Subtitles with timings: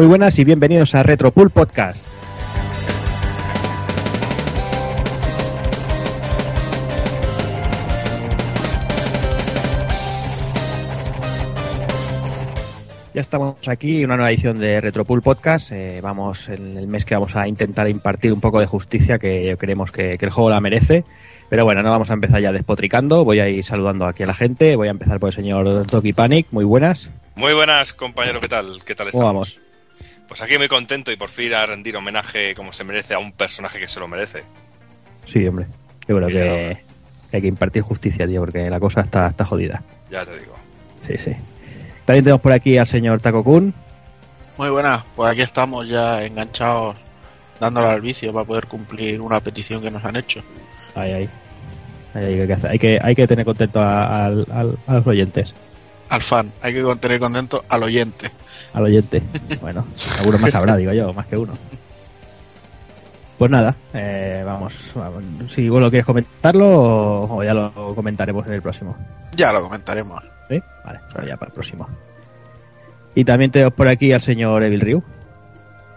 [0.00, 2.06] Muy buenas y bienvenidos a Retropool Podcast.
[13.12, 15.70] Ya estamos aquí en una nueva edición de Retropool Podcast.
[15.72, 19.54] Eh, vamos en el mes que vamos a intentar impartir un poco de justicia que
[19.58, 21.04] creemos que, que el juego la merece.
[21.50, 23.22] Pero bueno, no vamos a empezar ya despotricando.
[23.22, 24.76] Voy a ir saludando aquí a la gente.
[24.76, 26.46] Voy a empezar por el señor Doki Panic.
[26.52, 27.10] Muy buenas.
[27.34, 28.40] Muy buenas, compañero.
[28.40, 28.82] ¿Qué tal?
[28.86, 29.58] ¿Qué tal ¿Cómo estamos?
[29.58, 29.69] vamos?
[30.30, 33.32] Pues aquí muy contento y por fin a rendir homenaje como se merece a un
[33.32, 34.44] personaje que se lo merece.
[35.26, 35.66] Sí, hombre.
[36.08, 36.78] Yo creo que
[37.32, 39.82] hay que impartir justicia, tío, porque la cosa está, está jodida.
[40.10, 40.54] Ya te digo.
[41.02, 41.32] Sí, sí.
[42.04, 43.74] También tenemos por aquí al señor Taco Kun.
[44.56, 46.96] Muy buenas, pues aquí estamos ya enganchados
[47.60, 50.42] dándole al vicio para poder cumplir una petición que nos han hecho.
[50.94, 51.30] Ahí, ahí.
[52.14, 55.54] Ahí hay, que hacer- hay, que, hay que tener contento a, a los oyentes.
[56.10, 58.30] Al fan, hay que tener contento al oyente.
[58.74, 59.22] Al oyente.
[59.60, 59.86] Bueno,
[60.18, 61.52] alguno más habrá, digo yo, más que uno.
[63.38, 65.24] Pues nada, eh, vamos, vamos.
[65.54, 68.96] Si vos lo quieres comentarlo o, o ya lo comentaremos en el próximo.
[69.36, 70.22] Ya lo comentaremos.
[70.48, 70.60] ¿Sí?
[70.84, 71.88] Vale, pues ya para el próximo.
[73.14, 75.02] Y también tenemos por aquí al señor Evil Ryu.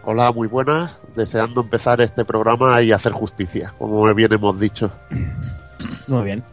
[0.04, 0.96] Hola, muy buenas.
[1.16, 4.92] Deseando empezar este programa y hacer justicia, como bien hemos dicho.
[6.08, 6.44] Muy bien.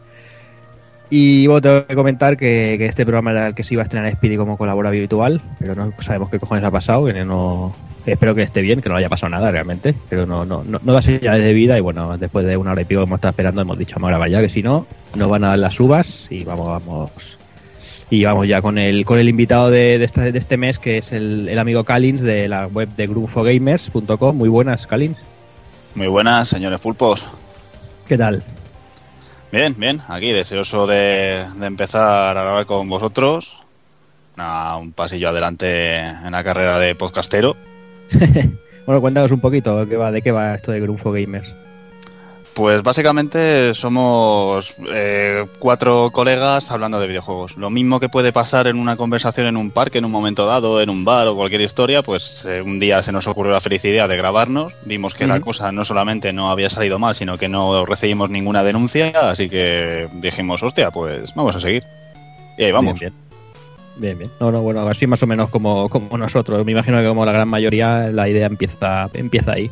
[1.13, 3.83] Y bueno, tengo que comentar que, que este programa era el que se iba a
[3.83, 7.03] estrenar Speedy como colaborador habitual, pero no sabemos qué cojones ha pasado.
[7.03, 10.63] que no, espero que esté bien, que no haya pasado nada realmente, pero no, no,
[10.63, 11.77] no, no da señales de vida.
[11.77, 14.07] Y bueno, después de una hora y pico que hemos estado esperando, hemos dicho, vamos
[14.07, 17.37] a grabar ya, que si no, nos van a dar las uvas y vamos, vamos.
[18.09, 20.97] Y vamos ya con el, con el invitado de, de este, de este mes, que
[20.97, 24.37] es el, el amigo Calins de la web de grufogamers.com.
[24.37, 25.17] Muy buenas, Calins.
[25.93, 27.25] Muy buenas, señores pulpos.
[28.07, 28.41] ¿Qué tal?
[29.51, 33.53] Bien, bien, aquí deseoso de, de empezar a grabar con vosotros.
[34.79, 37.55] Un pasillo adelante en la carrera de podcastero.
[38.83, 41.53] Bueno, cuéntanos un poquito ¿qué va, de qué va esto de Grunfo Gamers.
[42.53, 47.55] Pues básicamente somos eh, cuatro colegas hablando de videojuegos.
[47.55, 50.81] Lo mismo que puede pasar en una conversación en un parque en un momento dado,
[50.81, 53.85] en un bar o cualquier historia, pues eh, un día se nos ocurrió la feliz
[53.85, 54.73] idea de grabarnos.
[54.83, 58.63] Vimos que la cosa no solamente no había salido mal, sino que no recibimos ninguna
[58.63, 61.83] denuncia, así que dijimos, hostia, pues vamos a seguir.
[62.57, 62.99] Y ahí vamos.
[62.99, 63.31] Bien, bien.
[63.95, 64.31] Bien, bien.
[64.39, 66.65] No, no, bueno, así más o menos como, como nosotros.
[66.65, 69.71] Me imagino que como la gran mayoría, la idea empieza, empieza ahí.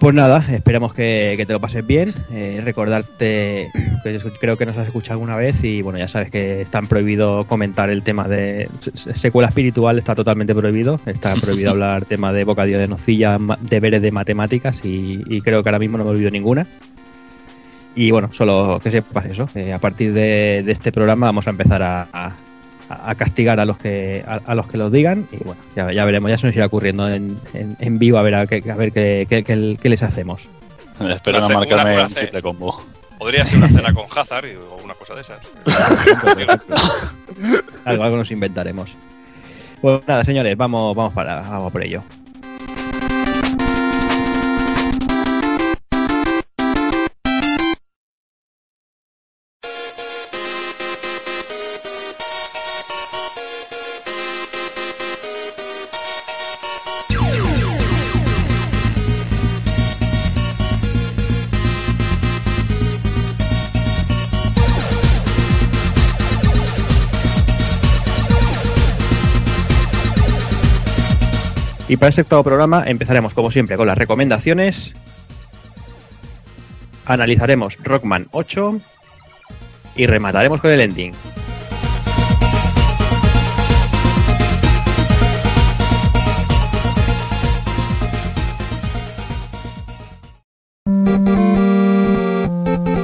[0.00, 2.12] Pues nada, esperemos que, que te lo pases bien.
[2.30, 3.68] Eh, recordarte
[4.04, 7.44] que creo que nos has escuchado alguna vez y bueno, ya sabes que está prohibido
[7.44, 11.00] comentar el tema de se- secuela espiritual, está totalmente prohibido.
[11.06, 15.70] Está prohibido hablar tema de bocadillo de nocilla, deberes de matemáticas y, y creo que
[15.70, 16.66] ahora mismo no me olvido ninguna.
[17.94, 19.46] Y bueno, solo que sepas eso.
[19.52, 22.32] que a partir de, de este programa vamos a empezar a, a-
[22.88, 25.26] a castigar a los que a, a los que los digan.
[25.32, 28.22] Y bueno, ya, ya veremos, ya se nos irá ocurriendo en, en, en vivo a
[28.22, 30.48] ver a, qué- a ver qué, qué- qué- qué les hacemos.
[31.00, 32.82] Espero no marcarme una- una un ce- triple combo.
[33.18, 35.38] Podría ser una cena con Hazard o una cosa de esas.
[37.84, 38.94] algo, algo nos inventaremos.
[39.80, 42.02] Pues nada, señores, vamos, vamos para, vamos por ello.
[71.88, 74.92] Y para este octavo programa empezaremos, como siempre, con las recomendaciones.
[77.04, 78.80] Analizaremos Rockman 8
[79.94, 81.12] y remataremos con el ending.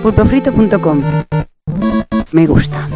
[0.02, 1.02] pulpofrito.com.
[2.32, 2.88] Me gusta.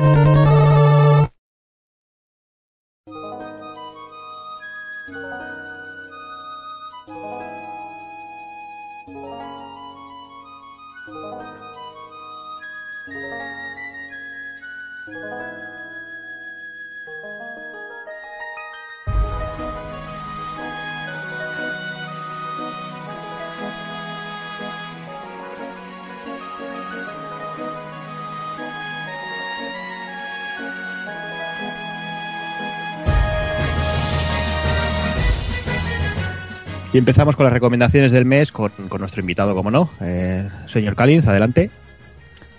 [36.96, 39.90] Y empezamos con las recomendaciones del mes con, con nuestro invitado, como no.
[40.00, 41.70] Eh, señor Calins, adelante.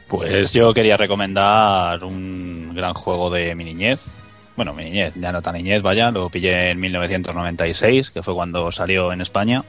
[0.08, 4.00] Pues yo quería recomendar un gran juego de mi niñez,
[4.56, 8.72] bueno, mi niñez, ya no tan niñez, vaya, lo pillé en 1996, que fue cuando
[8.72, 9.64] salió en España.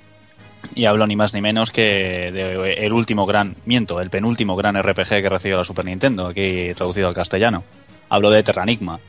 [0.74, 4.76] Y hablo ni más ni menos que de el último gran, miento, el penúltimo gran
[4.76, 7.64] RPG que recibió la Super Nintendo, aquí traducido al castellano.
[8.10, 9.00] Hablo de Terranigma.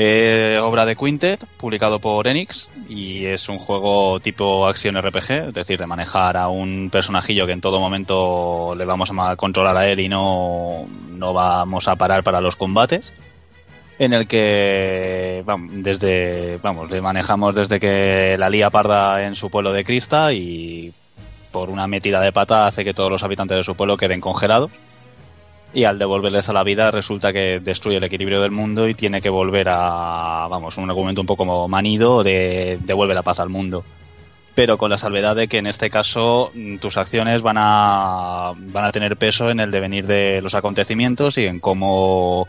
[0.00, 5.54] Eh, obra de Quintet, publicado por Enix, y es un juego tipo acción RPG, es
[5.54, 9.88] decir, de manejar a un personajillo que en todo momento le vamos a controlar a
[9.88, 10.86] él y no,
[11.16, 13.12] no vamos a parar para los combates
[13.98, 15.42] en el que
[15.72, 20.92] desde vamos le manejamos desde que la lía parda en su pueblo de Crista y
[21.50, 24.70] por una metida de pata hace que todos los habitantes de su pueblo queden congelados
[25.72, 29.20] y al devolverles a la vida resulta que destruye el equilibrio del mundo y tiene
[29.20, 33.84] que volver a vamos un argumento un poco manido de devuelve la paz al mundo
[34.54, 38.84] pero con la salvedad de que en este caso mm, tus acciones van a van
[38.84, 42.48] a tener peso en el devenir de los acontecimientos y en cómo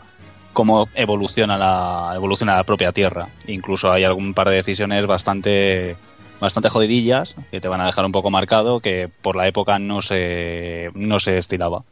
[0.52, 3.28] cómo evoluciona la, evoluciona la propia Tierra.
[3.46, 5.96] Incluso hay algún par de decisiones bastante,
[6.40, 10.02] bastante jodidillas que te van a dejar un poco marcado que por la época no
[10.02, 11.82] se, no se estilaba.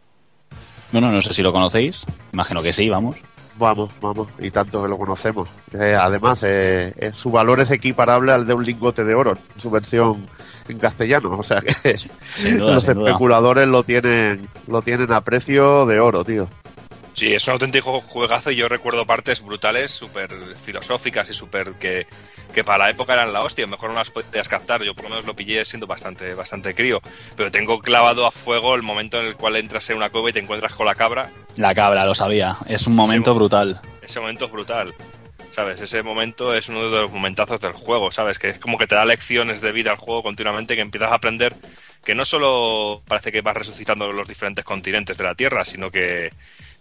[0.93, 2.03] Bueno, no sé si lo conocéis,
[2.33, 3.17] imagino que sí, vamos.
[3.59, 5.49] Vamos, vamos, y tanto que lo conocemos.
[5.73, 9.69] Eh, además, eh, eh, su valor es equiparable al de un lingote de oro, su
[9.69, 10.27] versión
[10.69, 11.37] en castellano.
[11.37, 11.75] O sea que
[12.55, 13.07] duda, los duda.
[13.09, 16.49] especuladores lo tienen, lo tienen a precio de oro, tío.
[17.19, 20.31] Sí, es un auténtico juegazo y yo recuerdo partes brutales, súper
[20.65, 22.07] filosóficas y súper que,
[22.55, 23.67] que para la época eran la hostia.
[23.67, 24.85] Mejor no las podías captar.
[24.85, 27.01] Yo por lo menos lo pillé siendo bastante, bastante crío.
[27.37, 30.33] Pero tengo clavado a fuego el momento en el cual entras en una cueva y
[30.33, 31.31] te encuentras con la cabra.
[31.57, 32.57] La cabra, lo sabía.
[32.67, 33.37] Es un momento Sí.
[33.39, 33.81] brutal.
[34.01, 34.95] Ese momento es brutal.
[35.51, 35.81] ¿Sabes?
[35.81, 38.39] Ese momento es uno de los momentazos del juego, ¿sabes?
[38.39, 41.15] Que es como que te da lecciones de vida al juego continuamente, que empiezas a
[41.17, 41.57] aprender
[42.05, 46.33] que no solo parece que vas resucitando los diferentes continentes de la Tierra, sino que,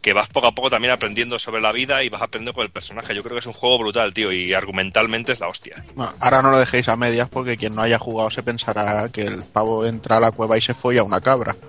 [0.08, 2.70] que vas poco a poco también aprendiendo sobre la vida y vas aprendiendo con el
[2.70, 3.14] personaje.
[3.14, 5.84] Yo creo que es un juego brutal, tío, y argumentalmente es la hostia.
[5.96, 9.24] Bueno, ahora no lo dejéis a medias porque quien no haya jugado se pensará que
[9.24, 11.58] el pavo entra a la cueva y se folla una cabra.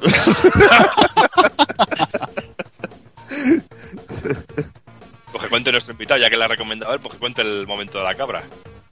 [5.31, 7.67] Pues que cuente nuestro invitado, ya que le ha recomendado él, pues que cuente el
[7.67, 8.45] momento de la cabra.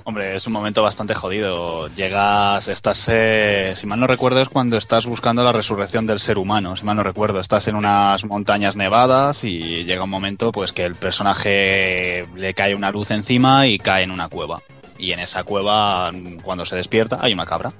[0.08, 1.88] Hombre, es un momento bastante jodido.
[1.88, 6.38] Llegas, estás, eh, si mal no recuerdo, es cuando estás buscando la resurrección del ser
[6.38, 6.76] humano.
[6.76, 10.84] Si mal no recuerdo, estás en unas montañas nevadas y llega un momento, pues, que
[10.84, 14.62] el personaje le cae una luz encima y cae en una cueva.
[14.96, 16.12] Y en esa cueva,
[16.44, 17.72] cuando se despierta, hay una cabra.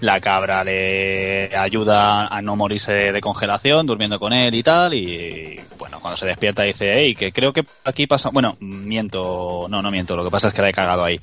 [0.00, 4.94] La cabra le ayuda a no morirse de congelación, durmiendo con él y tal.
[4.94, 8.30] Y bueno, cuando se despierta dice, hey, que creo que aquí pasa.
[8.30, 11.18] Bueno, miento, no, no miento, lo que pasa es que la he cagado ahí.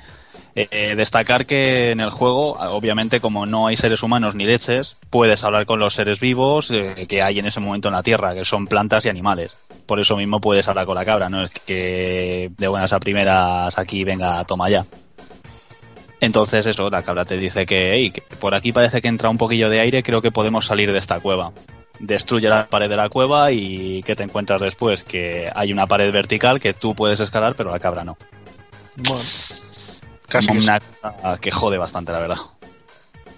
[0.57, 5.43] Eh, destacar que en el juego, obviamente, como no hay seres humanos ni leches, puedes
[5.43, 8.45] hablar con los seres vivos eh, que hay en ese momento en la Tierra, que
[8.45, 9.53] son plantas y animales.
[9.85, 13.77] Por eso mismo puedes hablar con la cabra, no es que de buenas a primeras
[13.77, 14.85] aquí venga, toma ya.
[16.21, 19.37] Entonces eso, la cabra te dice que, "Ey, que por aquí parece que entra un
[19.37, 21.51] poquillo de aire, creo que podemos salir de esta cueva.
[21.99, 25.03] Destruye la pared de la cueva y ¿qué te encuentras después?
[25.03, 28.17] Que hay una pared vertical que tú puedes escalar, pero la cabra no.
[28.97, 29.23] Bueno,
[30.27, 32.37] casi que una cosa que jode bastante, la verdad.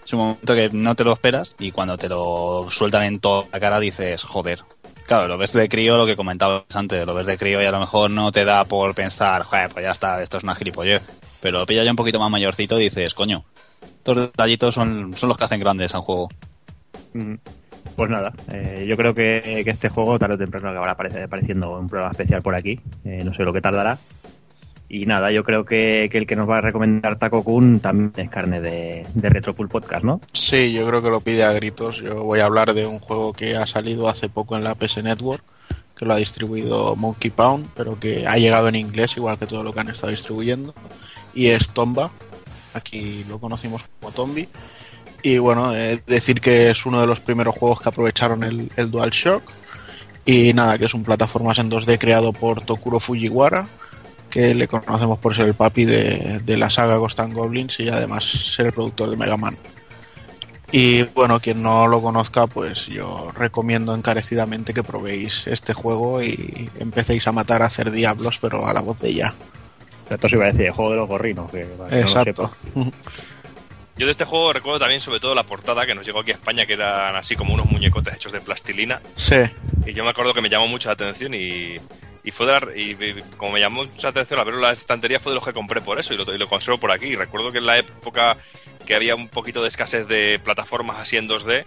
[0.05, 3.45] Es un momento que no te lo esperas y cuando te lo sueltan en toda
[3.51, 4.63] la cara dices, joder.
[5.05, 7.71] Claro, lo ves de crío, lo que comentabas antes, lo ves de crío y a
[7.71, 11.01] lo mejor no te da por pensar, joder, pues ya está, esto es una gilipollez.
[11.41, 13.43] Pero lo pillas ya un poquito más mayorcito y dices, coño,
[13.81, 16.29] estos detallitos son, son los que hacen grandes a un juego.
[17.95, 21.77] Pues nada, eh, yo creo que, que este juego tarde o temprano acabará aparece- apareciendo
[21.79, 22.79] un programa especial por aquí.
[23.05, 23.97] Eh, no sé lo que tardará.
[24.89, 28.13] Y nada, yo creo que, que el que nos va a recomendar Taco Kun también
[28.15, 30.21] es carne de, de Retropool Podcast, ¿no?
[30.31, 31.97] Sí, yo creo que lo pide a gritos.
[31.97, 35.03] Yo voy a hablar de un juego que ha salido hace poco en la PS
[35.03, 35.43] Network,
[35.95, 39.63] que lo ha distribuido Monkey Pound, pero que ha llegado en inglés, igual que todo
[39.63, 40.73] lo que han estado distribuyendo.
[41.37, 42.11] Y es Tomba.
[42.73, 44.49] Aquí lo conocimos como Tombi.
[45.21, 48.89] Y bueno, eh, decir que es uno de los primeros juegos que aprovecharon el, el
[48.89, 49.43] DualShock.
[50.25, 53.67] Y nada, que es un plataformas en 2D creado por Tokuro Fujiwara,
[54.31, 58.23] que le conocemos por ser el papi de, la saga Ghost and Goblins y además
[58.23, 59.59] ser el productor de Mega Man.
[60.71, 66.69] Y bueno, quien no lo conozca, pues yo recomiendo encarecidamente que probéis este juego y
[66.79, 69.35] empecéis a matar a hacer diablos, pero a la voz de ya.
[70.09, 71.51] Esto se iba a decir el juego de los gorrinos.
[71.51, 72.51] Que, no lo Exacto.
[73.97, 76.35] Yo de este juego recuerdo también sobre todo la portada que nos llegó aquí a
[76.35, 79.01] España, que eran así como unos muñecotes hechos de plastilina.
[79.15, 79.37] Sí,
[79.85, 81.77] Y yo me acuerdo que me llamó mucho la atención y,
[82.23, 84.71] y fue de la- y, y como me llamó mucha atención al verlo en la
[84.71, 87.07] estantería fue de los que compré por eso y lo, y lo conservo por aquí.
[87.07, 88.37] Y recuerdo que en la época
[88.85, 91.65] que había un poquito de escasez de plataformas así en 2D,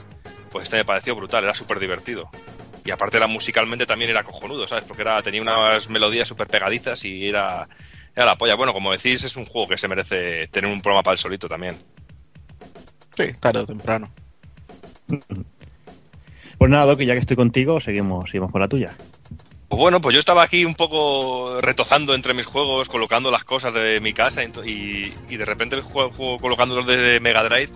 [0.52, 2.30] pues este me pareció brutal, era súper divertido.
[2.84, 4.84] Y aparte era musicalmente también era cojonudo, ¿sabes?
[4.86, 7.68] Porque era, tenía unas melodías súper pegadizas y era,
[8.14, 8.54] era la polla.
[8.54, 11.48] Bueno, como decís, es un juego que se merece tener un programa para el solito
[11.48, 11.78] también.
[13.16, 14.10] Sí, tarde o temprano.
[16.58, 18.94] Pues nada, Doki, ya que estoy contigo, seguimos, seguimos con la tuya.
[19.70, 23.72] Pues bueno, pues yo estaba aquí un poco retozando entre mis juegos, colocando las cosas
[23.72, 27.70] de mi casa y, de repente juego, juego colocando los de Mega Drive,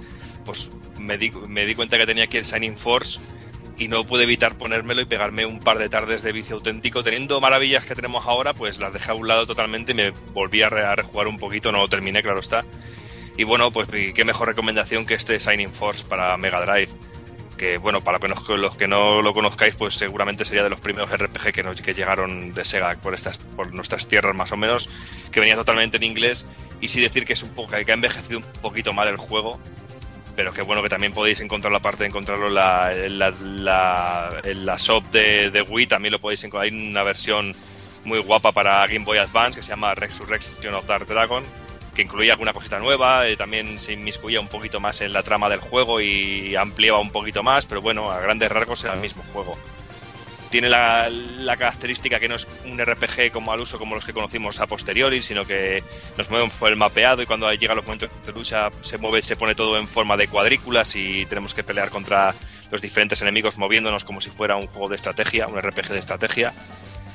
[0.45, 3.19] pues me di, me di cuenta que tenía aquí el Shining Force
[3.79, 7.03] y no pude evitar ponérmelo y pegarme un par de tardes de vicio auténtico.
[7.03, 10.63] Teniendo maravillas que tenemos ahora, pues las dejé a un lado totalmente y me volví
[10.63, 12.65] a, re- a rejugar un poquito, no lo terminé, claro está.
[13.37, 16.91] Y bueno, pues qué mejor recomendación que este Shining Force para Mega Drive
[17.57, 21.53] que bueno, para los que no lo conozcáis, pues seguramente sería de los primeros RPG
[21.85, 24.89] que llegaron de Sega por estas por nuestras tierras más o menos,
[25.31, 26.47] que venía totalmente en inglés
[26.81, 29.61] y sí decir que es un poco que ha envejecido un poquito mal el juego,
[30.37, 33.31] pero que bueno que también podéis encontrar la parte de encontrarlo en la, en la,
[33.31, 37.55] la- en la shop de, de Wii, también lo podéis encontrar, hay una versión
[38.05, 41.43] muy guapa para Game Boy Advance que se llama Resurrection of Dark Dragon
[41.95, 45.49] que incluía alguna cosita nueva, eh, también se inmiscuía un poquito más en la trama
[45.49, 49.23] del juego y ampliaba un poquito más, pero bueno, a grandes rasgos era el mismo
[49.33, 49.57] juego.
[50.55, 54.13] Tiene la, la característica que no es un RPG como al uso como los que
[54.13, 55.83] conocimos a posteriori, sino que
[56.17, 59.35] nos movemos por el mapeado y cuando llegan los momentos de lucha se mueve, se
[59.35, 62.37] pone todo en forma de cuadrículas y tenemos que pelear contra
[62.71, 66.55] los diferentes enemigos moviéndonos como si fuera un juego de estrategia, un RPG de estrategia.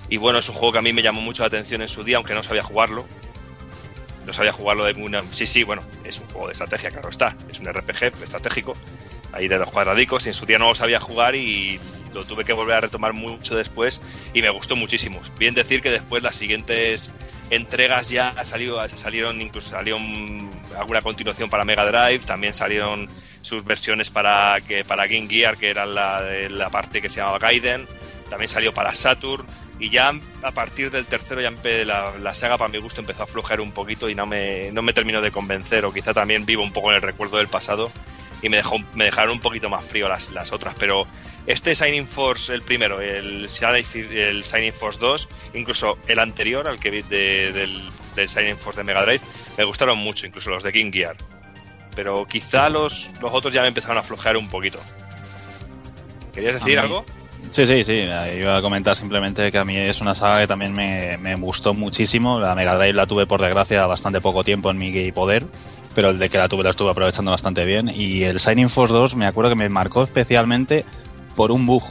[0.10, 2.03] Y bueno, es un juego que a mí me llamó mucho la atención en su
[2.03, 3.08] día, aunque no sabía jugarlo
[4.29, 5.24] no sabía jugarlo de una...
[5.31, 7.36] Sí, sí, bueno, es un juego de estrategia, claro está.
[7.50, 8.74] Es un RPG estratégico,
[9.31, 11.79] ahí de dos cuadradicos, y en su día no lo sabía jugar y
[12.13, 14.01] lo tuve que volver a retomar mucho después
[14.34, 15.20] y me gustó muchísimo.
[15.38, 17.13] Bien decir que después las siguientes
[17.50, 23.08] entregas ya ha salido, salieron, incluso salió un- alguna continuación para Mega Drive, también salieron
[23.42, 27.39] sus versiones para, que, para Game Gear, que era la, la parte que se llamaba
[27.39, 27.88] Gaiden,
[28.30, 29.46] también salió para Saturn,
[29.80, 30.12] y ya
[30.44, 31.51] a partir del tercero ya
[31.86, 34.82] la, la saga para mi gusto empezó a aflojar un poquito y no me, no
[34.84, 37.89] me terminó de convencer, o quizá también vivo un poco en el recuerdo del pasado
[38.41, 41.05] y me, dejó, me dejaron un poquito más frío las, las otras, pero
[41.46, 46.79] este Shining Force, el primero, el, Shining- el Shining Force 2, incluso el anterior al
[46.79, 49.22] que vi de- del, del Shining Force de Mega Drive,
[49.58, 51.15] me gustaron mucho, incluso los de King Gear.
[51.96, 54.79] Pero quizá los, los otros ya me empezaron a aflojar un poquito.
[56.34, 57.05] ¿Querías decir algo?
[57.51, 58.03] Sí, sí, sí.
[58.38, 61.74] Iba a comentar simplemente que a mí es una saga que también me, me gustó
[61.74, 62.39] muchísimo.
[62.39, 65.46] La Mega Drive la tuve, por desgracia, bastante poco tiempo en mi poder,
[65.96, 67.91] pero el de que la tuve la estuve aprovechando bastante bien.
[67.93, 70.86] Y el Shining Force 2 me acuerdo que me marcó especialmente
[71.36, 71.84] por un bug.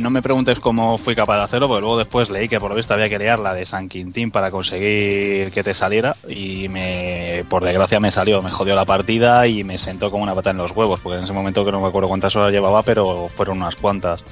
[0.00, 2.76] No me preguntes cómo fui capaz de hacerlo, porque luego después leí que por lo
[2.76, 7.44] visto había que leer la de San Quintín para conseguir que te saliera y me,
[7.50, 10.56] por desgracia me salió, me jodió la partida y me sentó como una pata en
[10.56, 13.58] los huevos, porque en ese momento que no me acuerdo cuántas horas llevaba, pero fueron
[13.58, 14.24] unas cuantas.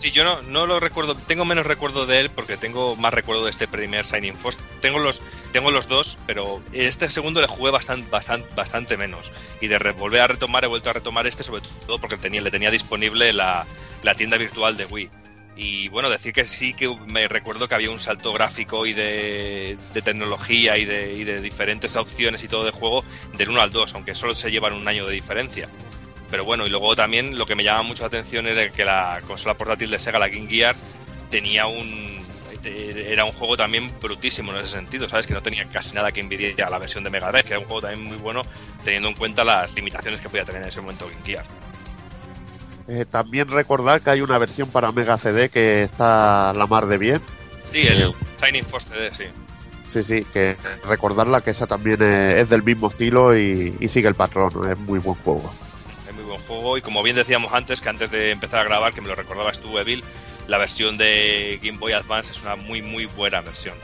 [0.00, 3.44] Sí, yo no, no lo recuerdo, tengo menos recuerdo de él porque tengo más recuerdo
[3.44, 4.58] de este primer Shining Force.
[4.80, 5.20] Tengo los,
[5.52, 9.30] tengo los dos, pero este segundo le jugué bastante, bastante, bastante menos.
[9.60, 12.70] Y de volver a retomar, he vuelto a retomar este sobre todo porque le tenía
[12.70, 13.66] disponible la,
[14.02, 15.10] la tienda virtual de Wii.
[15.56, 19.76] Y bueno, decir que sí que me recuerdo que había un salto gráfico y de,
[19.92, 23.04] de tecnología y de, y de diferentes opciones y todo de juego
[23.36, 25.68] del 1 al 2, aunque solo se llevan un año de diferencia.
[26.30, 29.20] Pero bueno, y luego también lo que me llama mucho la atención era que la
[29.26, 30.76] consola portátil de Sega, la Game Gear,
[31.30, 32.20] tenía un.
[32.62, 35.26] Era un juego también brutísimo en ese sentido, ¿sabes?
[35.26, 37.60] Que no tenía casi nada que envidiar a la versión de Mega Drive, que era
[37.60, 38.42] un juego también muy bueno,
[38.84, 41.46] teniendo en cuenta las limitaciones que podía tener en ese momento Game Gear.
[42.86, 46.98] Eh, también recordar que hay una versión para Mega CD que está la mar de
[46.98, 47.22] bien.
[47.64, 49.24] Sí, el Shining Force CD, sí.
[49.92, 54.08] Sí, sí, que recordarla que esa también es, es del mismo estilo y, y sigue
[54.08, 55.50] el patrón, es muy buen juego.
[56.30, 59.08] Buen juego y como bien decíamos antes, que antes de empezar a grabar, que me
[59.08, 60.04] lo recordabas tú, Evil,
[60.46, 63.74] la versión de Game Boy Advance es una muy muy buena versión.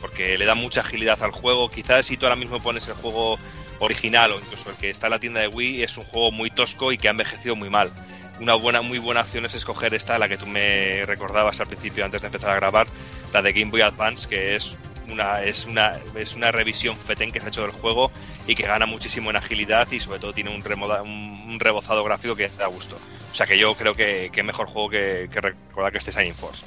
[0.00, 1.68] Porque le da mucha agilidad al juego.
[1.68, 3.40] Quizás si tú ahora mismo pones el juego
[3.80, 6.48] original o incluso el que está en la tienda de Wii, es un juego muy
[6.48, 7.92] tosco y que ha envejecido muy mal.
[8.40, 12.04] Una buena, muy buena opción es escoger esta, la que tú me recordabas al principio
[12.04, 12.86] antes de empezar a grabar,
[13.32, 14.78] la de Game Boy Advance, que es
[15.10, 18.10] una, es una, es una revisión fetén que se ha hecho del juego
[18.46, 22.02] y que gana muchísimo en agilidad y sobre todo tiene un, remoda- un, un rebozado
[22.04, 22.96] gráfico que da gusto.
[23.32, 26.34] O sea que yo creo que, que mejor juego que, que recordar que este Shining
[26.34, 26.64] Force.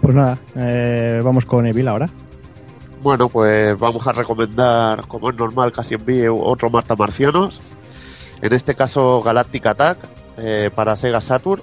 [0.00, 2.06] Pues nada, eh, vamos con Evil ahora.
[3.02, 7.60] Bueno, pues vamos a recomendar, como es normal, casi envíe otro Marta Marcianos.
[8.40, 9.98] En este caso, Galactic Attack
[10.38, 11.62] eh, para Sega Saturn.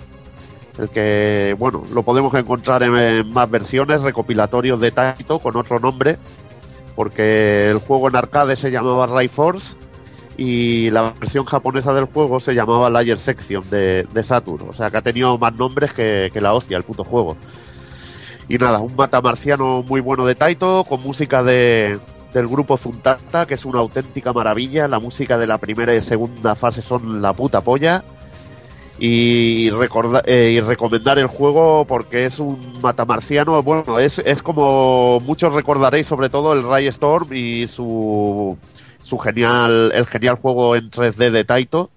[0.80, 6.18] El que, bueno, lo podemos encontrar en, más versiones, recopilatorios de Taito con otro nombre.
[6.96, 9.76] Porque el juego en arcade se llamaba Ray Force
[10.38, 14.70] y la versión japonesa del juego se llamaba Layer Section de, de Saturn.
[14.70, 17.38] O sea que ha tenido más nombres que, que la hostia, el puto juego.
[18.48, 22.00] Y nada, un matamarciano muy bueno de Taito, con música de,
[22.34, 24.88] del grupo Zuntata, que es una auténtica maravilla.
[24.88, 28.04] La música de la primera y segunda fase son la puta polla.
[29.02, 33.62] Eh, y recomendar el juego porque es un matamarciano.
[33.62, 38.58] Bueno, es, es como muchos recordaréis, sobre todo el Ray Storm y su,
[39.04, 41.90] su genial, el genial juego en 3D de Taito.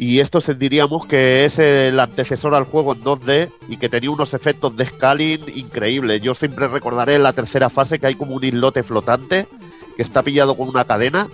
[0.00, 4.32] Y esto diríamos que es el antecesor al juego en 2D y que tenía unos
[4.32, 6.22] efectos de scaling increíbles.
[6.22, 9.48] Yo siempre recordaré la tercera fase que hay como un islote flotante
[9.96, 11.26] que está pillado con una cadena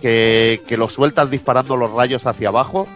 [0.00, 2.86] que, que lo sueltas disparando los rayos hacia abajo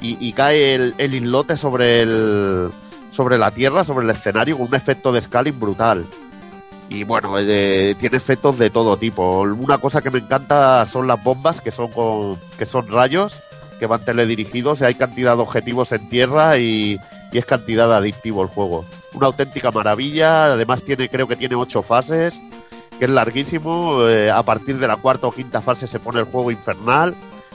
[0.00, 2.70] y, cae el, islote sobre el
[3.12, 6.04] sobre la tierra, sobre el escenario con un efecto de scaling brutal.
[6.88, 9.40] Y bueno, eh, tiene efectos de todo tipo.
[9.40, 13.32] Una cosa que me encanta son las bombas que son con, que son rayos
[13.78, 16.98] que van teledirigidos y hay cantidad de objetivos en tierra y,
[17.32, 18.84] y es cantidad adictivo el juego.
[19.14, 22.34] Una auténtica maravilla, además tiene creo que tiene ocho fases,
[22.98, 26.26] que es larguísimo, eh, a partir de la cuarta o quinta fase se pone el
[26.26, 27.14] juego infernal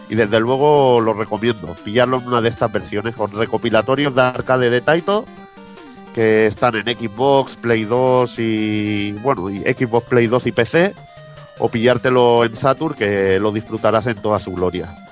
[0.09, 4.69] y desde luego lo recomiendo, pillarlo en una de estas versiones con recopilatorios de arcade
[4.69, 5.25] de Taito
[6.13, 10.93] que están en Xbox, Play 2 y bueno, Xbox Play 2 y PC
[11.59, 15.02] o pillártelo en Saturn que lo disfrutarás en toda su gloria.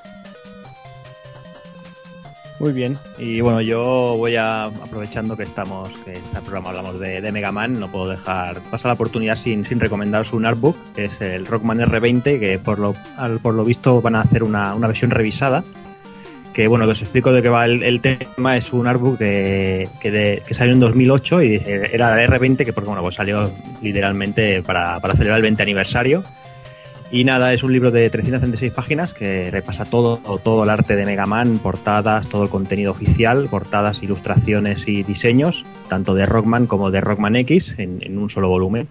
[2.62, 2.96] Muy bien.
[3.18, 7.52] Y bueno, yo voy a, aprovechando que estamos, que este programa hablamos de, de Mega
[7.52, 11.48] Man, no puedo dejar pasar la oportunidad sin, sin recomendaros un artbook, que es el
[11.48, 15.10] Rockman R20, que por lo, al- por lo visto van a hacer una, una versión
[15.10, 15.64] revisada.
[16.54, 18.56] Que bueno, que os explico de qué va el, el tema.
[18.58, 22.64] Es un artbook que, que, de- que salió en 2008 y eh, era el R20,
[22.64, 23.50] que porque bueno, pues salió
[23.82, 26.24] literalmente para, para celebrar el 20 aniversario.
[27.14, 31.06] Y nada, es un libro de 336 páginas que repasa todo, todo el arte de
[31.06, 36.90] Mega Man, portadas, todo el contenido oficial, portadas, ilustraciones y diseños, tanto de Rockman como
[36.90, 38.88] de Rockman X, en, un solo volumen.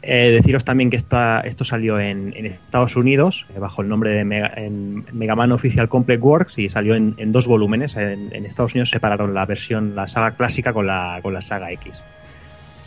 [0.00, 5.34] Eh, deciros también que esto salió en, Estados Unidos eh, bajo el nombre de Mega,
[5.34, 7.96] Man Official Complex Works y salió en, en dos volúmenes.
[7.96, 11.72] En, en Estados Unidos separaron la versión, la saga clásica con la, con la saga
[11.72, 12.04] X.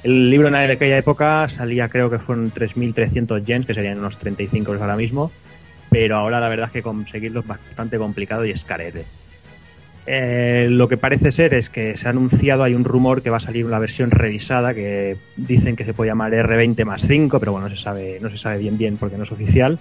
[0.03, 4.71] El libro en aquella época salía, creo que fueron 3.300 yens, que serían unos 35
[4.71, 5.31] euros ahora mismo,
[5.89, 9.05] pero ahora la verdad es que conseguirlo es bastante complicado y es carete.
[10.05, 13.37] Eh, lo que parece ser es que se ha anunciado, hay un rumor que va
[13.37, 17.53] a salir una versión revisada que dicen que se puede llamar R20 más 5, pero
[17.53, 19.79] bueno, no se sabe, no se sabe bien bien porque no es oficial.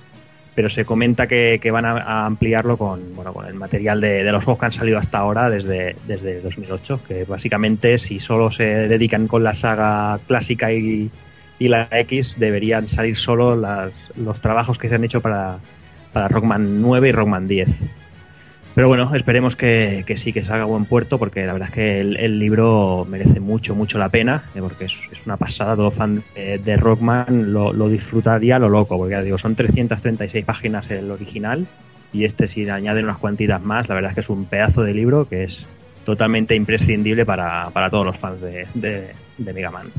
[0.55, 4.33] Pero se comenta que, que van a, ampliarlo con, bueno, con el material de, de
[4.33, 8.65] los juegos que han salido hasta ahora desde, desde 2008, que básicamente si solo se
[8.65, 11.11] dedican con la saga clásica y,
[11.59, 15.57] y la X, deberían salir solo las- los trabajos que se han hecho para,
[16.13, 17.69] para Rockman 9 y Rockman 10.
[18.75, 21.75] Pero bueno, esperemos que, que sí, que salga a buen puerto, porque la verdad es
[21.75, 25.77] que el, libro merece mucho, mucho la pena, eh, porque es, es una pasada.
[25.77, 30.45] Todo fan de, de Rockman lo, lo disfrutaría lo loco, porque ya digo, son 336
[30.45, 31.67] páginas el original,
[32.15, 34.83] y este, si le añaden unas cuantitas más, la verdad es que es un pedazo
[34.83, 35.67] de libro que es
[36.05, 39.91] totalmente imprescindible para, para todos los fans de, de, de Mega Man.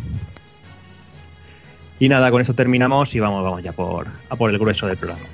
[1.99, 4.97] Y nada, con esto terminamos y vamos, vamos ya por, a por el grueso del
[4.97, 5.25] programa.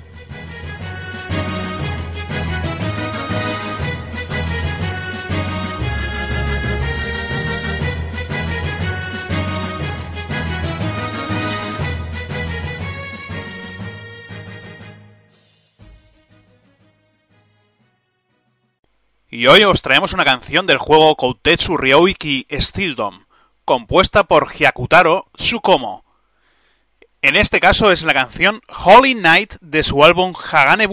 [19.40, 23.24] Y hoy os traemos una canción del juego Koutetsu Ryoiki Steeldom,
[23.64, 26.04] compuesta por Hyakutaro Tsukomo.
[27.22, 30.86] En este caso es la canción Holy Night de su álbum Hagane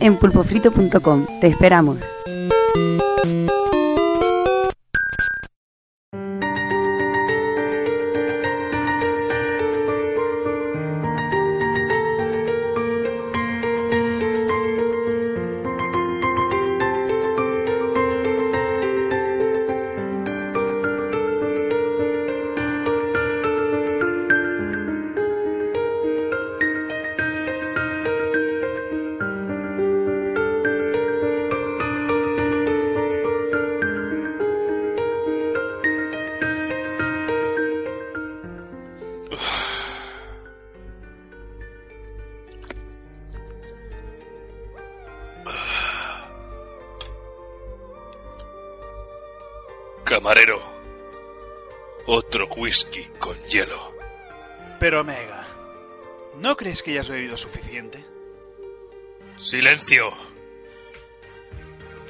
[0.00, 1.26] En pulpofrito.com.
[1.40, 1.98] Te esperamos.
[53.54, 53.94] Hielo.
[54.80, 55.46] Pero Omega,
[56.38, 58.04] ¿no crees que ya has bebido suficiente?
[59.36, 60.12] Silencio.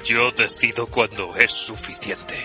[0.03, 2.35] Yo decido cuando es suficiente.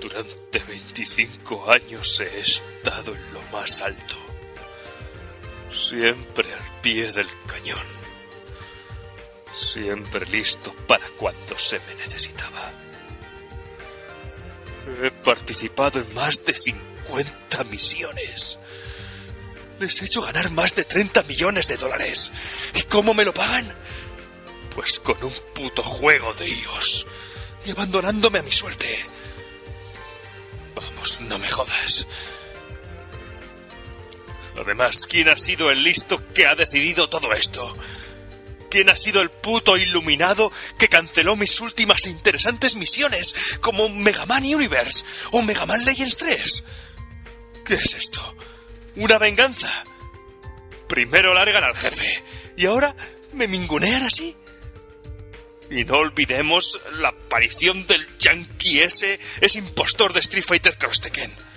[0.00, 4.29] Durante 25 años he estado en lo más alto.
[5.90, 7.86] Siempre al pie del cañón.
[9.52, 12.70] Siempre listo para cuando se me necesitaba.
[15.02, 18.60] He participado en más de 50 misiones.
[19.80, 22.30] Les he hecho ganar más de 30 millones de dólares.
[22.76, 23.66] ¿Y cómo me lo pagan?
[24.72, 27.06] Pues con un puto juego de IOS.
[27.66, 28.86] Y abandonándome a mi suerte.
[30.76, 32.06] Vamos, no me jodas.
[34.60, 37.76] Además, ¿quién ha sido el listo que ha decidido todo esto?
[38.70, 44.44] ¿Quién ha sido el puto iluminado que canceló mis últimas interesantes misiones, como Mega Man
[44.44, 46.64] Universe o Mega Man Legends 3?
[47.64, 48.36] ¿Qué es esto?
[48.96, 49.68] ¿Una venganza?
[50.86, 52.22] Primero largan al jefe
[52.56, 52.94] y ahora
[53.32, 54.36] me mingunean así.
[55.70, 61.49] Y no olvidemos la aparición del yankee ese, ese impostor de Street Fighter Cross Tekken.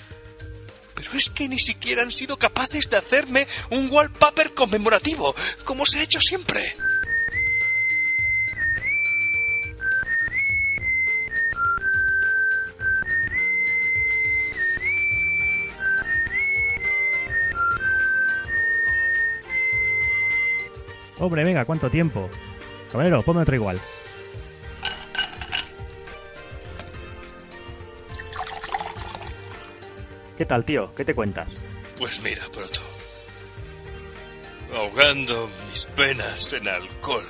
[1.04, 5.36] Pero es que ni siquiera han sido capaces de hacerme un wallpaper conmemorativo,
[5.66, 6.62] como se ha hecho siempre.
[21.20, 22.30] Hombre, venga, ¿cuánto tiempo?
[22.92, 23.80] Cabrero, ponme otro igual.
[30.44, 30.94] ¿Qué tal, tío?
[30.94, 31.48] ¿Qué te cuentas?
[31.98, 32.82] Pues mira, Proto.
[34.76, 37.24] Ahogando mis penas en alcohol.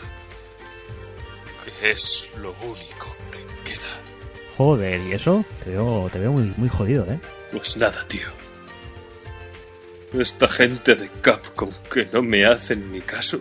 [1.64, 3.38] Que es lo único que
[3.70, 3.94] queda.
[4.58, 5.46] Joder, ¿y eso?
[5.64, 7.20] Te veo, te veo muy, muy jodido, ¿eh?
[7.52, 8.30] Pues nada, tío.
[10.20, 13.40] Esta gente de Capcom que no me hacen ni caso.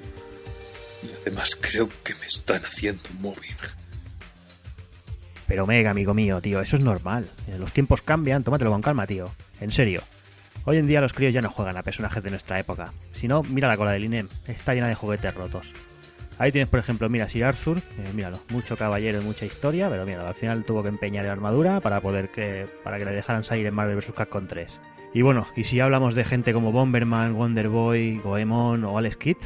[1.03, 3.57] Y además creo que me están haciendo mobbing.
[5.47, 7.31] Pero mega, amigo mío, tío, eso es normal.
[7.49, 9.31] Eh, Los tiempos cambian, tómatelo con calma, tío.
[9.63, 10.03] En serio.
[10.65, 12.93] Hoy en día los críos ya no juegan a personajes de nuestra época.
[13.13, 14.29] Si no, mira la cola del INEM.
[14.49, 15.73] Está llena de juguetes rotos.
[16.37, 17.79] Ahí tienes, por ejemplo, mira, Sir Arthur.
[17.79, 21.31] eh, míralo, mucho caballero y mucha historia, pero mira, al final tuvo que empeñar en
[21.31, 24.15] armadura para poder que, para que le dejaran salir en Marvel vs.
[24.17, 24.81] Capcom 3.
[25.15, 29.37] Y bueno, y si hablamos de gente como Bomberman, Wonder Boy, Goemon o Alex Kidd,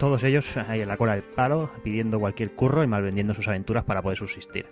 [0.00, 3.46] todos ellos ahí en la cola del palo, pidiendo cualquier curro y mal vendiendo sus
[3.46, 4.66] aventuras para poder subsistir.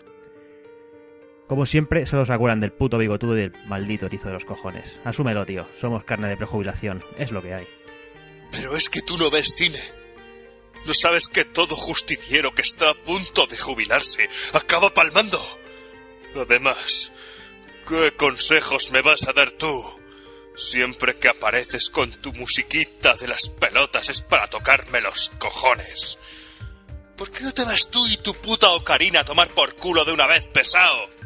[1.51, 5.01] Como siempre, solo se acuerdan del puto bigotudo y del maldito erizo de los cojones.
[5.03, 5.67] Asúmelo, tío.
[5.81, 7.03] Somos carne de prejubilación.
[7.19, 7.67] Es lo que hay.
[8.53, 9.81] Pero es que tú no ves cine.
[10.87, 15.45] ¿No sabes que todo justiciero que está a punto de jubilarse acaba palmando?
[16.37, 17.11] Además,
[17.89, 19.85] ¿qué consejos me vas a dar tú?
[20.55, 26.17] Siempre que apareces con tu musiquita de las pelotas es para tocarme los cojones.
[27.17, 30.13] ¿Por qué no te vas tú y tu puta ocarina a tomar por culo de
[30.13, 31.19] una vez, pesado?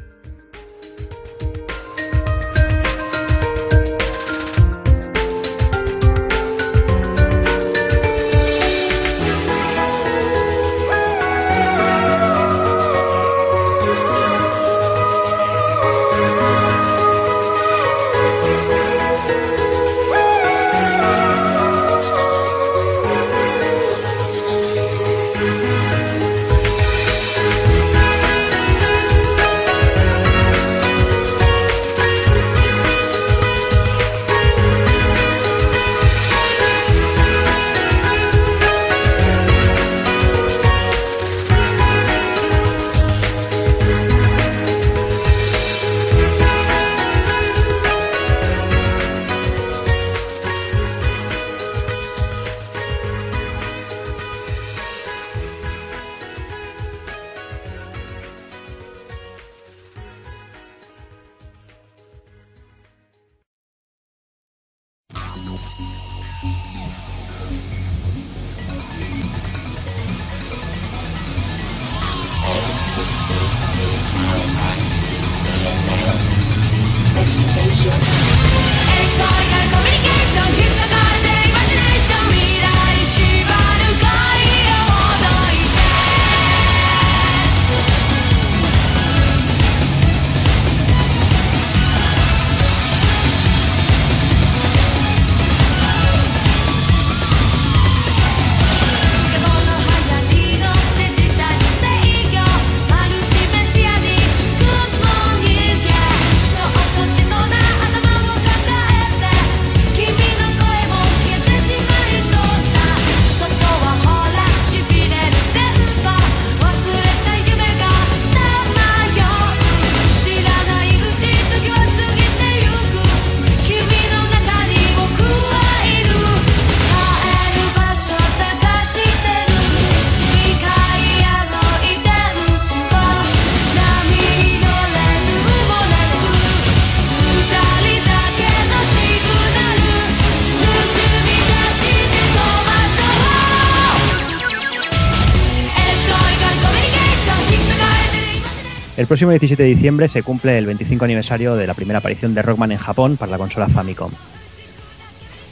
[149.14, 152.72] Próximo 17 de diciembre se cumple el 25 aniversario de la primera aparición de Rockman
[152.72, 154.10] en Japón para la consola Famicom.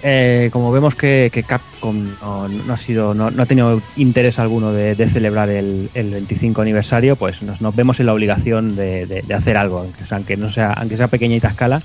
[0.03, 5.49] Eh, como vemos que, Capcom no, ha sido, no, ha tenido interés alguno de, celebrar
[5.49, 9.79] el, el 25 aniversario, pues nos, vemos en la obligación de, hacer algo,
[10.11, 11.83] aunque sea, aunque sea, pequeñita escala,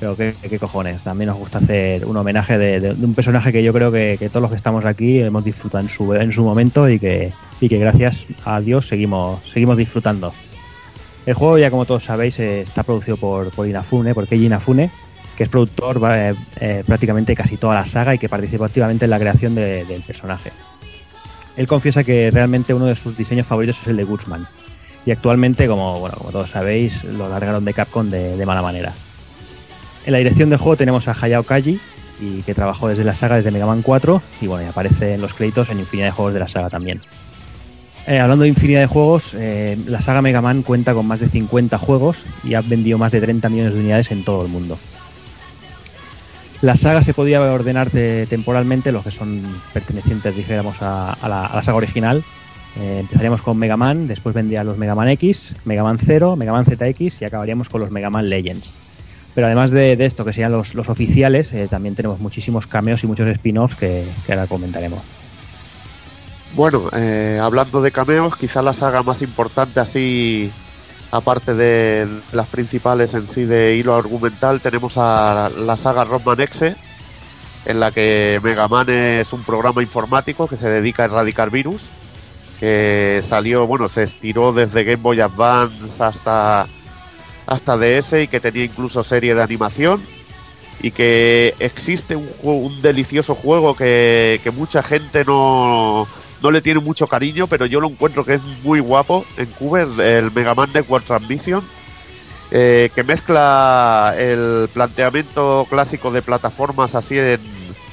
[0.00, 1.00] pero qué, cojones.
[1.02, 4.42] También nos gusta hacer un homenaje de, un personaje que yo creo que, que todos
[4.42, 7.78] los que estamos aquí hemos disfrutado en su, en su momento y que, y que
[7.78, 10.32] gracias a Dios seguimos, seguimos disfrutando.
[11.26, 14.90] El juego, ya como todos sabéis, eh, está producido por, Inafune, por Keiji Inafune,
[15.36, 19.10] que es productor eh, eh, prácticamente casi toda la saga y que participa activamente en
[19.10, 20.50] la creación de- del personaje.
[21.56, 24.46] Él confiesa que realmente uno de sus diseños favoritos es el de Guzman.
[25.06, 28.92] Y actualmente, como, bueno, como todos sabéis, lo largaron de Capcom de, de mala manera.
[30.06, 31.80] En la dirección del juego tenemos a Hayao Kaji,
[32.22, 35.22] y que trabajó desde la saga desde Mega Man 4, y bueno, y aparece en
[35.22, 37.00] los créditos en infinidad de juegos de la saga también.
[38.06, 41.28] Eh, hablando de infinidad de juegos, eh, la saga Mega Man cuenta con más de
[41.28, 44.78] 50 juegos y ha vendido más de 30 millones de unidades en todo el mundo.
[46.62, 51.76] La saga se podía ordenar te- temporalmente, los que son pertenecientes, dijéramos, a, la, saga
[51.76, 52.22] original.
[52.78, 56.52] Eh, empezaríamos con Mega Man, después vendrían los Mega Man X, Mega Man 0, Mega
[56.52, 58.72] Man ZX y acabaríamos con los Mega Man Legends.
[59.34, 63.76] Pero además de, esto, que serían los, oficiales, también tenemos muchísimos cameos y muchos spin-offs
[63.76, 65.02] que, que ahora comentaremos.
[66.54, 70.50] Bueno, eh, hablando de cameos, quizá la saga más importante así,
[71.12, 76.74] aparte de las principales en sí de hilo argumental, tenemos a la saga Rockman X,
[77.66, 81.82] en la que Mega Man es un programa informático que se dedica a erradicar virus,
[82.58, 86.66] que salió, bueno, se estiró desde Game Boy Advance hasta,
[87.46, 90.02] hasta DS y que tenía incluso serie de animación
[90.82, 96.08] y que existe un, un delicioso juego que mucha gente no,
[96.42, 99.82] no le tiene mucho cariño, pero yo lo encuentro que es muy guapo en Cube,
[99.82, 101.62] el, Mega Man Network Transmission,
[102.50, 107.40] eh, que mezcla el planteamiento clásico de plataformas así en,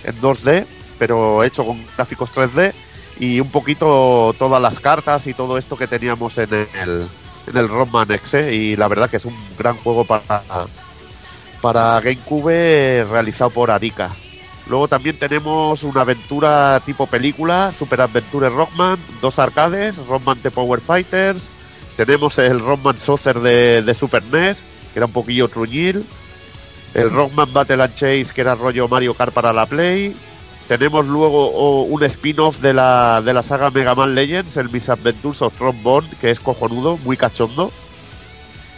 [0.04, 0.66] en 2D,
[0.98, 2.74] pero hecho con gráficos 3D,
[3.20, 7.08] y un poquito todas las cartas y todo esto que teníamos en el,
[7.48, 10.42] en el Rockman X, y la verdad que es un gran juego para,
[11.62, 14.12] para GameCube eh, realizado por Arica.
[14.70, 20.82] Luego también tenemos una aventura tipo película, Super Adventure Rockman, dos arcades, Rockman The Power
[20.82, 21.42] Fighters,
[21.96, 24.58] tenemos el Rockman Saucer de, Super NES,
[24.94, 26.06] que era un poquillo truñil,
[26.94, 30.14] el Rockman Battle and Chase, que era rollo Mario Kart para la Play,
[30.68, 35.58] tenemos luego un spin-off de la, de la saga Mega Man Legends, el Misadventures of
[35.58, 37.72] Trombone, que es cojonudo, muy cachondo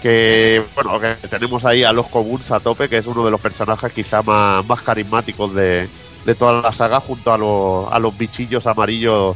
[0.02, 3.42] que bueno que tenemos ahí a los Cobuns a tope que es uno de los
[3.42, 5.88] personajes quizá más, más carismáticos de,
[6.26, 9.36] de toda la saga junto a, los a los bichillos amarillos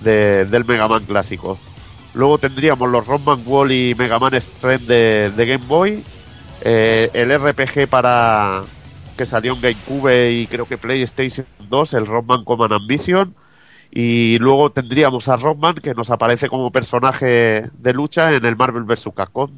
[0.00, 1.58] de- del Mega Man clásico.
[2.14, 6.02] Luego tendríamos los Rockman Wall y Mega Man Strength de, de Game Boy
[6.60, 8.62] eh, el RPG para
[9.16, 13.34] que salió en GameCube y creo que PlayStation 2 el Rockman Command Ambition
[13.90, 18.84] y luego tendríamos a Rockman que nos aparece como personaje de lucha en el Marvel
[18.84, 19.08] vs.
[19.14, 19.50] Capcom.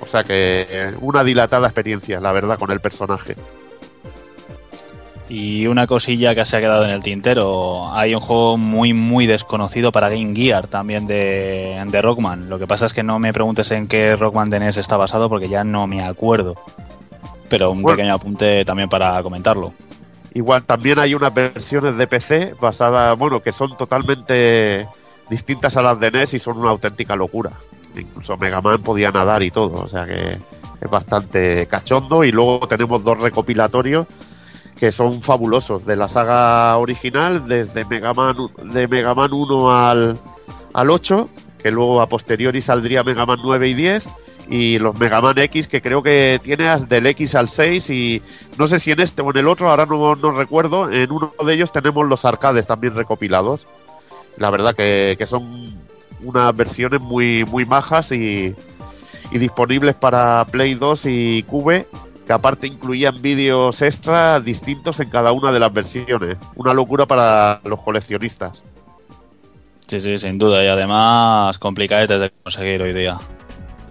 [0.00, 3.34] O sea que eh, una dilatada experiencia, la verdad, con el personaje.
[5.30, 9.26] Y una cosilla que se ha quedado en el tintero, hay un juego muy muy
[9.26, 12.48] desconocido para Game Gear también de, de Rockman.
[12.48, 15.28] Lo que pasa es que no me preguntes en qué Rockman de NES está basado
[15.28, 16.54] porque ya no me acuerdo.
[17.50, 17.96] Pero un Bueno.
[17.96, 19.74] pequeño apunte también para comentarlo.
[20.38, 24.86] Igual también hay unas versiones de PC basadas, bueno, que son totalmente
[25.28, 27.50] distintas a las de NES y son una auténtica locura.
[27.96, 30.38] Incluso Mega Man podía nadar y todo, o sea que
[30.80, 32.22] es bastante cachondo.
[32.22, 34.06] Y luego tenemos dos recopilatorios
[34.78, 40.16] que son fabulosos de la saga original, desde Mega Man, de Mega Man 1 al,
[40.72, 41.28] al 8,
[41.60, 44.04] que luego a posteriori saldría Mega Man 9 y 10,
[44.48, 48.22] y los Mega Man X, que creo que tiene del X al 6, y
[48.58, 51.32] no sé si en este o en el otro, ahora no, no recuerdo, en uno
[51.44, 53.66] de ellos tenemos los arcades también recopilados.
[54.36, 55.74] La verdad que, que son
[56.22, 58.54] unas versiones muy, muy majas y,
[59.30, 61.86] y disponibles para Play 2 y Cube,
[62.26, 66.38] que aparte incluían vídeos extra distintos en cada una de las versiones.
[66.56, 68.62] Una locura para los coleccionistas.
[69.86, 70.62] Sí, sí, sin duda.
[70.62, 73.18] Y además complicadetes de conseguir hoy día.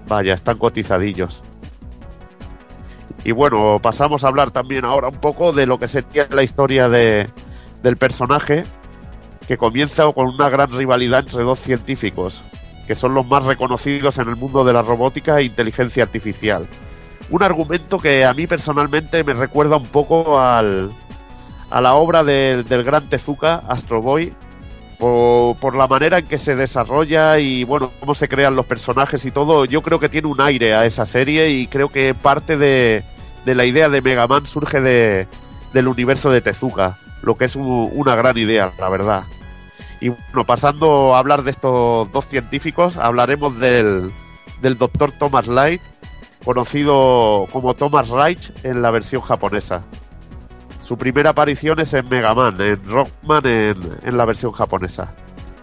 [0.08, 1.42] Vaya, están cotizadillos.
[3.24, 6.88] Y bueno, pasamos a hablar también ahora un poco de lo que sería la historia
[6.88, 7.30] de,
[7.84, 8.64] del personaje,
[9.48, 12.42] que comienza con una gran rivalidad entre dos científicos,
[12.86, 16.68] que son los más reconocidos en el mundo de la robótica e inteligencia artificial.
[17.30, 20.90] Un argumento que a mí personalmente me recuerda un poco al,
[21.70, 24.32] a la obra del- del gran Tezuka, Astro Boy,
[24.98, 29.32] por, la manera en que se desarrolla y bueno, cómo se crean los personajes y
[29.32, 33.04] todo, yo creo que tiene un aire a esa serie y creo que parte de,
[33.46, 35.28] de la idea de Mega Man surge de,
[35.74, 39.24] del universo de Tezuka, lo que es un- una gran idea, la verdad.
[40.00, 44.12] Y bueno, pasando a hablar de estos dos científicos, hablaremos del,
[44.62, 45.82] del doctor Thomas Light,
[46.46, 49.84] conocido como Thomas Reich en la versión japonesa.
[50.88, 55.14] Su primera aparición es en Mega Man, en Rockman en, en la versión japonesa.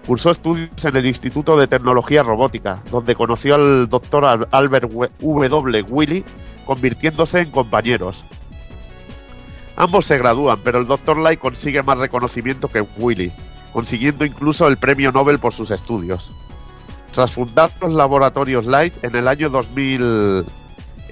[0.06, 4.90] Cursó estudios en el Instituto de Tecnología Robótica, donde conoció al doctor Al- Albert.
[4.92, 5.82] W.
[5.88, 6.24] Willy,
[6.66, 8.22] convirtiéndose en compañeros.
[9.76, 11.16] Ambos se gradúan, pero el Dr.
[11.18, 13.32] Light consigue más reconocimiento que Willy,
[13.72, 16.30] consiguiendo incluso el premio Nobel por sus estudios.
[17.14, 20.44] Tras fundar los laboratorios Light en el año 2000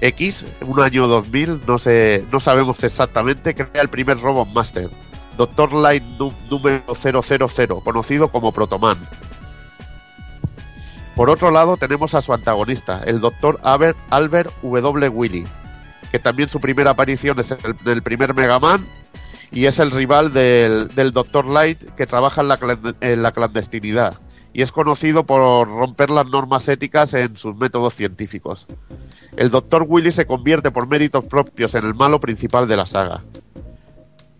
[0.03, 4.89] X, un año 2000, no sé, no sabemos exactamente, crea el primer Robot Master,
[5.37, 5.71] Dr.
[5.71, 6.03] Light
[6.49, 8.97] número 000, conocido como Protoman.
[11.15, 13.59] Por otro lado tenemos a su antagonista, el Dr.
[13.63, 15.07] Albert, W.
[15.07, 15.45] Willy,
[16.11, 18.85] que también su primera aparición es el primer Mega Man
[19.51, 21.45] y es el rival del, del Dr.
[21.45, 22.59] Light que trabaja en la,
[22.99, 24.19] en la clandestinidad
[24.53, 28.67] y es conocido por romper las normas éticas en sus métodos científicos.
[29.35, 29.85] El Dr.
[29.87, 33.23] Willy se convierte por méritos propios en el malo principal de la saga.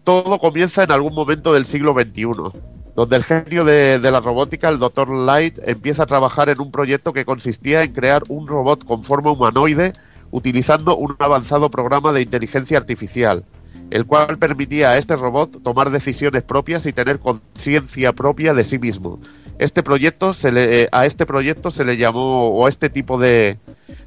[0.03, 2.59] Todo comienza en algún momento del siglo XXI,
[2.95, 5.09] donde el genio de, la robótica, el Dr.
[5.09, 9.32] Light, empieza a trabajar en un proyecto que consistía en crear un robot con forma
[9.32, 9.93] humanoide
[10.30, 13.45] utilizando un avanzado programa de inteligencia artificial,
[13.89, 18.78] el cual permitía a este robot tomar decisiones propias y tener conciencia propia de sí
[18.78, 19.20] mismo.
[19.60, 23.20] Este proyecto se le, eh, a este proyecto se le llamó, o a este tipo
[23.20, 23.60] de,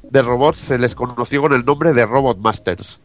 [0.03, 2.99] de robots se les conoció con el nombre de Robot Masters.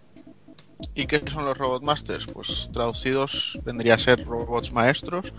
[0.97, 2.27] ¿Y qué son los Robot Masters?
[2.27, 5.33] Pues traducidos vendría a ser robots maestros.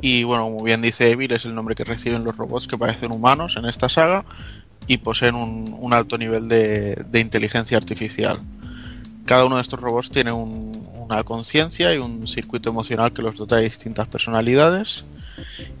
[0.00, 3.12] Y bueno, como bien dice Evil, es el nombre que reciben los robots que parecen
[3.12, 4.24] humanos en esta saga
[4.88, 8.40] y poseen un, un alto nivel de, de inteligencia artificial.
[9.24, 13.36] Cada uno de estos robots tiene un- una conciencia y un circuito emocional que los
[13.36, 15.04] dota de distintas personalidades.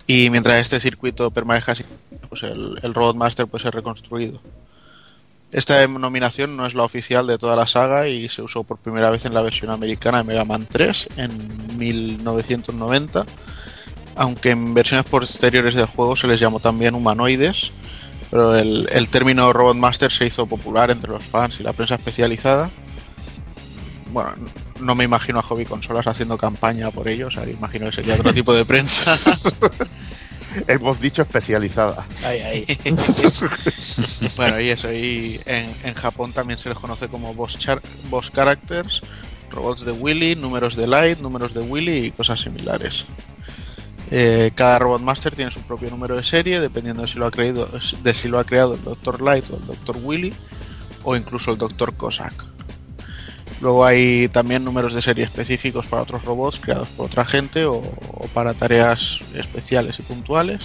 [0.06, 1.84] Y mientras este circuito permanezca así,
[2.28, 4.40] pues el, el Robot Master puede ser reconstruido.
[5.52, 9.10] Esta denominación no es la oficial de toda la saga y se usó por primera
[9.10, 13.26] vez en la versión americana de Mega Man 3 en 1990,
[14.14, 17.72] aunque en versiones posteriores del juego se les llamó también humanoides,
[18.30, 21.96] pero el, el término Robot Master se hizo popular entre los fans y la prensa
[21.96, 22.70] especializada.
[24.12, 24.34] Bueno,
[24.80, 28.14] no me imagino a Hobby Consolas haciendo campaña por ello, o sea, imagino que sería
[28.14, 29.18] otro tipo de prensa.
[30.66, 32.04] Hemos dicho especializada.
[32.24, 32.66] Ahí, ahí.
[34.36, 38.30] bueno, y eso, y en, en Japón también se les conoce como boss, char- boss
[38.32, 39.00] characters,
[39.50, 43.06] robots de Willy, números de Light, números de Willy y cosas similares.
[44.10, 47.30] Eh, cada Robot Master tiene su propio número de serie, dependiendo de si lo ha
[47.30, 47.68] creado,
[48.02, 49.22] de si lo ha creado el Dr.
[49.22, 49.98] Light o el Dr.
[50.02, 50.34] Willy,
[51.04, 51.94] o incluso el Dr.
[51.94, 52.44] Cossack.
[53.60, 57.82] Luego hay también números de serie específicos para otros robots creados por otra gente o,
[58.32, 60.60] para tareas especiales y puntuales.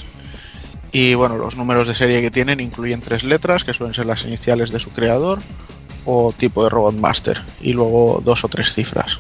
[0.93, 4.24] Y bueno, los números de serie que tienen incluyen tres letras, que suelen ser las
[4.24, 5.39] iniciales de su creador,
[6.06, 9.20] o tipo de Robot Master, y luego dos o tres cifras.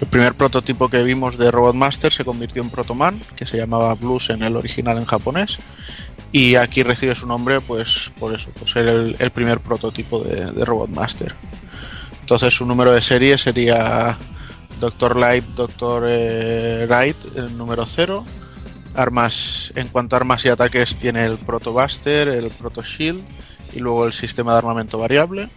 [0.00, 3.94] El primer prototipo que vimos de Robot Master se convirtió en Protoman, que se llamaba
[3.94, 5.58] Blues en el original en japonés,
[6.32, 10.90] y aquí recibe su nombre pues por eso, por ser el, primer prototipo de Robot
[10.90, 11.36] Master.
[12.24, 14.16] Entonces su número de serie sería
[14.80, 15.14] Dr.
[15.14, 16.06] Light, Dr.
[16.08, 18.24] eh, Wright, el número 0.
[18.94, 23.22] Armas, en cuanto a armas y ataques tiene el Proto Buster, el Proto Shield
[23.74, 25.50] y luego el sistema de armamento variable.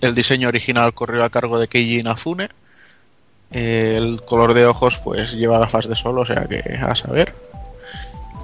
[0.00, 2.50] El diseño original corrió a cargo de Keiji Inafune.
[3.50, 7.34] El color de ojos pues lleva gafas de sol, o sea que a saber.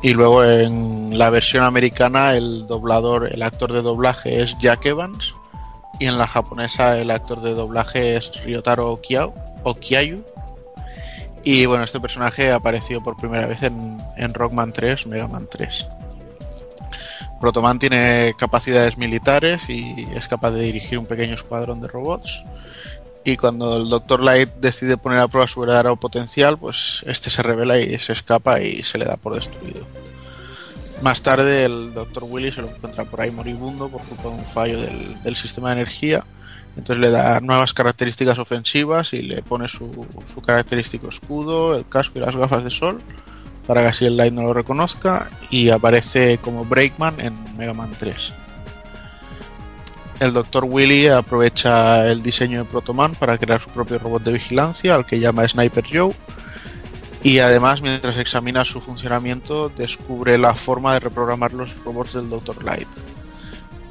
[0.03, 5.35] Y luego en la versión americana el doblador, el actor de doblaje es Jack Evans
[6.01, 10.25] y en la japonesa el actor de doblaje es Ryotaro Okiao, Okiayu.
[11.45, 15.87] Y bueno, este personaje apareció por primera vez en, en Rockman 3, Mega Man 3.
[17.41, 22.45] Protoman tiene capacidades militares y es capaz de dirigir un pequeño escuadrón de robots.
[23.23, 24.23] Y cuando el Dr.
[24.23, 28.61] Light decide poner a prueba su verdadero potencial, pues este se revela y se escapa
[28.61, 29.87] y se le da por destruido.
[31.03, 32.25] Más tarde el Dr.
[32.25, 35.77] Willy se lo encuentra por ahí moribundo por culpa de un fallo del, sistema de
[35.77, 36.25] energía.
[36.77, 42.19] Entonces le da nuevas características ofensivas y le pone su, su característico escudo, el casco
[42.19, 43.03] y las gafas de sol
[43.71, 47.93] para que así el Light no lo reconozca y aparece como Breakman en Mega Man
[47.97, 48.33] 3.
[50.19, 50.65] El Dr.
[50.65, 55.21] Willy aprovecha el diseño de Protoman para crear su propio robot de vigilancia al que
[55.21, 56.13] llama Sniper Joe
[57.23, 62.65] Y además, mientras examina su funcionamiento, descubre la forma de reprogramar los robots del Dr.
[62.65, 62.89] Light.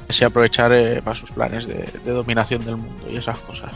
[0.08, 3.70] Así aprovechar eh, para sus planes de, de dominación del mundo y esas cosas.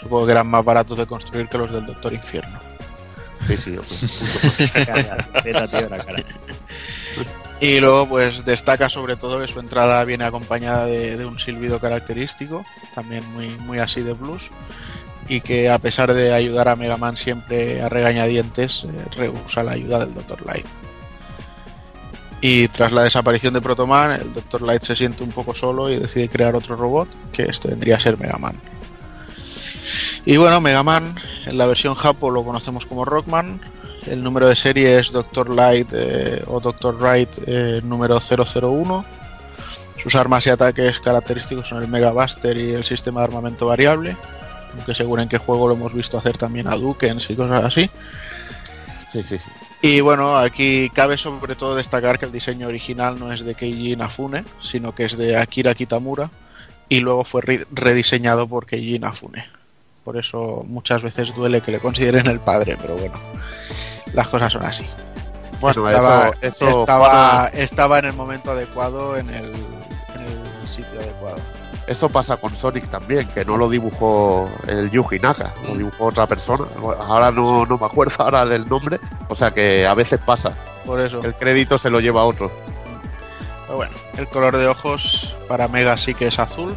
[0.00, 2.58] Supongo que eran más baratos de construir que los del Doctor Infierno.
[3.46, 3.78] Sí, sí.
[7.60, 11.80] Y luego, pues destaca sobre todo que su entrada viene acompañada de, de un silbido
[11.80, 12.64] característico,
[12.94, 14.50] también muy, muy así de blues,
[15.28, 19.72] y que a pesar de ayudar a Mega Man siempre a regañadientes, eh, rehúsa la
[19.72, 20.44] ayuda del Dr.
[20.46, 20.66] Light.
[22.40, 24.62] Y tras la desaparición de Protoman, el Dr.
[24.62, 28.00] Light se siente un poco solo y decide crear otro robot, que este vendría a
[28.00, 28.54] ser Mega Man.
[30.24, 31.14] Y bueno, Mega Man,
[31.46, 33.60] en la versión Japo lo conocemos como Rockman.
[34.06, 35.50] El número de serie es Dr.
[35.50, 36.96] Light eh, o Dr.
[36.96, 39.04] Wright eh, número 001.
[40.00, 44.16] Sus armas y ataques característicos son el Mega Buster y el sistema de armamento variable.
[44.74, 47.90] Aunque según en qué juego lo hemos visto hacer también a Dukens y cosas así.
[49.12, 49.44] Sí, sí, sí.
[49.80, 53.92] Y bueno, aquí cabe sobre todo destacar que el diseño original no es de Keiji
[53.92, 56.30] Inafune, sino que es de Akira Kitamura
[56.88, 59.46] y luego fue re- rediseñado por Keiji Inafune.
[60.04, 63.18] Por eso muchas veces duele que le consideren el padre, pero bueno,
[64.14, 64.86] las cosas son así.
[65.60, 70.66] Bueno, estaba, eso, eso estaba, Juana, estaba en el momento adecuado, en el, en el
[70.66, 71.40] sitio adecuado.
[71.88, 76.26] Eso pasa con Sonic también, que no lo dibujó el Yuji Naka, lo dibujó otra
[76.26, 76.64] persona.
[77.00, 80.52] Ahora no, no me acuerdo ahora del nombre, o sea que a veces pasa.
[80.84, 81.20] Por eso.
[81.22, 82.50] El crédito se lo lleva otro.
[83.66, 86.76] Pero bueno, el color de ojos para Mega sí que es azul,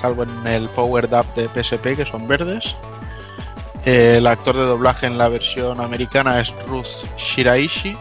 [0.00, 2.76] salvo en el Power Up de PSP que son verdes.
[3.84, 7.96] Eh, El actor de doblaje en la versión americana es Ruth Shiraishi.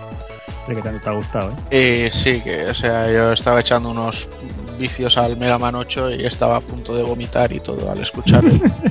[0.67, 1.55] De que tanto te ha gustado, ¿eh?
[1.69, 4.27] Eh, sí, que o sea, yo estaba echando unos
[4.77, 8.43] vicios al Mega Man 8 y estaba a punto de vomitar y todo al escuchar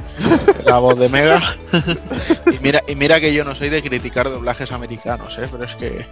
[0.65, 1.41] la voz de Mega.
[2.87, 5.49] y, mira, que yo no soy de criticar doblajes americanos, ¿eh?
[5.51, 6.07] pero es que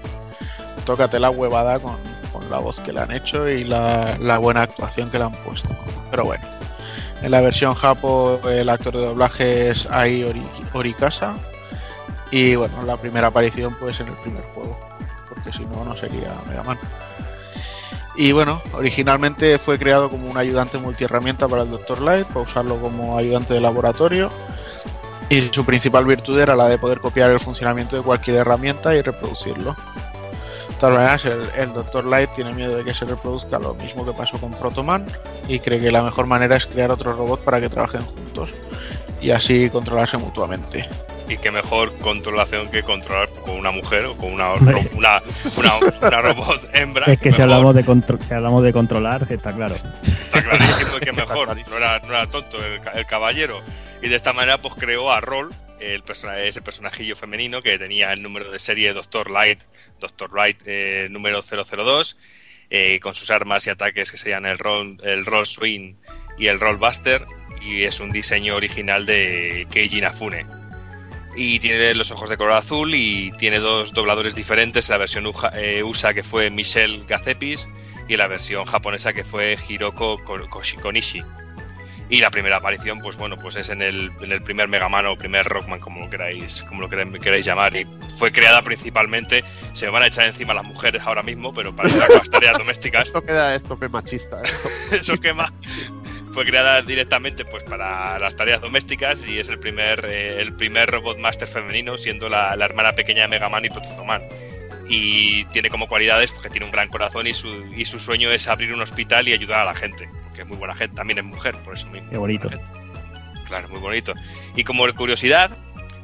[0.84, 1.96] tócate la huevada con,
[2.32, 5.68] con la voz que le han hecho y la, buena actuación que le han puesto.
[6.10, 6.44] Pero bueno,
[7.22, 11.36] en la versión Japo el actor de doblaje es Ai Ori- Orikasa
[12.30, 14.78] y bueno, la primera aparición pues en el primer juego,
[15.28, 16.78] porque si no, no sería Mega Man.
[18.14, 22.02] Y bueno, originalmente fue creado como un ayudante multiherramienta para el Dr.
[22.02, 24.30] Light, para usarlo como ayudante de laboratorio.
[25.30, 29.00] Y su principal virtud era la de poder copiar el funcionamiento de cualquier herramienta y
[29.00, 29.74] reproducirlo.
[30.68, 32.04] De todas maneras, el, el Dr.
[32.04, 35.06] Light tiene miedo de que se reproduzca lo mismo que pasó con Protoman
[35.48, 38.50] y cree que la mejor manera es crear otro robot para que trabajen juntos
[39.22, 40.86] y así controlarse mutuamente.
[41.28, 45.22] Y qué mejor controlación que controlar con una mujer o con una, una,
[45.56, 47.06] una, una robot hembra.
[47.12, 47.54] Es que si mejor.
[47.54, 49.74] hablamos, de si hablamos de controlar, está claro.
[50.04, 51.56] Está clarísimo que mejor.
[51.70, 53.60] No era, no era tonto el, ca- el caballero.
[54.02, 58.12] Y de esta manera, pues creó a Roll, el persona- ese personajillo femenino que tenía
[58.12, 59.60] el número de serie Doctor Light,
[60.00, 62.18] Doctor Light eh, número 002,
[62.70, 65.94] eh, con sus armas y ataques que serían el Roll, el roll Swing
[66.38, 67.24] y el Roll Buster.
[67.62, 70.44] Y es un diseño original de Keiji Inafune.
[71.36, 74.88] Y tiene los ojos de color azul y tiene dos dobladores diferentes.
[74.88, 77.68] La versión eh, USA que fue Michelle Gazepis
[78.08, 81.22] y la versión japonesa que fue Hiroko Ko- Koshi- Konishi.
[82.10, 85.06] Y la primera aparición, pues bueno, pues es en el, en el primer Mega Man
[85.06, 87.74] o primer Rockman, como lo queráis, como lo queráis, llamar.
[87.74, 87.86] Y
[88.18, 91.88] fue creada principalmente, se me van a echar encima las mujeres ahora mismo, pero para
[92.08, 94.42] las tareas domésticas, Esto queda esto machista.
[94.42, 94.48] ¿eh?
[94.92, 95.50] eso quema.
[96.32, 100.90] Fue creada directamente pues para las tareas domésticas y es el primer, eh, el primer
[100.90, 104.22] robot master femenino, siendo la, la hermana pequeña de Mega Man y Protoman.
[104.88, 108.30] Y tiene como cualidades pues, que tiene un gran corazón y su, y su sueño
[108.30, 111.18] es abrir un hospital y ayudar a la gente, porque es muy buena gente, también
[111.18, 112.10] es mujer, por eso mismo.
[112.10, 112.48] Qué bonito.
[113.46, 114.14] Claro, muy bonito.
[114.56, 115.50] Y como curiosidad,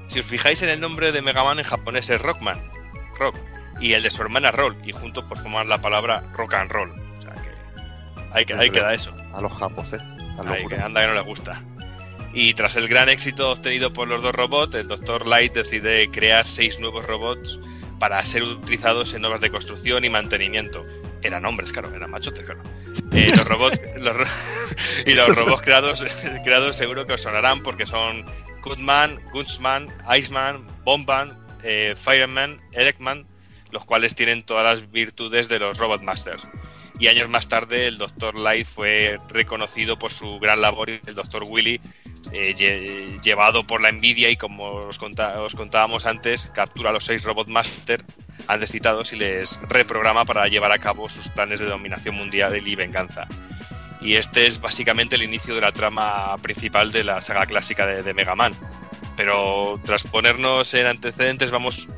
[0.06, 2.60] si os fijáis en el nombre de Mega Man en japonés es Rockman,
[3.18, 3.36] Rock,
[3.80, 6.90] y el de su hermana Roll, y juntos por formar la palabra Rock and Roll.
[6.90, 7.50] O sea que
[8.32, 9.14] ahí, que- ahí queda eso.
[9.34, 9.98] A los japos, ¿eh?
[10.46, 11.62] Ay, que anda que no le gusta.
[12.32, 15.26] Y tras el gran éxito obtenido por los dos robots, el Dr.
[15.26, 17.58] Light decide crear seis nuevos robots
[17.98, 20.82] para ser utilizados en obras de construcción y mantenimiento.
[21.22, 22.62] Eran hombres, claro, eran machotes, claro.
[23.12, 24.16] Eh, los robots los
[25.04, 26.04] y los robots creados,
[26.44, 28.24] creados seguro que os sonarán porque son
[28.62, 33.26] Goodman, Gunsman, Iceman, Bomban, eh, Fireman, Elecman,
[33.70, 36.42] los cuales tienen todas las virtudes de los Robot Masters.
[36.98, 38.34] Y años más tarde el Dr.
[38.36, 41.44] Light fue reconocido por su gran labor y el Dr.
[41.46, 41.80] Willy,
[42.32, 47.22] eh, lle- llevado por la envidia y como os, contábamos antes, captura a los seis
[47.22, 48.04] Robot Master
[48.48, 52.74] antes citados y les reprograma para llevar a cabo sus planes de dominación mundial y
[52.74, 53.26] venganza.
[54.00, 58.02] Y este es básicamente el inicio de la trama principal de la saga clásica de,
[58.02, 58.54] de Mega Man.
[59.16, 61.88] Pero tras ponernos en antecedentes vamos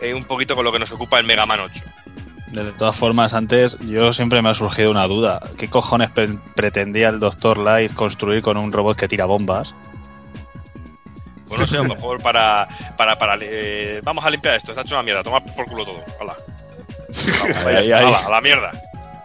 [0.00, 1.82] eh, un poquito con lo que nos ocupa el Mega Man 8.
[2.50, 5.40] De todas formas, antes yo siempre me ha surgido una duda.
[5.56, 7.58] ¿Qué cojones pre- pretendía el Dr.
[7.58, 9.72] Light construir con un robot que tira bombas?
[11.48, 12.68] Pues no sé, a lo mejor para.
[12.96, 16.02] para, para eh, vamos a limpiar esto, está hecho una mierda, toma por culo todo.
[16.20, 16.34] Hala.
[17.40, 17.92] Vamos, Ahí, ahí.
[17.92, 18.72] hala, a la mierda.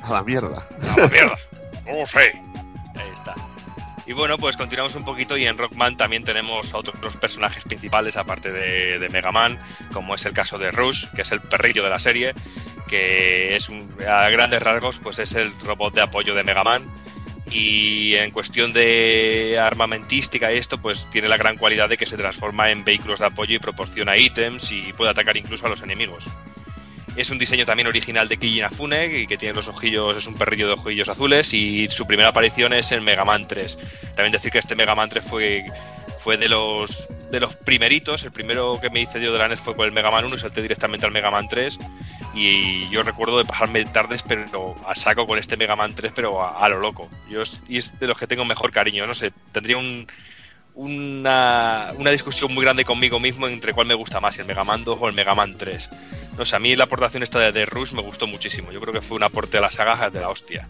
[0.03, 0.63] A la mierda.
[0.81, 1.37] A la mierda.
[1.85, 2.31] No sé.
[2.95, 3.35] Ahí está.
[4.07, 8.17] Y bueno, pues continuamos un poquito y en Rockman también tenemos a otros personajes principales
[8.17, 9.57] aparte de, de Mega Man,
[9.91, 12.33] como es el caso de Rush, que es el perrillo de la serie,
[12.87, 16.85] que es un- a grandes rasgos pues es el robot de apoyo de Mega Man
[17.49, 22.69] y en cuestión de armamentística esto pues tiene la gran cualidad de que se transforma
[22.69, 26.25] en vehículos de apoyo y proporciona ítems y puede atacar incluso a los enemigos.
[27.15, 30.35] Es un diseño también original de Keiji Inafune y que tiene los ojillos, es un
[30.35, 33.77] perrillo de ojillos azules y su primera aparición es en Mega Man 3.
[34.15, 35.65] También decir que este Mega Man 3 fue,
[36.19, 39.59] fue de los de los primeritos, el primero que me hice yo de la NES
[39.59, 41.79] fue con el Mega Man 1 y salté directamente al Mega Man 3
[42.33, 46.41] y yo recuerdo de pasarme tardes pero a saco con este Mega Man 3 pero
[46.41, 47.09] a, a lo loco.
[47.29, 50.07] Yo y es de los que tengo mejor cariño, no sé, tendría un
[50.75, 54.83] una, una discusión muy grande conmigo mismo entre cuál me gusta más, el Mega Man
[54.83, 55.89] 2 o el Mega Man 3.
[56.37, 58.71] No sé, a mí la aportación esta de, de Rush me gustó muchísimo.
[58.71, 60.67] Yo creo que fue un aporte a la saga de la hostia.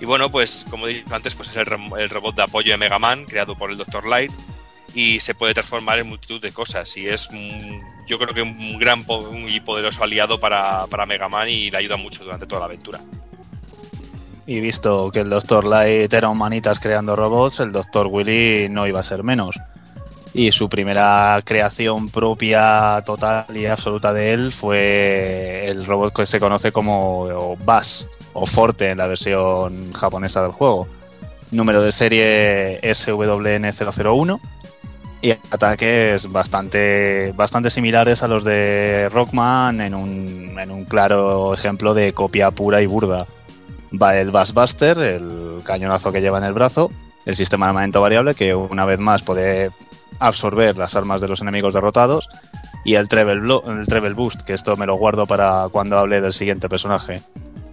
[0.00, 1.66] Y bueno, pues como dicho antes, pues es el,
[1.98, 4.06] el robot de apoyo de Mega Man, creado por el Dr.
[4.06, 4.30] Light,
[4.94, 6.96] y se puede transformar en multitud de cosas.
[6.96, 7.28] Y es,
[8.06, 9.04] yo creo que un gran
[9.48, 13.00] y poderoso aliado para, para Mega Man y le ayuda mucho durante toda la aventura.
[14.46, 15.66] Y visto que el Dr.
[15.66, 18.06] Light era un manitas creando robots, el Dr.
[18.06, 19.56] Willy no iba a ser menos.
[20.34, 26.38] Y su primera creación propia, total y absoluta de él fue el robot que se
[26.38, 30.86] conoce como Bass o Forte en la versión japonesa del juego.
[31.50, 34.40] Número de serie SWN001
[35.22, 41.94] y ataques bastante, bastante similares a los de Rockman en un, en un claro ejemplo
[41.94, 43.26] de copia pura y burda
[43.92, 46.90] va el Bassbuster, el cañonazo que lleva en el brazo,
[47.24, 49.70] el sistema de armamento variable que una vez más puede
[50.18, 52.28] absorber las armas de los enemigos derrotados
[52.84, 56.32] y el Treble, el treble Boost, que esto me lo guardo para cuando hable del
[56.32, 57.20] siguiente personaje.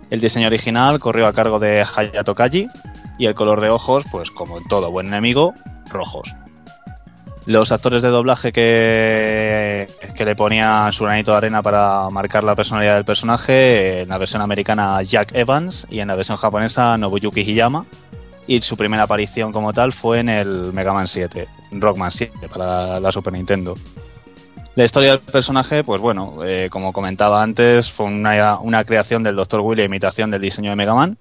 [0.10, 2.68] El diseño original corrió a cargo de Hayato Kaji
[3.18, 5.54] y el color de ojos, pues como en todo buen enemigo,
[5.92, 6.34] rojos.
[7.46, 12.56] Los actores de doblaje que, que le ponían su granito de arena para marcar la
[12.56, 17.42] personalidad del personaje, en la versión americana Jack Evans y en la versión japonesa Nobuyuki
[17.42, 17.86] Hiyama.
[18.48, 23.00] Y su primera aparición como tal fue en el Mega Man 7, Rockman 7 para
[23.02, 23.76] la Super Nintendo.
[24.76, 29.36] La historia del personaje, pues bueno, eh, como comentaba antes, fue una, una creación del
[29.36, 29.60] Dr.
[29.60, 31.18] Willy imitación del diseño de Mega Man,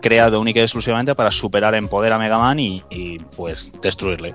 [0.00, 4.34] creado única y exclusivamente para superar en poder a Mega Man y, y, pues destruirle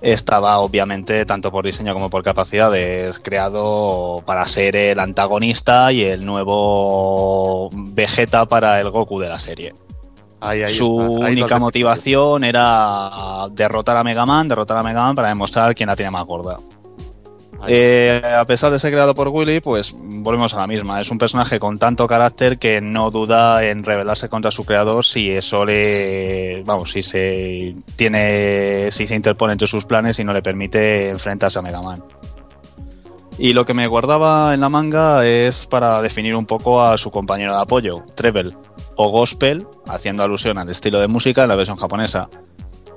[0.00, 6.24] estaba obviamente tanto por diseño como por capacidades creado para ser el antagonista y el
[6.24, 9.74] nuevo Vegeta para el Goku de la serie.
[10.40, 15.16] Ahí, ahí Su ahí única motivación era derrotar a Mega Man, derrotar a Mega Man
[15.16, 16.58] para demostrar quién la tiene más gorda.
[17.66, 21.00] Eh, a pesar de ser creado por Willy, pues volvemos a la misma.
[21.00, 25.30] Es un personaje con tanto carácter que no duda en rebelarse contra su creador si
[25.30, 26.62] eso le.
[26.64, 28.90] Vamos, si se tiene.
[28.90, 32.02] si se interpone entre sus planes y no le permite enfrentarse a Mega Man.
[33.38, 37.10] Y lo que me guardaba en la manga es para definir un poco a su
[37.10, 38.56] compañero de apoyo, Treble,
[38.96, 42.28] o Gospel, haciendo alusión al estilo de música en la versión japonesa.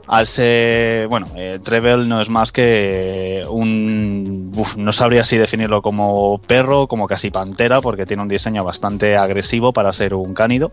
[0.10, 5.84] Al ser, bueno, eh, Treble no es más que un, uf, no sabría si definirlo
[5.84, 10.72] como perro, como casi pantera, porque tiene un diseño bastante agresivo para ser un cánido.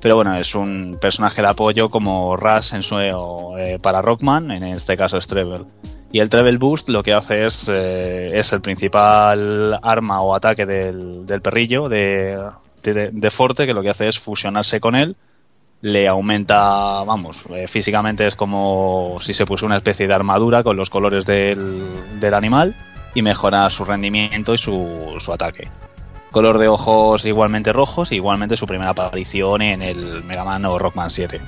[0.00, 4.64] Pero bueno, es un personaje de apoyo como Rush en su, eh, para Rockman, en
[4.64, 5.66] este caso es Treble.
[6.10, 10.64] Y el Treble Boost lo que hace es, eh, es el principal arma o ataque
[10.64, 12.42] del, del perrillo de,
[12.82, 15.16] de, de Forte, que lo que hace es fusionarse con él
[15.82, 20.76] le aumenta, vamos, eh, físicamente es como si se pusiera una especie de armadura con
[20.76, 21.84] los colores del,
[22.20, 22.74] del animal
[23.14, 25.68] y mejora su rendimiento y su, su, ataque.
[26.30, 31.10] Color de ojos igualmente rojos, igualmente su primera aparición en el Mega Man o Rockman
[31.10, 31.40] 7.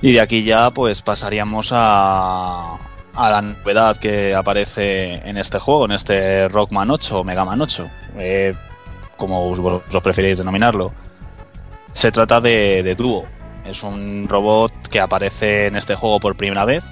[0.00, 2.78] Y de aquí ya pues pasaríamos a,
[3.12, 7.60] a la novedad que aparece en este juego, en este Rockman 8 o Mega Man
[7.60, 7.86] 8,
[8.16, 8.54] eh,
[9.18, 10.90] como vosotros preferís denominarlo.
[11.96, 13.24] Se trata de, de Dúo.
[13.64, 16.84] Es un robot que aparece en este juego por primera vez.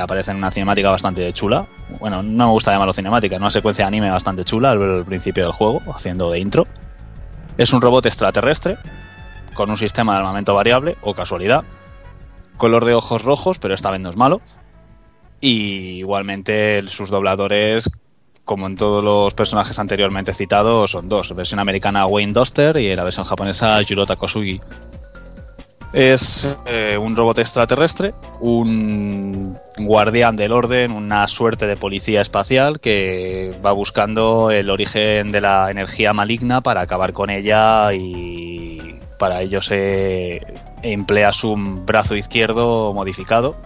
[0.00, 1.66] Aparece en una cinemática bastante chula.
[1.98, 5.42] Bueno, no me gusta llamarlo cinemática, una secuencia de anime bastante chula al, al principio
[5.42, 6.62] del juego, haciendo de intro.
[7.58, 8.78] Es un robot extraterrestre,
[9.52, 11.64] con un sistema de armamento variable, o casualidad.
[12.56, 14.42] Color de ojos rojos, pero esta vez no es malo.
[15.40, 17.90] Y igualmente sus dobladores
[18.46, 21.34] como en todos los personajes anteriormente citados, son dos.
[21.34, 24.60] Versión americana Wayne Duster y la versión japonesa Jurota Kosugi.
[25.92, 33.52] Es eh, un robot extraterrestre, un guardián del orden, una suerte de policía espacial que
[33.64, 39.60] va buscando el origen de la energía maligna para acabar con ella y para ello
[39.60, 40.42] se
[40.82, 43.56] emplea su brazo izquierdo modificado.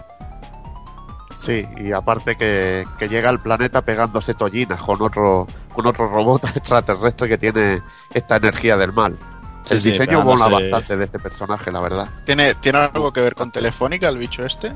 [1.45, 6.43] Sí, y aparte que, que llega al planeta pegándose tollinas con otro, con otro robot
[6.55, 7.81] extraterrestre que tiene
[8.13, 9.17] esta energía del mal.
[9.63, 12.07] Sí, el sí, diseño mola bastante de este personaje, la verdad.
[12.25, 14.71] ¿Tiene, ¿Tiene algo que ver con Telefónica el bicho este?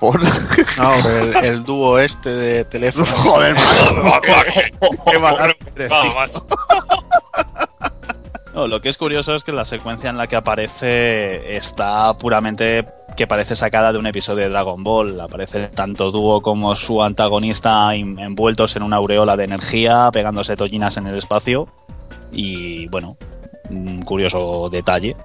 [0.00, 0.20] Por...
[0.22, 3.06] No, el, el dúo este de teléfono.
[3.16, 3.56] Joder,
[4.02, 4.32] macho.
[5.04, 5.88] Qué.
[8.54, 12.84] No, lo que es curioso es que la secuencia en la que aparece está puramente
[13.18, 15.20] que parece sacada de un episodio de Dragon Ball.
[15.20, 20.96] Aparece tanto Dúo como su antagonista en- envueltos en una aureola de energía, pegándose tollinas
[20.98, 21.66] en el espacio.
[22.30, 23.16] Y bueno,
[23.70, 25.16] un curioso detalle.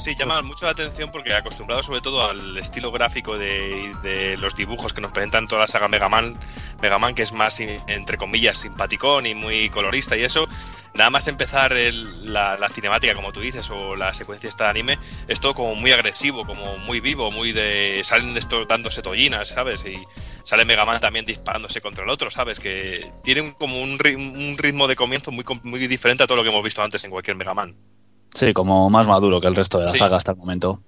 [0.00, 4.56] Sí, llama mucho la atención porque acostumbrado sobre todo al estilo gráfico de, de los
[4.56, 6.38] dibujos que nos presentan toda la saga Mega Man,
[6.80, 10.48] Mega Man que es más, entre comillas, simpaticón y muy colorista y eso,
[10.94, 14.70] nada más empezar el- la, la cinemática, como tú dices, o la secuencia esta de
[14.70, 14.98] anime,
[15.28, 18.00] es todo como muy agresivo, como muy vivo, muy de...
[18.02, 19.84] salen esto dándose tollinas, ¿sabes?
[19.84, 20.02] Y
[20.44, 22.58] sale Mega Man también disparándose contra el otro, ¿sabes?
[22.58, 26.38] Que tiene un- como un, ri- un ritmo de comienzo muy, muy diferente a todo
[26.38, 27.76] lo que hemos visto antes en cualquier Mega Man.
[28.34, 29.98] Sí, como más maduro que el resto de la Sí.
[29.98, 30.80] saga hasta el momento.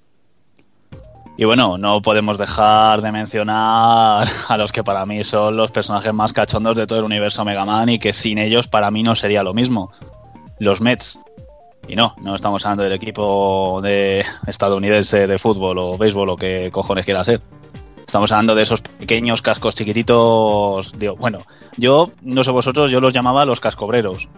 [1.39, 6.13] Y bueno, no podemos dejar de mencionar a los que para mí son los personajes
[6.13, 9.15] más cachondos de todo el universo Mega Man y que sin ellos para mí no
[9.17, 9.91] sería lo mismo.
[10.59, 11.19] Los Mets.
[11.89, 16.71] Y no, no estamos hablando del equipo de estadounidense de fútbol o béisbol o que
[16.71, 17.41] cojones quiera ser.
[18.07, 20.93] Estamos hablando de esos pequeños cascos chiquititos.
[20.99, 21.39] Digo, bueno,
[21.79, 24.29] yo, no sé vosotros, yo los llamaba los cascobreros.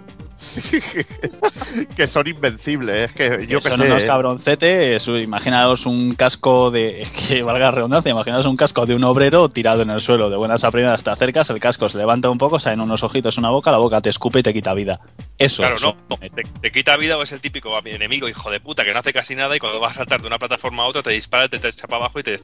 [1.97, 3.11] que son invencibles.
[3.11, 4.07] Es que yo que que son sé, unos ¿eh?
[4.07, 5.07] cabroncetes.
[5.09, 7.07] Imaginaos un casco de.
[7.24, 10.28] Que valga la redundancia, imaginaos un casco de un obrero tirado en el suelo.
[10.28, 13.38] De buenas a primeras te acercas, el casco se levanta un poco, salen unos ojitos,
[13.38, 15.01] una boca, la boca te escupe y te quita vida.
[15.38, 15.62] Eso.
[15.62, 15.97] Claro, eso.
[16.11, 16.16] no.
[16.18, 19.12] Te, te quita vida o es el típico enemigo, hijo de puta, que no hace
[19.14, 21.59] casi nada y cuando vas a saltar de una plataforma a otra te dispara, te,
[21.59, 22.36] te echa para abajo y te,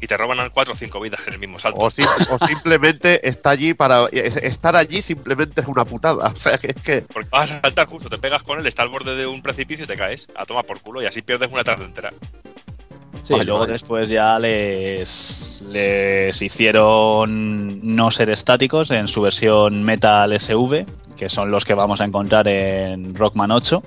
[0.00, 1.78] y te roban cuatro o cinco vidas en el mismo salto.
[1.78, 4.06] O, sim- o simplemente está allí para.
[4.10, 6.28] es- Estar allí simplemente es una putada.
[6.36, 7.00] O sea, que es que.
[7.02, 9.84] Porque vas a saltar justo, te pegas con él, está al borde de un precipicio
[9.84, 10.28] y te caes.
[10.36, 12.12] A tomar por culo y así pierdes una tarde entera.
[13.22, 20.38] Sí, Vaya, luego después ya les, les hicieron no ser estáticos en su versión Metal
[20.38, 23.82] SV, que son los que vamos a encontrar en Rockman 8.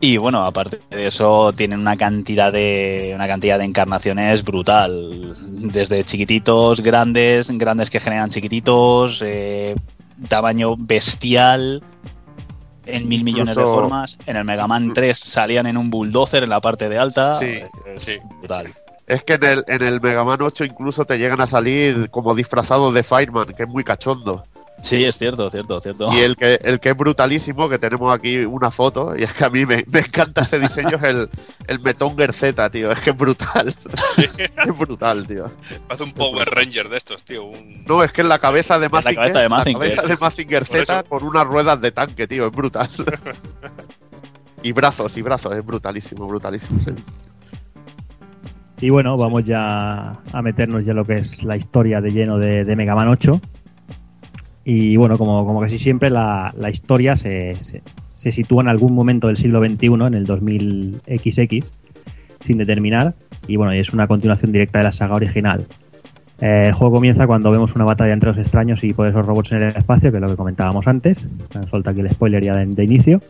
[0.00, 5.36] Y bueno, aparte de eso, tienen una cantidad de una cantidad de encarnaciones brutal.
[5.72, 9.76] Desde chiquititos, grandes, grandes que generan chiquititos, eh,
[10.28, 11.82] tamaño bestial,
[12.86, 14.16] en mil millones de formas.
[14.26, 17.38] En el Mega Man 3 salían en un bulldozer en la parte de alta.
[17.38, 18.18] Sí, Es sí.
[18.38, 18.68] brutal.
[19.06, 22.34] Es que en el, en el Mega Man 8 incluso te llegan a salir como
[22.34, 24.42] disfrazados de Fireman, que es muy cachondo.
[24.82, 26.12] Sí, es cierto, cierto, cierto.
[26.12, 29.44] Y el que, el que es brutalísimo, que tenemos aquí una foto, y es que
[29.44, 31.30] a mí me, me encanta ese diseño, es el,
[31.68, 32.90] el Metonger Z, tío.
[32.90, 33.76] Es que es brutal.
[34.06, 34.22] Sí.
[34.38, 35.50] es brutal, tío.
[35.88, 37.44] Hace un Power Ranger de estos, tío.
[37.44, 37.84] Un...
[37.86, 40.02] No, es que es la cabeza de la Mazinger, cabeza de Mazinger, cabeza
[40.36, 40.86] sí, de sí.
[40.86, 42.48] Z con unas ruedas de tanque, tío.
[42.48, 42.90] Es brutal.
[44.64, 45.56] y brazos, y brazos.
[45.56, 46.80] Es brutalísimo, brutalísimo.
[46.80, 46.90] sí.
[48.80, 52.36] Y bueno, vamos ya a meternos ya en lo que es la historia de lleno
[52.38, 53.40] de, de Mega Man 8.
[54.64, 59.26] Y bueno, como, como casi siempre, la, la historia se, se, sitúa en algún momento
[59.26, 61.64] del siglo XXI, en el 2000XX,
[62.40, 63.14] sin determinar.
[63.48, 65.66] Y bueno, es una continuación directa de la saga original.
[66.40, 69.52] Eh, el juego comienza cuando vemos una batalla entre los extraños y por esos robots
[69.52, 71.18] en el espacio, que es lo que comentábamos antes.
[71.54, 73.20] Me Suelta aquí el spoiler ya de inicio.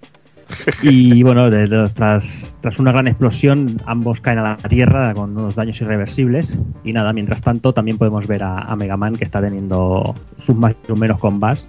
[0.83, 5.55] Y bueno, de- tras, tras una gran explosión, ambos caen a la Tierra con unos
[5.55, 6.57] daños irreversibles.
[6.85, 10.57] Y nada, mientras tanto, también podemos ver a, a Mega Man que está teniendo sus
[10.57, 11.67] más sus menos con Bass.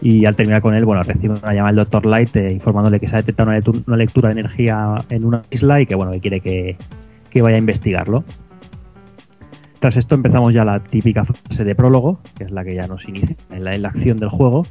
[0.00, 2.06] Y al terminar con él, bueno, recibe una llamada del Dr.
[2.06, 5.80] Light eh, informándole que se ha detectado una, una lectura de energía en una isla
[5.80, 6.76] y que bueno, que quiere que,
[7.30, 8.22] que vaya a investigarlo.
[9.80, 13.08] Tras esto empezamos ya la típica fase de prólogo, que es la que ya nos
[13.08, 14.66] inicia en la, en la acción del juego.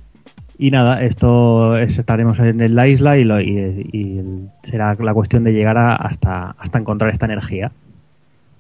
[0.59, 5.53] Y nada, esto es- estaremos en la isla y, lo- y- será la cuestión de
[5.53, 7.71] llegar a- hasta, hasta encontrar esta energía.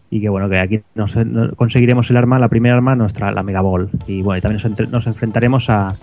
[0.09, 3.43] Y que bueno, que aquí nos, no- conseguiremos el arma, la primera arma, nuestra, la
[3.43, 3.89] Mega Ball.
[4.07, 5.95] Y bueno, y también nos, enfrentaremos a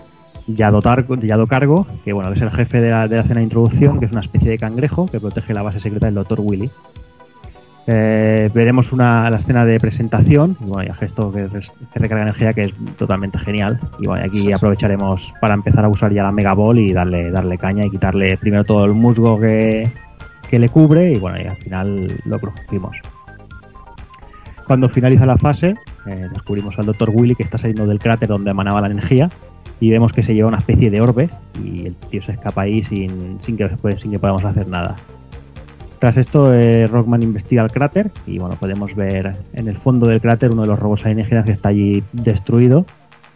[0.47, 0.81] Yado,
[1.21, 3.97] Yado Cargo, que bueno, que es el jefe de la, de la escena de introducción,
[3.99, 6.39] que es una especie de cangrejo que protege la base secreta del Dr.
[6.41, 6.69] Willy.
[7.87, 11.47] Eh, veremos una, la escena de presentación, y bueno, ya gesto que,
[11.93, 13.79] recarga energía que es totalmente genial.
[13.99, 17.57] Y bueno, aquí aprovecharemos para empezar a usar ya la Mega Ball y darle, darle
[17.57, 19.91] caña y quitarle primero todo el musgo que,
[20.49, 22.97] que le cubre y bueno, y al final lo crujimos.
[24.65, 25.75] Cuando finaliza la fase,
[26.07, 27.11] eh, descubrimos al Dr.
[27.13, 29.29] Willy que está saliendo del cráter donde emanaba la energía
[29.79, 31.29] y vemos que se lleva una especie de orbe
[31.63, 34.95] y el tío se escapa ahí sin, sin, que, sin que podamos hacer nada.
[35.99, 40.21] Tras esto, eh, Rockman investiga el cráter y bueno, podemos ver en el fondo del
[40.21, 42.85] cráter uno de los robos alienígenas que está allí destruido.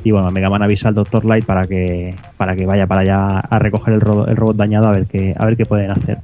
[0.03, 1.25] Y bueno, Mega Man avisa al Dr.
[1.25, 5.07] Light para que, para que vaya para allá a recoger el robot dañado a ver
[5.07, 6.19] qué, a ver qué pueden hacer.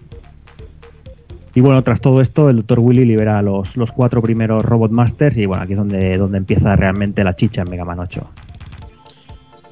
[1.55, 2.79] Y bueno, tras todo esto, el Dr.
[2.79, 6.37] Willy libera a los, los cuatro primeros Robot Masters y bueno, aquí es donde, donde
[6.37, 8.27] empieza realmente la chicha en Mega Man 8.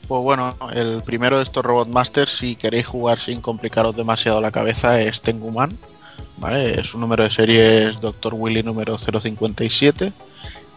[0.07, 4.51] Pues bueno, el primero de estos Robot Masters, si queréis jugar sin complicaros demasiado la
[4.51, 5.77] cabeza, es Tenguman.
[6.83, 8.33] Su número de serie es Dr.
[8.35, 10.11] Willy número 057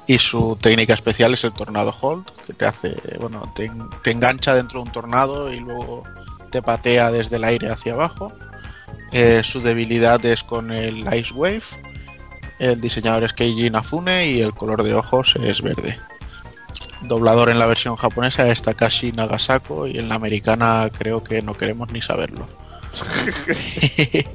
[0.06, 3.68] y su técnica especial es el Tornado Hold, que te hace, bueno, te,
[4.02, 6.04] te engancha dentro de un tornado y luego
[6.50, 8.32] te patea desde el aire hacia abajo.
[9.10, 11.64] Eh, su debilidad es con el Ice Wave.
[12.60, 15.98] El diseñador es Keiji Inafune y el color de ojos es verde.
[17.02, 21.54] Doblador en la versión japonesa es Takashi Nagasako y en la americana creo que no
[21.54, 22.46] queremos ni saberlo.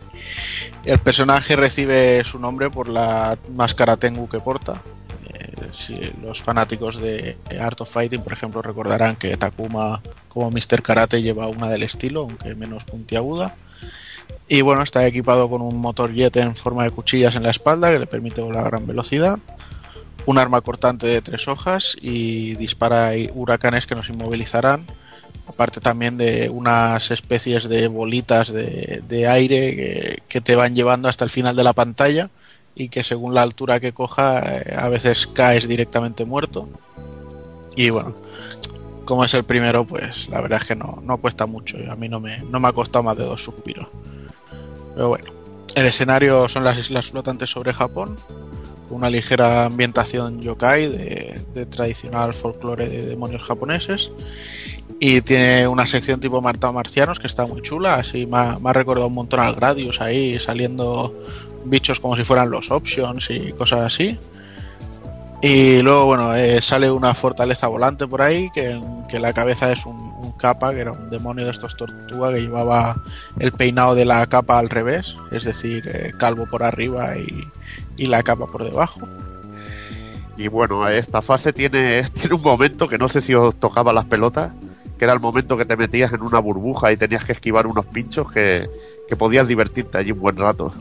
[0.86, 4.82] el personaje recibe su nombre por la máscara Tengu que porta.
[5.28, 10.82] Eh, si los fanáticos de Art of Fighting, por ejemplo, recordarán que Takuma como Mr.
[10.82, 13.55] Karate lleva una del estilo, aunque menos puntiaguda.
[14.47, 17.91] Y bueno, está equipado con un motor jet en forma de cuchillas en la espalda
[17.91, 19.39] que le permite volar a gran velocidad.
[20.26, 24.86] Un arma cortante de tres hojas y dispara huracanes que nos inmovilizarán.
[25.48, 31.30] Aparte también de unas especies de bolitas de, aire que, te van llevando hasta el
[31.30, 32.30] final de la pantalla
[32.76, 36.70] y que según la altura que coja eh, a veces caes directamente muerto.
[37.76, 38.16] Y bueno,
[39.06, 41.78] como es el primero, pues la verdad es que no, no cuesta mucho.
[41.89, 43.88] A mí no me, no me ha costado más de dos suspiros.
[44.96, 45.34] Pero bueno,
[45.76, 48.18] el escenario son las islas flotantes sobre Japón,
[48.88, 54.12] con una ligera ambientación yokai de tradicional folclore de demonios japoneses.
[55.04, 58.72] Y tiene una sección tipo Marta Marcianos que está muy chula, así me ha, me
[58.72, 61.12] recordado un montón al Gradius ahí saliendo
[61.66, 64.20] bichos como si fueran los options y cosas así.
[65.41, 68.80] Y luego, bueno, eh, sale una fortaleza volante por ahí, que,
[69.10, 72.41] que la cabeza es un, un capa, que era un demonio de estos tortuga que
[72.41, 73.02] llevaba
[73.39, 77.47] el peinado de la capa al revés, es decir, eh, calvo por arriba y,
[77.97, 79.02] y la capa por debajo.
[80.38, 84.06] Y bueno, esta fase tiene, tiene un momento que no sé si os tocaba las
[84.06, 84.52] pelotas,
[85.02, 87.88] que era el momento que te metías en una burbuja y tenías que esquivar unos
[87.88, 88.70] pinchos que,
[89.10, 90.72] que podías divertirte allí un buen rato.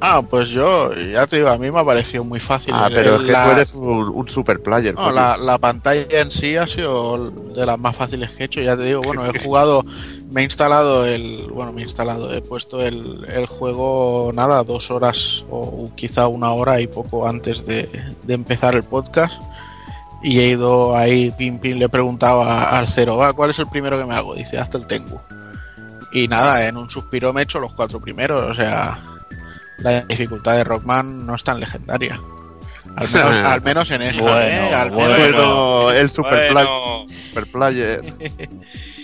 [0.00, 2.74] Ah, pues yo, ya te digo, a mí me ha parecido muy fácil.
[2.76, 4.96] Ah, El- pero es que la- tú eres un, un super player.
[4.96, 8.60] No, la, la pantalla en sí ha sido de las más fáciles que he hecho.
[8.60, 9.84] Ya te digo, bueno, he jugado,
[10.32, 14.90] me he instalado el, bueno, me he instalado, he puesto el, el juego, nada, dos
[14.90, 17.88] horas o quizá una hora y poco antes de,
[18.24, 19.40] de empezar el podcast.
[20.24, 23.58] Y he ido ahí, pim, pim, le he preguntado a- al cero, va, ¿cuál es
[23.58, 24.34] el primero que me hago?
[24.34, 25.20] Dice, hasta el Tengu.
[26.12, 29.02] Y nada, en un suspiro me he hecho los cuatro primeros, o sea,
[29.78, 32.20] la dificultad de Rockman no es tan legendaria.
[32.94, 34.74] Al menos, al menos en esta, Bueno, ¿eh?
[34.74, 36.66] Al menos- Bueno, el super, play-
[37.08, 38.02] super player.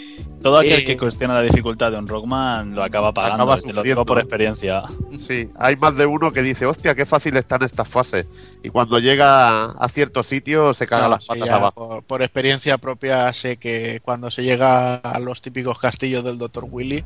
[0.49, 3.73] Todo aquel Eh, que cuestiona la dificultad de un Rockman lo acaba pagando, Acaba te
[3.73, 4.07] lo digo sufriendo.
[4.07, 4.83] por experiencia.
[5.27, 8.27] Sí, hay más de uno que dice, hostia, qué fácil están estas fases.
[8.63, 11.73] Y cuando llega a ciertos sitios se caga No, las sí, patas ya abajo.
[11.89, 16.65] por, por experiencia propia sé que cuando se llega a los típicos castillos del Dr.
[16.71, 17.05] Willy,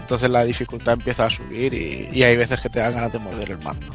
[0.00, 3.18] entonces la dificultad empieza a subir y, y hay veces que te dan ganas de
[3.20, 3.86] morder el mando.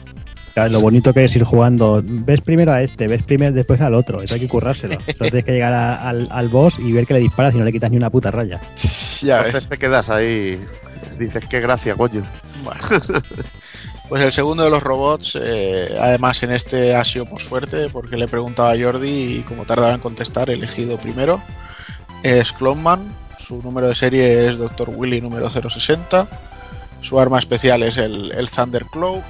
[0.57, 2.01] Claro, lo bonito que es ir jugando.
[2.03, 4.21] Ves primero a este, ves primero después al otro.
[4.23, 4.93] Eso hay que currárselo.
[5.07, 7.63] Entonces tienes que llegar a- al, al boss y ver que le disparas y no
[7.63, 8.59] le quitas ni una puta raya.
[9.21, 9.69] Ya Entonces ves.
[9.69, 10.59] te quedas ahí,
[11.19, 12.23] dices, qué gracia, coño.
[12.63, 13.21] Bueno.
[14.09, 18.15] Pues el segundo de los robots, eh, además en este ha sido por suerte, porque
[18.15, 21.41] le he preguntado a Jordi y como tardaba en contestar, he elegido primero.
[22.23, 23.01] Es Cloneman,
[23.37, 24.91] su número de serie es Dr.
[24.95, 26.25] Willy número 060.
[27.01, 29.21] Su arma especial es el, el Thunder Claw.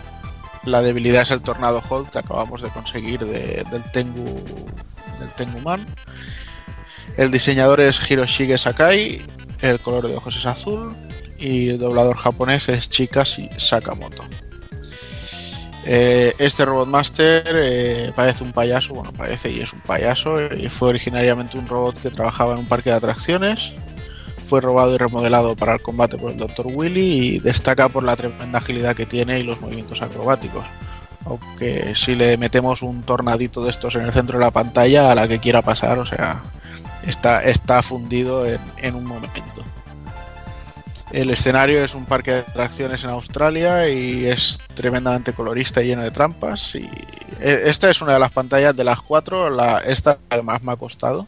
[0.67, 4.43] La debilidad es el Tornado Hold que acabamos de conseguir de- del Tengu
[5.19, 5.85] del Tengu Man.
[7.15, 9.25] El diseñador es Hiroshige Sakai.
[9.61, 10.93] El color de ojos es azul.
[11.39, 14.23] Y el doblador japonés es Chikashi Sakamoto.
[15.85, 20.49] Eh, este Robot Master eh, parece un payaso, bueno, parece y es un payaso, eh,
[20.63, 23.73] y fue originariamente un robot que trabajaba en un parque de atracciones.
[24.47, 26.67] Fue robado y remodelado para el combate por el Dr.
[26.67, 30.65] Willy y destaca por la tremenda agilidad que tiene y los movimientos acrobáticos.
[31.25, 35.15] Aunque si le metemos un tornadito de estos en el centro de la pantalla, a
[35.15, 36.41] la que quiera pasar, o sea,
[37.05, 39.41] está, está fundido en, un momento.
[41.11, 46.03] El escenario es un parque de atracciones en Australia y es tremendamente colorista y lleno
[46.03, 46.75] de trampas.
[46.75, 46.89] Y
[47.39, 50.43] e- esta es una de las pantallas de las cuatro, la, esta es la que
[50.43, 51.27] más me ha costado.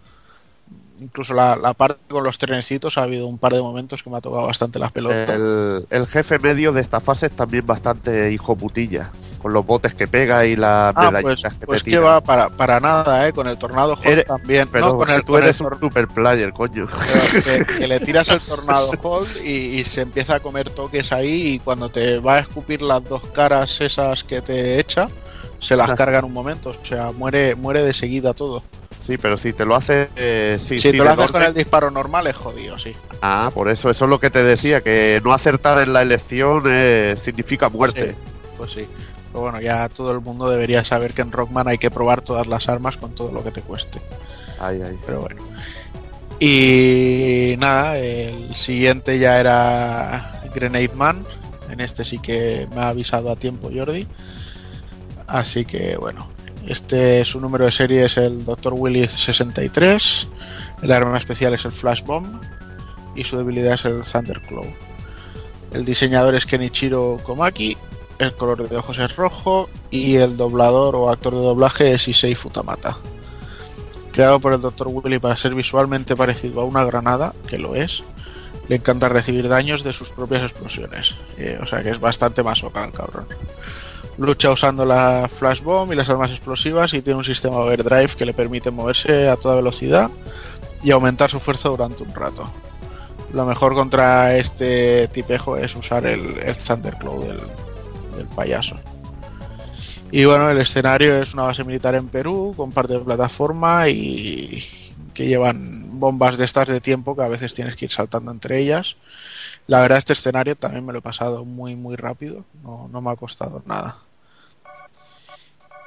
[1.01, 4.17] Incluso la, la parte con los trenecitos ha habido un par de momentos que me
[4.17, 5.29] ha tocado bastante las pelotas.
[5.29, 9.11] El, el jefe medio de esta fase es también bastante hijo putilla.
[9.41, 12.49] Con los botes que pega y las Ah, pues, que pues te que va para,
[12.49, 13.31] para nada, ¿eh?
[13.31, 14.67] Con el tornado Hulk Eres- también.
[14.69, 16.87] Pero no, con el, tú con el eres un super player, coño.
[17.45, 21.53] que, que le tiras el tornado hold y, y se empieza a comer toques ahí
[21.53, 25.07] y cuando te va a escupir las dos caras esas que te echa,
[25.61, 26.71] se las carga en un momento.
[26.71, 28.61] O sea, muere, muere de seguida todo.
[29.09, 30.07] Sí, pero si te lo hace.
[30.15, 32.93] eh, sí, si sí, te lo haces con el disparo normal es jodido, sí.
[33.23, 36.61] Ah, por eso, eso es lo que te decía, que no acertar en la elección
[36.67, 38.11] eh, significa muerte.
[38.11, 38.15] Sí,
[38.55, 38.85] pues sí.
[39.31, 42.45] Pero bueno, ya todo el mundo debería saber que en Rockman hay que probar todas
[42.45, 43.99] las armas con todo lo que te cueste.
[44.59, 44.99] Ay, ay.
[45.03, 45.41] Pero bueno.
[46.39, 51.25] Y nada, el siguiente ya era Grenade Man.
[51.71, 54.07] En este sí que me ha avisado a tiempo Jordi.
[55.25, 56.29] Así que bueno,
[56.69, 58.73] este su número de serie es el Dr.
[58.73, 60.27] Willis 63.
[60.81, 62.41] El arma especial es el Flash Bomb.
[63.15, 64.65] Y su debilidad es el Thunderclaw.
[65.73, 67.75] El diseñador es Kenichiro Komaki.
[68.19, 69.69] El color de ojos es rojo.
[69.91, 72.97] Y el doblador o actor de doblaje es Issei Futamata
[74.11, 74.87] creado por el Dr.
[74.89, 78.03] Willy para ser visualmente parecido a una granada, que lo es,
[78.67, 81.15] le encanta recibir daños de sus propias explosiones.
[81.37, 83.27] Eh, o sea que es bastante más el cabrón.
[84.19, 88.25] Lucha usando la Flash Bomb y las armas explosivas y tiene un sistema overdrive que
[88.25, 90.11] le permite moverse a toda velocidad
[90.83, 92.51] y aumentar su fuerza durante un rato.
[93.31, 97.39] Lo mejor contra este tipejo es usar el, el Thunderclaw del,
[98.17, 98.77] del payaso.
[100.11, 104.67] Y bueno, el escenario es una base militar en Perú con parte de plataforma y
[105.13, 108.59] que llevan bombas de estas de tiempo que a veces tienes que ir saltando entre
[108.59, 108.97] ellas.
[109.67, 112.43] La verdad, este escenario también me lo he pasado muy, muy rápido.
[112.63, 114.08] No, no me ha costado nada.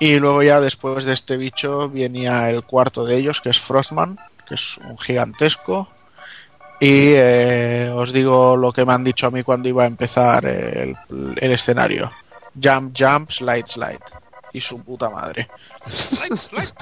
[0.03, 4.19] Y luego ya después de este bicho venía el cuarto de ellos, que es Frostman,
[4.49, 5.89] que es un gigantesco.
[6.81, 10.45] Y eh, os digo lo que me han dicho a mí cuando iba a empezar
[10.45, 10.97] el,
[11.41, 12.11] el escenario.
[12.61, 14.03] Jump, jump, slide, slide.
[14.53, 15.49] Y su puta madre.
[15.87, 16.73] Slide, slide.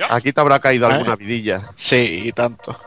[0.10, 0.92] Aquí te habrá caído ¿Eh?
[0.92, 1.72] alguna vidilla.
[1.74, 2.78] Sí, y tanto.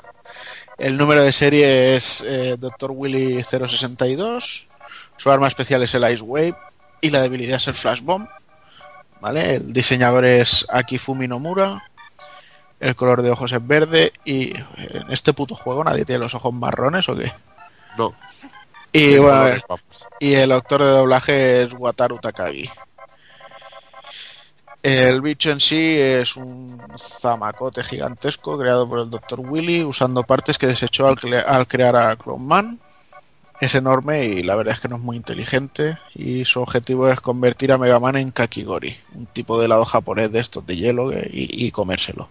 [0.78, 2.92] El número de serie es eh, Dr.
[2.92, 4.68] Willy 062.
[5.18, 6.56] Su arma especial es el Ice Wave.
[7.02, 8.26] Y la debilidad es el Flash Bomb.
[9.22, 9.56] ¿Vale?
[9.56, 11.84] El diseñador es Akifumi Nomura.
[12.80, 14.14] El color de ojos es verde.
[14.26, 17.34] Y en este puto juego nadie tiene los ojos marrones o qué.
[17.98, 18.14] No.
[18.94, 19.82] Y bueno, vamos.
[20.20, 22.70] y el actor de doblaje es Wataru Takagi.
[24.82, 29.42] El bicho en sí es un zamacote gigantesco creado por el Dr.
[29.42, 32.80] Willy usando partes que desechó al, cre- al crear a Clone Man.
[33.62, 37.20] Es enorme y la verdad es que no es muy inteligente y su objetivo es
[37.20, 41.12] convertir a Mega Man en Kakigori, un tipo de helado japonés de estos de hielo
[41.32, 42.30] y comérselo.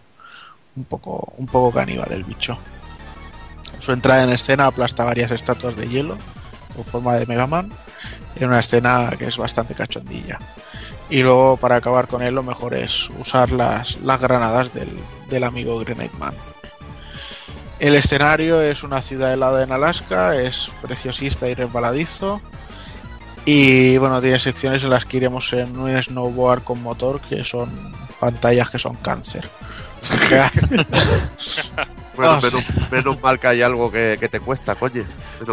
[0.74, 2.59] Un poco, un poco caníbal el bicho.
[3.79, 6.16] Su entrada en escena aplasta varias estatuas de hielo
[6.74, 7.72] con forma de Mega Man
[8.37, 10.39] en una escena que es bastante cachondilla.
[11.11, 14.91] Y luego para acabar con él lo mejor es usar las, las granadas del,
[15.29, 16.35] del amigo Grenade Man.
[17.79, 22.41] El escenario es una ciudad helada en Alaska, es preciosista y resbaladizo.
[23.45, 27.70] Y bueno, tiene secciones en las que iremos en un snowboard con motor que son
[28.20, 29.49] pantallas que son cáncer.
[32.18, 35.05] Bueno, Ah, menos, menos mal que hay algo que, que te cuesta, coño.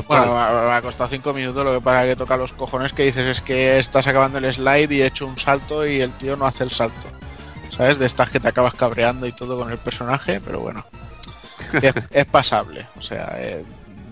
[0.07, 3.27] Bueno, me ha costado 5 minutos, lo que para que toca los cojones que dices
[3.27, 6.45] es que estás acabando el slide y he hecho un salto y el tío no
[6.45, 7.07] hace el salto.
[7.69, 7.99] ¿Sabes?
[7.99, 10.83] De estas que te acabas cabreando y todo con el personaje, pero bueno.
[12.11, 12.87] Es, pasable.
[12.97, 13.65] O sea, eh,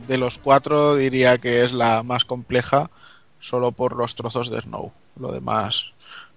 [0.08, 2.90] de los cuatro diría que es la más compleja
[3.40, 4.92] solo por los trozos de Snow.
[5.18, 5.92] Lo demás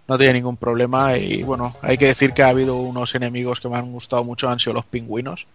[0.09, 3.69] no tiene ningún problema y bueno, hay que decir que ha habido unos enemigos que
[3.69, 5.47] me han gustado mucho, han sido los pingüinos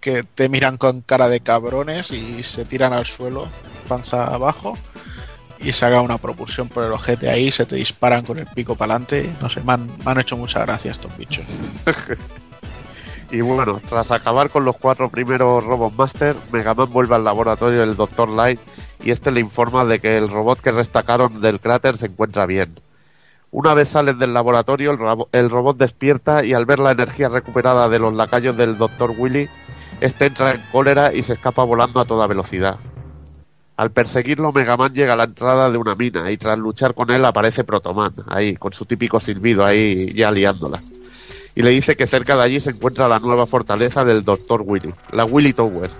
[0.00, 3.48] que te miran con cara de cabrones y se tiran al suelo,
[3.88, 4.78] panza abajo,
[5.58, 8.76] y se haga una propulsión por el ojete ahí, se te disparan con el pico
[8.76, 9.34] para adelante.
[9.40, 11.44] No sé, me han, me han hecho mucha gracia estos bichos.
[13.30, 17.80] Y bueno, tras acabar con los cuatro primeros Robot Master, Mega Man vuelve al laboratorio
[17.80, 18.28] del Dr.
[18.28, 18.60] Light
[19.02, 22.80] y este le informa de que el robot que restacaron del cráter se encuentra bien.
[23.50, 27.88] Una vez salen del laboratorio, el, el robot despierta y al ver la energía recuperada
[27.88, 29.12] de los lacayos del Dr.
[29.16, 29.48] Willy,
[30.00, 32.78] este entra en cólera y se escapa volando a toda velocidad.
[33.76, 37.10] Al perseguirlo, Mega Man llega a la entrada de una mina y tras luchar con
[37.10, 40.80] él aparece Protoman, ahí, con su típico silbido, ahí ya liándola.
[41.56, 44.62] Y le dice que cerca de allí se encuentra la nueva fortaleza del Dr.
[44.62, 45.90] Willy, la Willy Tower.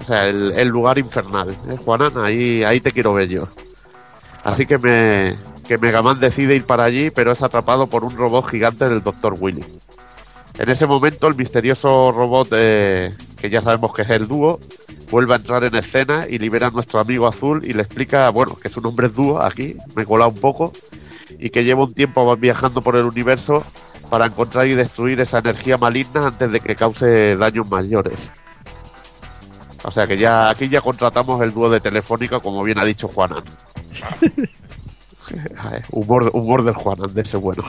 [0.00, 1.50] O sea, el, lugar infernal.
[1.50, 2.16] ¿eh, Juanan?
[2.16, 3.48] Ahí, ahí te quiero ver yo.
[4.44, 8.16] Así que, me, que Mega Man decide ir para allí, pero es atrapado por un
[8.16, 9.34] robot gigante del Dr.
[9.40, 9.64] Willy.
[10.58, 14.60] En ese momento, el misterioso robot, eh, que ya sabemos que es el dúo,
[15.10, 18.54] vuelve a entrar en escena y libera a nuestro amigo azul y le explica, bueno,
[18.54, 20.72] que su nombre es dúo, aquí, me he colado un poco,
[21.36, 23.64] y que lleva un tiempo viajando por el universo
[24.08, 28.18] para encontrar y destruir esa energía maligna antes de que cause daños mayores.
[29.84, 33.08] O sea que ya aquí ya contratamos el dúo de Telefónica, como bien ha dicho
[33.08, 33.44] Juanan.
[35.90, 37.64] Humor, humor del Juanan, de ese bueno.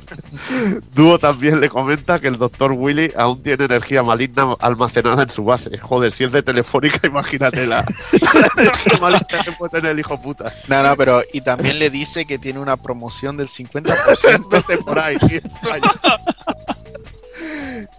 [0.94, 2.72] Dúo también le comenta que el Dr.
[2.72, 5.76] Willy aún tiene energía maligna almacenada en su base.
[5.78, 10.20] Joder, si es de Telefónica, imagínate la, la energía maligna que puede tener el hijo
[10.20, 10.52] puta.
[10.68, 14.50] No, no, pero y también le dice que tiene una promoción del 50%.
[14.50, 15.16] Vete por ahí.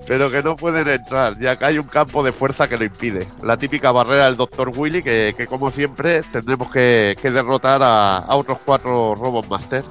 [0.07, 3.27] Pero que no pueden entrar, ya que hay un campo de fuerza que lo impide.
[3.43, 4.71] La típica barrera del Dr.
[4.75, 9.83] Willy, que, que como siempre tendremos que, derrotar a, otros cuatro Robot Master.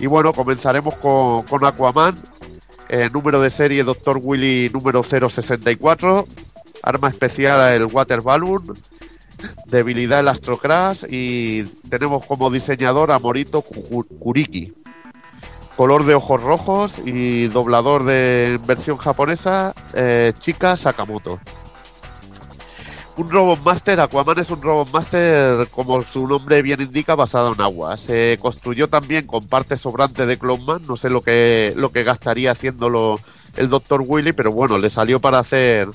[0.00, 2.16] Y bueno, comenzaremos con, con Aquaman,
[2.88, 4.18] eh, número de serie Dr.
[4.20, 6.26] Willy número 064,
[6.82, 8.74] arma especial el Water Balloon,
[9.66, 14.72] debilidad el Astro Crash y tenemos como diseñador a Morito Ku- Kuriki
[15.82, 21.40] color de ojos rojos y doblador de versión japonesa eh, Chika Sakamoto.
[23.16, 27.60] Un Robot Master, Aquaman es un Robot Master, como su nombre bien indica, basado en
[27.60, 27.98] agua.
[27.98, 32.52] Se construyó también con parte sobrante de Clownman, no sé lo que, lo que gastaría
[32.52, 33.18] haciéndolo
[33.56, 34.04] el Dr.
[34.06, 35.88] Willy, pero bueno, le salió para hacer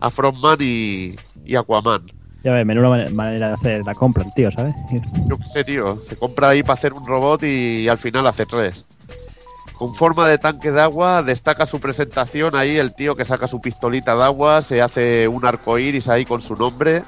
[0.00, 1.14] a Frostman y,
[1.44, 2.02] y Aquaman.
[2.42, 4.74] Ya ves, menuda man- manera de hacer la compra, tío, ¿sabes?
[5.28, 6.00] Yo qué sé, tío.
[6.08, 8.84] Se compra ahí para hacer un robot y, al final hace tres.
[9.80, 13.62] Con forma de tanque de agua, destaca su presentación ahí el tío que saca su
[13.62, 17.02] pistolita de agua, se hace un arco iris ahí con su nombre.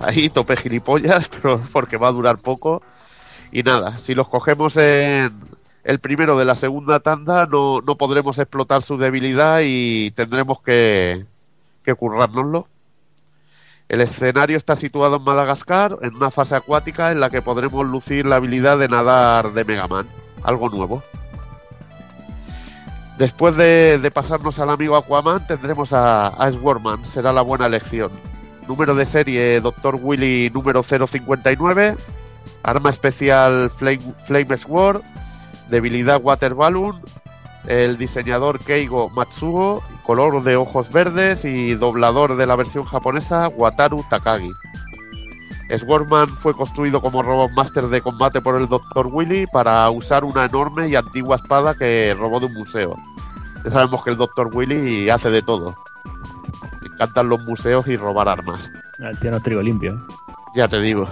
[0.00, 2.82] Ahí tope gilipollas, pero porque va a durar poco.
[3.52, 5.32] Y nada, si los cogemos en
[5.84, 11.24] el primero de la segunda tanda, no, no podremos explotar su debilidad y tendremos que,
[11.84, 12.66] que currárnoslo.
[13.88, 18.26] El escenario está situado en Madagascar, en una fase acuática en la que podremos lucir
[18.26, 20.08] la habilidad de nadar de Mega Man,
[20.42, 21.00] algo nuevo.
[23.18, 28.10] Después de, pasarnos al amigo Aquaman, tendremos a, a Swarman, será la buena elección.
[28.66, 29.96] Número de serie Dr.
[30.00, 31.96] Willy número 059,
[32.62, 35.02] arma especial Flame, Flame Sword,
[35.68, 37.00] debilidad Water Balloon,
[37.66, 44.04] el diseñador Keigo Matsuo, color de ojos verdes y doblador de la versión japonesa Wataru
[44.08, 44.50] Takagi.
[45.78, 49.06] Swarman fue construido como Robot Master de combate por el Dr.
[49.10, 52.96] Willy para usar una enorme y antigua espada que robó de un museo.
[53.64, 54.50] Ya sabemos que el Dr.
[54.52, 55.74] Willy hace de todo.
[56.80, 58.70] Le encantan los museos y robar armas.
[58.98, 60.04] El tío no es trigo limpio.
[60.54, 61.06] Ya te digo.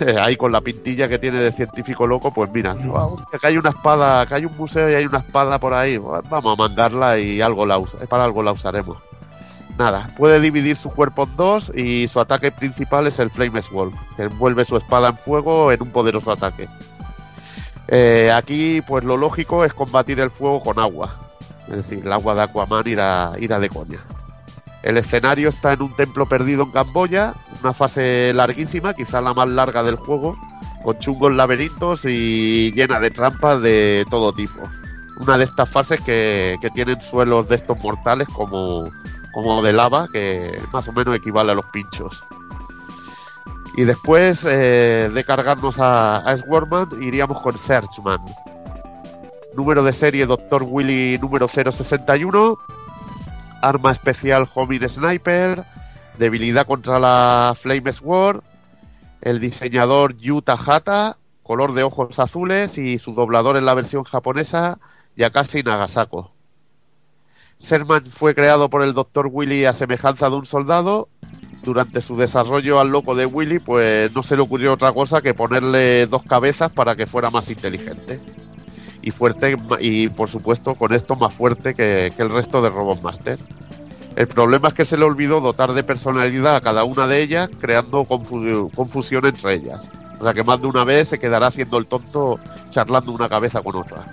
[0.24, 3.56] Ahí con la pintilla que tiene de científico loco, pues mira, "Oh, hostia, que hay
[3.58, 5.98] una espada, que hay un museo y hay una espada por ahí.
[5.98, 8.96] Vamos a mandarla y algo la usa, para algo la usaremos.
[9.80, 13.94] Nada, puede dividir su cuerpo en dos y su ataque principal es el Flame Sword,
[14.14, 16.68] que envuelve su espada en fuego en un poderoso ataque.
[17.88, 21.16] Eh, aquí, pues lo lógico es combatir el fuego con agua.
[21.68, 24.00] Es decir, el agua de Aquaman irá, irá de coña.
[24.82, 27.32] El escenario está en un templo perdido en Camboya,
[27.62, 30.36] una fase larguísima, quizá la más larga del juego,
[30.84, 34.60] con chungos laberintos y llena de trampas de todo tipo.
[35.22, 38.84] Una de estas fases que, que tienen suelos de estos mortales como,
[39.32, 42.22] como de lava, que más o menos equivale a los pinchos.
[43.76, 46.34] Y después eh, de cargarnos a, a
[47.00, 48.20] iríamos con Searchman.
[49.54, 50.64] Número de serie Dr.
[50.64, 52.58] Willy número 061.
[53.62, 55.64] Arma especial Homing Sniper.
[56.18, 58.42] Debilidad contra la Flame Sword.
[59.20, 61.16] El diseñador Yuta Hata.
[61.42, 62.76] Color de ojos azules.
[62.78, 64.78] Y su doblador en la versión japonesa
[65.16, 66.32] Yakashi Nagasako.
[67.60, 69.28] Sherman fue creado por el Dr.
[69.30, 71.08] Willy a semejanza de un soldado.
[71.62, 75.34] Durante su desarrollo al loco de Willy, pues no se le ocurrió otra cosa que
[75.34, 78.18] ponerle dos cabezas para que fuera más inteligente.
[79.02, 83.38] Y fuerte, y por supuesto con esto más fuerte que, el resto de Robot Master.
[84.16, 87.50] El problema es que se le olvidó dotar de personalidad a cada una de ellas,
[87.60, 89.80] creando confu- confusión entre ellas.
[90.18, 92.38] O sea que más de una vez se quedará haciendo el tonto
[92.70, 94.04] charlando una cabeza con otra.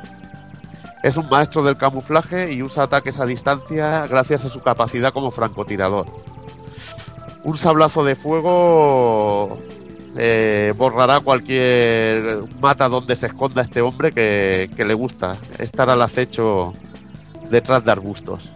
[1.03, 5.32] Es un maestro del camuflaje y usa ataques a distancia gracias a su capacidad como
[5.32, 6.06] francotirador.
[7.44, 9.57] Un sablazo de fuego
[10.18, 16.02] eh, borrará cualquier mata donde se esconda este hombre que, que le gusta estar al
[16.02, 16.74] acecho
[17.49, 18.52] detrás de arbustos.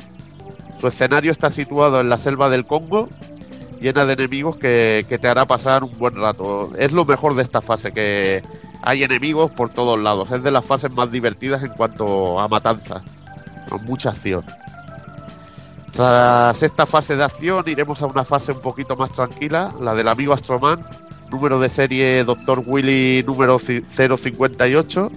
[0.79, 3.07] Su escenario está situado en la selva del Congo,
[3.79, 6.71] llena de enemigos que, que te hará pasar un buen rato.
[6.77, 8.41] Es lo mejor de esta fase, que
[8.83, 10.31] hay enemigos por todos lados.
[10.31, 13.01] Es de las fases más divertidas en cuanto a matanza,
[13.69, 14.43] con mucha acción.
[15.93, 20.07] Tras esta fase de acción iremos a una fase un poquito más tranquila, la del
[20.07, 20.79] amigo Astroman,
[21.29, 22.63] número de serie Dr.
[22.65, 25.11] Willy número ci- 058,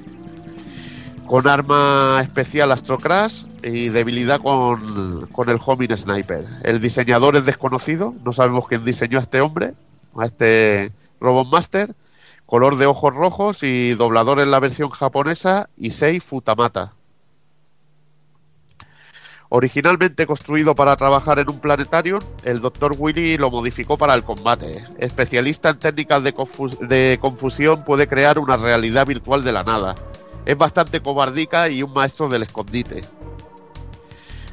[1.26, 6.44] con arma especial Astro Crash y debilidad con, con el Homing Sniper.
[6.64, 9.74] El diseñador es desconocido, no sabemos quién diseñó a este hombre,
[10.16, 11.94] a este Robot Master,
[12.46, 16.92] color de ojos rojos y doblador en la versión japonesa Issei Futamata.
[19.50, 22.96] Originalmente construido para trabajar en un planetario, el Dr.
[22.98, 24.84] Willy lo modificó para el combate.
[24.98, 29.94] Especialista en técnicas de, confus- de confusión, puede crear una realidad virtual de la nada.
[30.44, 33.02] Es bastante cobardica y un maestro del escondite.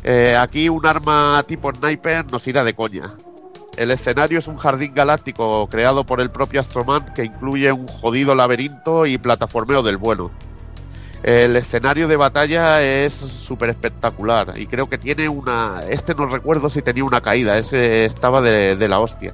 [0.03, 3.13] Eh, aquí un arma tipo sniper nos irá de coña.
[3.77, 8.35] El escenario es un jardín galáctico creado por el propio Astroman que incluye un jodido
[8.35, 10.29] laberinto y plataformeo del bueno.
[11.23, 15.81] El escenario de batalla es súper espectacular y creo que tiene una...
[15.87, 19.33] Este no recuerdo si tenía una caída, ese estaba de, la hostia.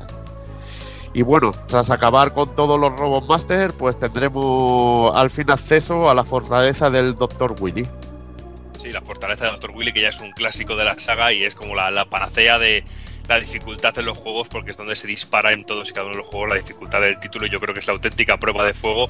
[1.13, 6.13] Y bueno, tras acabar con todos los Robot Master, pues tendremos al fin acceso a
[6.13, 7.55] la fortaleza del Dr.
[7.59, 7.87] Willy.
[8.77, 9.71] Sí, la fortaleza de Dr.
[9.71, 12.59] Willy, que ya es un clásico de la saga y es como la, la panacea
[12.59, 12.83] de
[13.27, 16.15] la dificultad en los juegos, porque es donde se dispara en todos y cada uno
[16.15, 17.47] de los juegos la dificultad del título.
[17.47, 19.09] Yo creo que es la auténtica prueba de fuego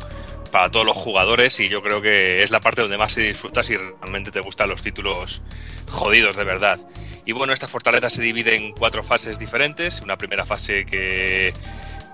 [0.51, 3.63] para todos los jugadores y yo creo que es la parte donde más se disfruta
[3.63, 5.41] si realmente te gustan los títulos
[5.89, 6.79] jodidos de verdad.
[7.25, 10.01] Y bueno, esta fortaleza se divide en cuatro fases diferentes.
[10.01, 11.53] Una primera fase que,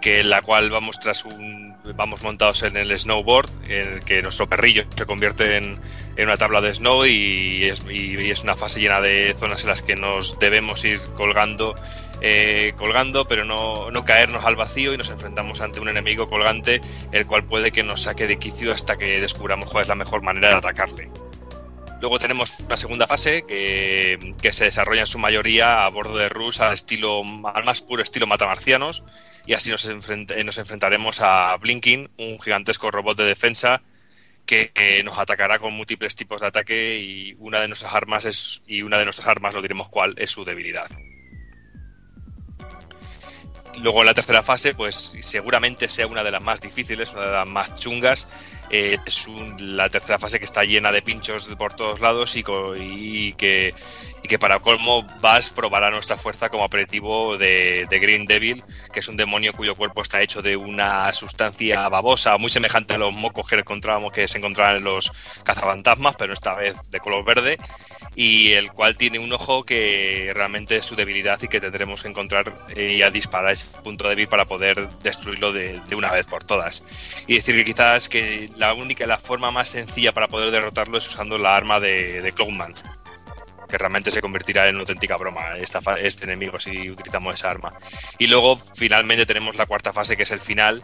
[0.01, 4.21] que en la cual vamos tras un vamos montados en el snowboard, en el que
[4.21, 5.79] nuestro perrillo se convierte en,
[6.15, 9.63] en una tabla de snow y es, y- y es una fase llena de zonas
[9.63, 11.75] en las que nos debemos ir colgando,
[12.21, 16.79] eh, colgando, pero no, no caernos al vacío y nos enfrentamos ante un enemigo colgante,
[17.11, 20.21] el cual puede que nos saque de quicio hasta que descubramos cuál es la mejor
[20.21, 21.09] manera de atacarle.
[21.99, 26.27] Luego tenemos una segunda fase que, que se desarrolla en su mayoría a bordo de
[26.27, 27.23] Rus al estilo
[27.53, 29.03] al más puro estilo matamarcianos
[29.45, 33.81] y así nos, nos enfrentaremos a Blinking, un gigantesco robot de defensa
[34.45, 38.81] que nos atacará con múltiples tipos de ataque y una de nuestras armas es y
[38.81, 40.89] una de nuestras armas, lo diremos cuál, es su debilidad.
[43.81, 47.31] Luego en la tercera fase, pues seguramente sea una de las más difíciles, una de
[47.31, 48.27] las más chungas.
[48.69, 53.33] Eh, es un- la tercera fase que está llena de pinchos por todos lados y
[53.33, 53.73] que,
[54.23, 59.07] y que para colmo Bass probará nuestra fuerza como aperitivo de, Green Devil, que es
[59.07, 63.47] un demonio cuyo cuerpo está hecho de una sustancia babosa muy semejante a los mocos
[63.47, 65.11] que encontrábamos que se encontraban en los
[65.43, 67.57] cazafantasmas, pero esta vez de color verde
[68.15, 72.09] y el cual tiene un ojo que realmente es su debilidad y que tendremos que
[72.09, 76.43] encontrar eh, y a disparar ese punto débil para poder destruirlo de, una vez por
[76.43, 76.83] todas.
[77.27, 81.07] Y decir que quizás que la única, la forma más sencilla para poder derrotarlo es
[81.07, 82.31] usando la arma de, de
[83.73, 87.73] que realmente se convertirá en una auténtica broma este enemigo si utilizamos esa arma.
[88.19, 90.83] Y luego finalmente tenemos la cuarta fase que es el final,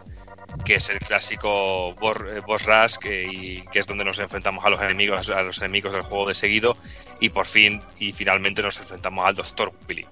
[0.64, 4.70] que es el clásico eh, boss rush que, y, que es donde nos enfrentamos a
[4.70, 6.76] los enemigos a los enemigos del juego de seguido
[7.20, 9.72] y por fin y finalmente nos enfrentamos al Dr.
[9.88, 10.08] Willy.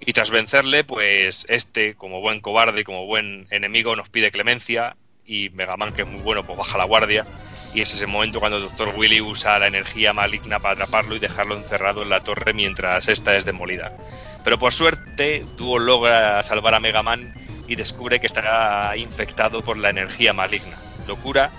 [0.00, 4.96] Y tras vencerle, pues este, como buen cobarde y como buen enemigo, nos pide clemencia
[5.26, 7.26] y Mega Man, que es muy bueno, pues baja la guardia.
[7.74, 8.94] Y es ese momento cuando el Dr.
[8.96, 13.34] Willy usa la energía maligna para atraparlo y dejarlo encerrado en la torre mientras esta
[13.34, 13.96] es demolida.
[14.44, 17.32] Pero por suerte, Duo logra salvar a Mega Man
[17.68, 20.76] y descubre que estará infectado por la energía maligna.
[21.06, 21.50] Lo cura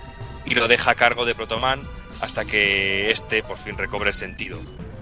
[0.45, 1.81] y lo deja a cargo de Protoman
[2.21, 4.61] hasta que este por fin recobre el sentido.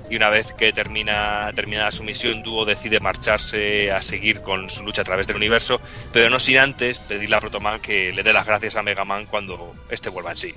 [0.09, 4.83] Y una vez que termina terminada su misión, Duo decide marcharse a seguir con su
[4.83, 5.79] lucha a través del universo,
[6.11, 9.25] pero no sin antes pedirle a Protoman que le dé las gracias a Mega Man
[9.25, 10.55] cuando este vuelva en sí.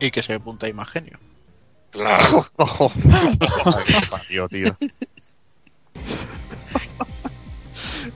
[0.00, 1.18] Y que se punta Imagenio.
[1.90, 2.46] Claro.
[2.58, 4.76] Ay, qué parió, tío.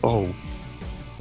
[0.02, 0.26] Oh.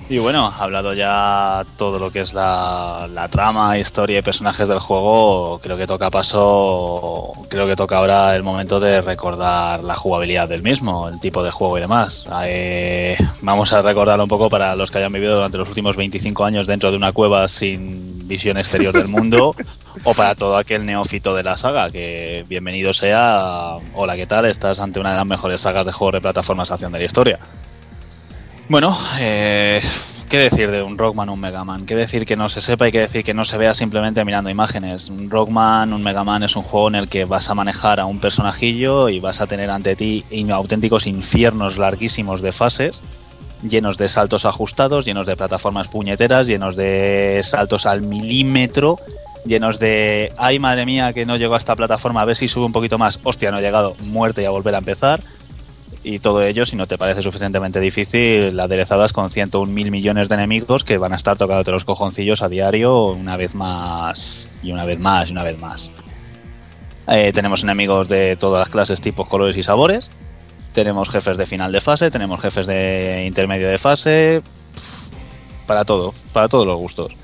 [0.09, 4.67] Y bueno, ha hablado ya todo lo que es la, la trama, historia y personajes
[4.67, 5.59] del juego.
[5.63, 10.63] Creo que toca paso, creo que toca ahora el momento de recordar la jugabilidad del
[10.63, 12.25] mismo, el tipo de juego y demás.
[12.43, 16.43] Eh, vamos a recordarlo un poco para los que hayan vivido durante los últimos 25
[16.43, 19.53] años dentro de una cueva sin visión exterior del mundo,
[20.05, 23.75] o para todo aquel neófito de la saga, que bienvenido sea.
[23.93, 24.45] Hola, ¿qué tal?
[24.45, 27.05] Estás ante una de las mejores sagas de juegos de plataformas de acción de la
[27.05, 27.39] historia.
[28.69, 29.81] Bueno, eh,
[30.29, 31.85] ¿qué decir de un Rockman o un Megaman?
[31.85, 34.49] ¿Qué decir que no se sepa y qué decir que no se vea simplemente mirando
[34.49, 35.09] imágenes?
[35.09, 38.19] Un Rockman, un Megaman es un juego en el que vas a manejar a un
[38.19, 43.01] personajillo y vas a tener ante ti auténticos infiernos larguísimos de fases,
[43.67, 48.99] llenos de saltos ajustados, llenos de plataformas puñeteras, llenos de saltos al milímetro,
[49.45, 52.65] llenos de, ay madre mía que no llegó a esta plataforma, a ver si sube
[52.65, 55.21] un poquito más, hostia, no he llegado, muerte y a volver a empezar
[56.03, 60.35] y todo ello, si no te parece suficientemente difícil, aderezadas con 101 mil millones de
[60.35, 64.85] enemigos que van a estar tocándote los cojoncillos a diario una vez más y una
[64.85, 65.91] vez más y una vez más.
[67.07, 70.09] Eh, tenemos enemigos de todas las clases, tipos, colores y sabores.
[70.73, 74.41] Tenemos jefes de final de fase, tenemos jefes de intermedio de fase.
[75.67, 77.15] Para todo, para todos los gustos.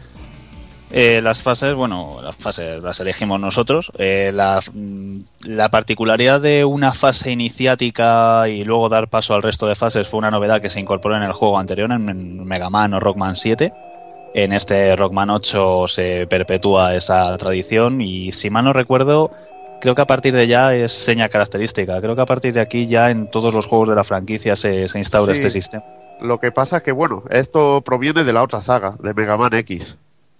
[0.90, 3.91] Eh, las fases, bueno, las fases las elegimos nosotros.
[3.98, 9.68] Eh, la, mm, la particularidad de una fase iniciática y luego dar paso al resto
[9.68, 12.69] de fases fue una novedad que se incorporó en el juego anterior, en, en Mega
[12.69, 13.74] Man o Rockman 7.
[14.34, 19.32] En este Rockman 8 se perpetúa esa tradición y si mal no recuerdo,
[19.81, 21.99] creo que a partir de ya es seña característica.
[22.01, 24.87] Creo que a partir de aquí ya en todos los juegos de la franquicia se,
[24.87, 25.39] se instaura Sí.
[25.41, 25.83] este sistema.
[26.21, 29.53] Lo que pasa es que, bueno, esto proviene de la otra saga, de Mega Man
[29.53, 29.95] X.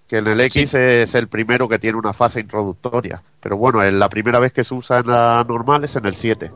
[0.08, 3.22] Que en el X es el primero que tiene una fase introductoria.
[3.42, 6.16] Pero bueno, en la primera vez que se usa en la normal es en el
[6.16, 6.50] 7.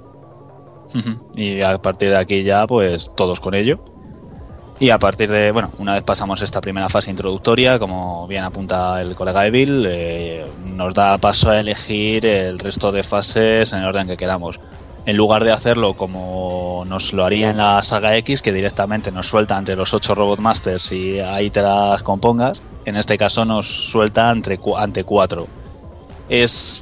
[0.95, 1.31] Ujú.
[1.35, 3.83] Y a partir de aquí ya, pues todos con ello.
[4.81, 8.99] Y a partir de, bueno, una vez pasamos esta primera fase introductoria, como bien apunta
[8.99, 13.85] el colega Evil, eh, nos da paso a elegir el resto de fases en el
[13.85, 14.59] orden que queramos.
[15.05, 19.27] En lugar de hacerlo como nos lo haría en la saga X, que directamente nos
[19.27, 23.67] suelta entre los 8 Robot Masters y ahí te las compongas, en este caso nos
[23.91, 25.47] suelta ante 4.
[26.27, 26.81] Es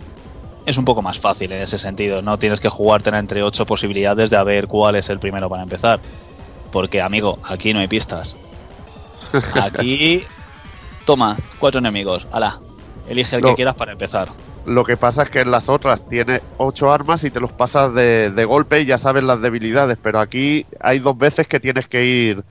[0.65, 2.21] es un poco más fácil en ese sentido.
[2.21, 5.63] No tienes que jugarte entre ocho posibilidades de a ver cuál es el primero para
[5.63, 5.99] empezar.
[6.71, 8.35] Porque, amigo, aquí no hay pistas.
[9.61, 10.23] Aquí,
[11.05, 12.25] toma, cuatro enemigos.
[12.31, 12.59] Ala,
[13.07, 14.29] elige el que quieras para empezar.
[14.65, 17.93] Lo que pasa es que en las otras tiene 8 armas y te los pasas
[17.93, 19.97] de, de golpe y ya sabes las debilidades.
[20.01, 22.43] Pero aquí hay dos veces que tienes que ir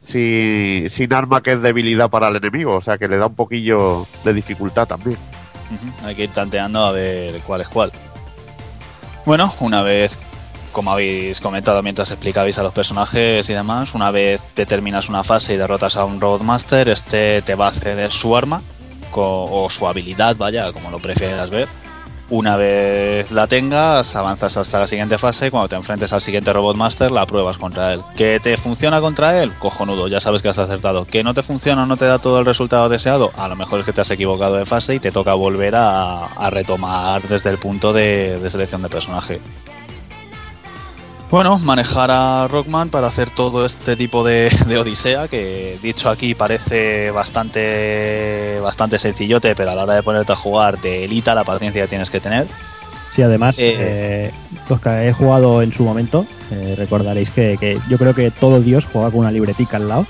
[0.00, 2.76] si- sin arma que es debilidad para el enemigo.
[2.76, 5.18] O sea que le da un poquillo de dificultad también.
[6.04, 7.90] Hay que ir tanteando a ver cuál es cuál.
[9.24, 10.16] Bueno, una vez,
[10.76, 15.24] como habéis comentado mientras explicabais a los personajes y demás, una vez te terminas una
[15.24, 18.60] fase y derrotas a un Roadmaster, este te va a ceder su arma
[19.12, 21.66] o su habilidad, vaya, como lo prefieras ver.
[22.28, 25.50] Una vez la tengas, avanzas hasta la siguiente fase.
[25.50, 28.00] Cuando te enfrentes al siguiente Robotmaster, la pruebas contra él.
[28.14, 29.52] ¿Que te funciona contra él?
[29.58, 31.06] Cojonudo, ya sabes que has acertado.
[31.06, 33.30] ¿Que no te funciona o no te da todo el resultado deseado?
[33.38, 36.28] A lo mejor es que te has equivocado de fase y te toca volver a,
[36.50, 39.40] retomar desde el punto de selección de personaje.
[41.30, 46.34] Bueno, manejar a Rockman para hacer todo este tipo de, de odisea, que dicho aquí
[46.36, 51.42] parece bastante, bastante sencillote, pero a la hora de ponerte a jugar te elita la
[51.42, 52.46] paciencia que tienes que tener.
[53.14, 53.74] Sí, además, Eh.
[53.76, 54.30] eh,
[54.68, 58.60] los que he jugado en su momento, eh, recordaréis que, que yo creo que todo
[58.60, 60.06] Dios juega con una libretica al lado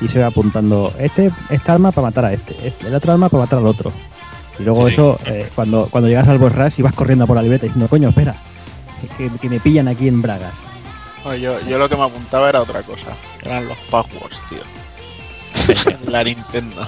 [0.00, 3.28] y se va apuntando este, esta arma para matar a este, este, el otro arma
[3.28, 3.92] para matar al otro.
[4.58, 7.36] Y luego Sí, eso, eh, cuando, cuando llegas al boss rush y vas corriendo por
[7.36, 8.34] la libreta diciendo, coño, espera,
[9.16, 10.54] que, que me pillan aquí en Bragas.
[11.24, 13.16] No, yo, yo lo que me apuntaba era otra cosa.
[13.42, 14.58] Eran los passwords, tío.
[16.10, 16.86] La Nintendo.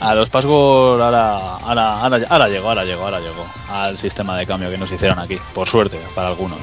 [0.00, 4.46] A los passwords ahora, ahora, ahora, ahora llegó, ahora llegó, ahora llegó al sistema de
[4.46, 6.58] cambio que nos hicieron aquí, por suerte, para algunos.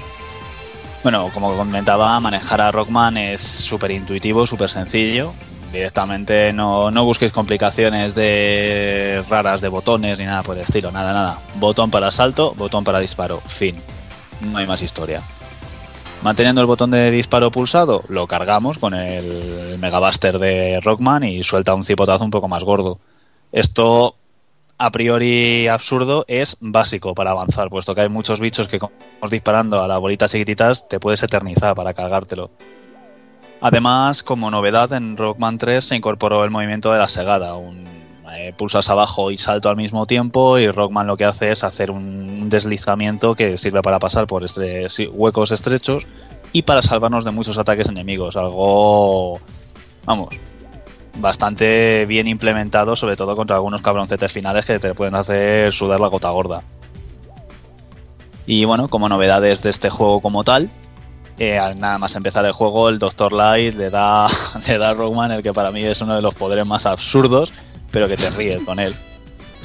[1.01, 5.33] Bueno, como comentaba, manejar a Rockman es súper intuitivo, súper sencillo.
[5.71, 11.11] Directamente no, no busquéis complicaciones de raras de botones ni nada por el estilo, nada,
[11.11, 11.39] nada.
[11.55, 13.75] Botón para salto, botón para disparo, fin.
[14.51, 15.21] No hay más historia.
[16.21, 21.73] Manteniendo el botón de disparo pulsado, lo cargamos con el Megabuster de Rockman y suelta
[21.73, 22.99] un cipotazo un poco más gordo.
[23.51, 24.15] Esto,
[24.77, 28.93] a priori absurdo, es básico para avanzar, puesto que hay muchos bichos que, como
[29.29, 32.51] disparando a las bolitas chiquititas, te puedes eternizar para cargártelo.
[33.59, 37.55] Además, como novedad, en Rockman 3 se incorporó el movimiento de la segada.
[37.55, 38.02] Un,
[38.35, 41.91] eh, pulsas abajo y salto al mismo tiempo y Rockman lo que hace es hacer
[41.91, 44.45] un deslizamiento que sirve para pasar por
[45.13, 46.05] huecos estrechos
[46.51, 48.35] y para salvarnos de muchos ataques enemigos.
[48.37, 49.39] Algo,
[50.05, 50.29] vamos,
[51.19, 56.07] bastante bien implementado, sobre todo contra algunos cabroncetes finales que te pueden hacer sudar la
[56.07, 56.63] gota gorda.
[58.45, 60.69] Y bueno, como novedades de este juego como tal,
[61.39, 63.33] eh, al nada más empezar el juego, el Dr.
[63.33, 64.27] Light le da,
[64.67, 67.51] le da a Rockman el que para mí es uno de los poderes más absurdos,
[67.93, 68.95] pero que te ríes con él.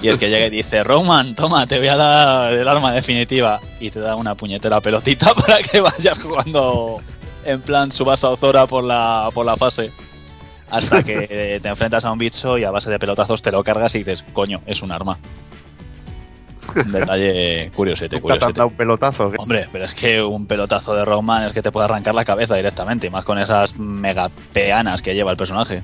[0.00, 3.58] Y es que llega y dice, Rockman, toma, te voy a dar el arma definitiva.
[3.80, 7.00] Y te da una puñetera pelotita para que vayas jugando
[7.44, 9.90] en plan Subasa Ozora por la, por la fase.
[10.70, 13.94] Hasta que te enfrentas a un bicho y a base de pelotazos te lo cargas
[13.94, 15.18] y dices, coño, es un arma.
[16.76, 18.62] Un detalle curiosete, ¿Nunca te han curiosete.
[18.62, 19.30] un pelotazo?
[19.30, 19.36] ¿qué?
[19.38, 22.54] Hombre, pero es que un pelotazo de Rockman es que te puede arrancar la cabeza
[22.54, 25.82] directamente, y más con esas mega peanas que lleva el personaje.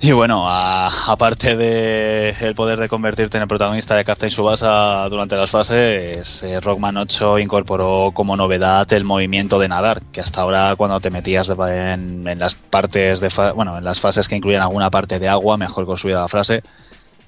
[0.00, 5.34] Y bueno, aparte de el poder de convertirte en el protagonista de Captain Subasa durante
[5.34, 10.76] las fases, eh, Rockman 8 incorporó como novedad el movimiento de nadar, que hasta ahora
[10.76, 15.18] cuando te metías en, las partes de bueno, en las fases que incluían alguna parte
[15.18, 16.62] de agua, mejor construida la frase,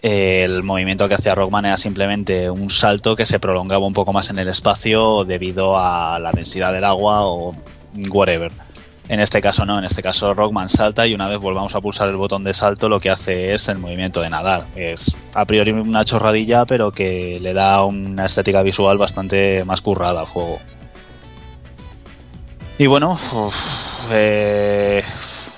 [0.01, 4.13] eh, el movimiento que hacía Rockman era simplemente un salto que se prolongaba un poco
[4.13, 7.53] más en el espacio debido a la densidad del agua o
[8.11, 8.53] whatever.
[9.11, 12.09] En este caso no, en este caso Rockman salta y una vez volvamos a pulsar
[12.09, 14.67] el botón de salto lo que hace es el movimiento de nadar.
[14.77, 20.21] Es a priori una chorradilla pero que le da una estética visual bastante más currada
[20.21, 20.61] al juego.
[22.79, 23.19] Y bueno,
[24.13, 25.03] eh,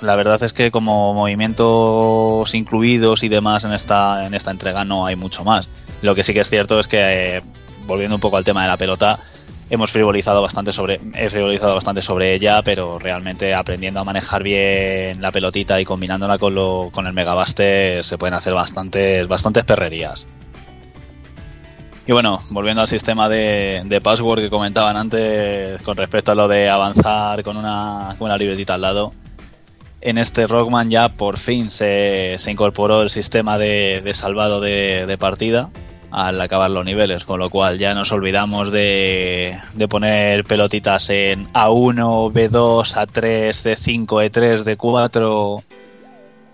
[0.01, 5.05] la verdad es que como movimientos incluidos y demás en esta, en esta entrega no
[5.05, 5.69] hay mucho más.
[6.01, 7.43] Lo que sí que es cierto es que, eh,
[7.87, 9.19] volviendo un poco al tema de la pelota,
[9.71, 15.21] hemos frivolizado bastante sobre he frivolizado bastante sobre ella pero realmente aprendiendo a manejar bien
[15.21, 20.27] la pelotita y combinándola con lo, con el megabaste se pueden hacer bastantes bastantes perrerías.
[22.07, 26.49] Y bueno volviendo al sistema de, de password que comentaban antes con respecto a lo
[26.49, 29.13] de avanzar con una, con una libretita al lado
[30.03, 35.07] en este Rockman ya por fin se, se incorporó el sistema de, de salvado de,
[35.07, 35.71] de partida
[36.13, 41.47] al acabar los niveles, con lo cual ya nos olvidamos de, de poner pelotitas en
[41.53, 45.63] A1, B2, A3, C5, E3, D4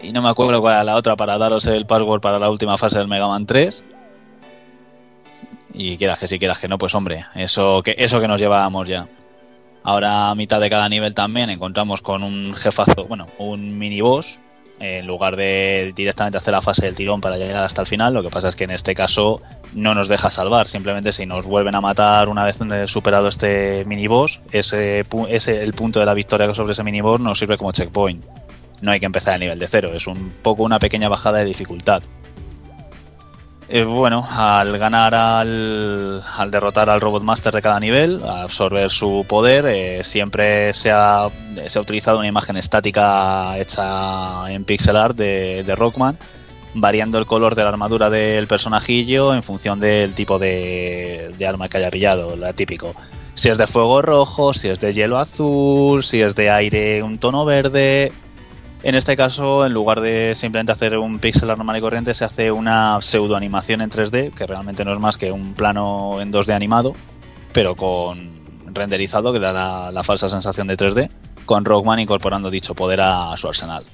[0.01, 2.78] y no me acuerdo cuál era la otra para daros el password para la última
[2.78, 3.82] fase del Mega Man 3.
[5.74, 8.89] Y quieras que sí, quieras que no, pues hombre, eso que, eso que nos llevábamos
[8.89, 9.06] ya.
[9.82, 14.39] Ahora a mitad de cada nivel también encontramos con un jefazo, bueno, un mini boss,
[14.80, 18.14] en lugar de directamente hacer la fase del tirón para llegar hasta el final.
[18.14, 19.40] Lo que pasa es que en este caso
[19.74, 22.56] no nos deja salvar, simplemente si nos vuelven a matar una vez
[22.86, 27.20] superado este mini boss, ese, ese el punto de la victoria sobre ese mini boss
[27.20, 28.24] nos sirve como checkpoint.
[28.80, 31.46] No hay que empezar el nivel de cero, es un poco una pequeña bajada de
[31.46, 32.02] dificultad.
[33.70, 38.90] Eh, bueno, al ganar al, al derrotar al Robot Master de cada nivel, a absorber
[38.90, 41.28] su poder, eh, siempre se ha,
[41.78, 46.16] utilizado una imagen estática hecha en pixel art de, de Rockman,
[46.73, 51.69] variando el color de la armadura del personajillo en función del tipo de, de arma
[51.69, 52.95] que haya pillado, la típico.
[53.35, 57.19] Si es de fuego rojo, si es de hielo azul, si es de aire un
[57.19, 58.12] tono verde,
[58.82, 62.52] en este caso, en lugar de simplemente hacer un pixel normal y corriente, se hace
[62.52, 66.55] una pseudo animación en 3D, que realmente no es más que un plano en 2D
[66.55, 66.92] animado,
[67.52, 71.10] pero con renderizado, que da la, falsa sensación de 3D,
[71.44, 73.84] con Rockman incorporando dicho poder a su arsenal.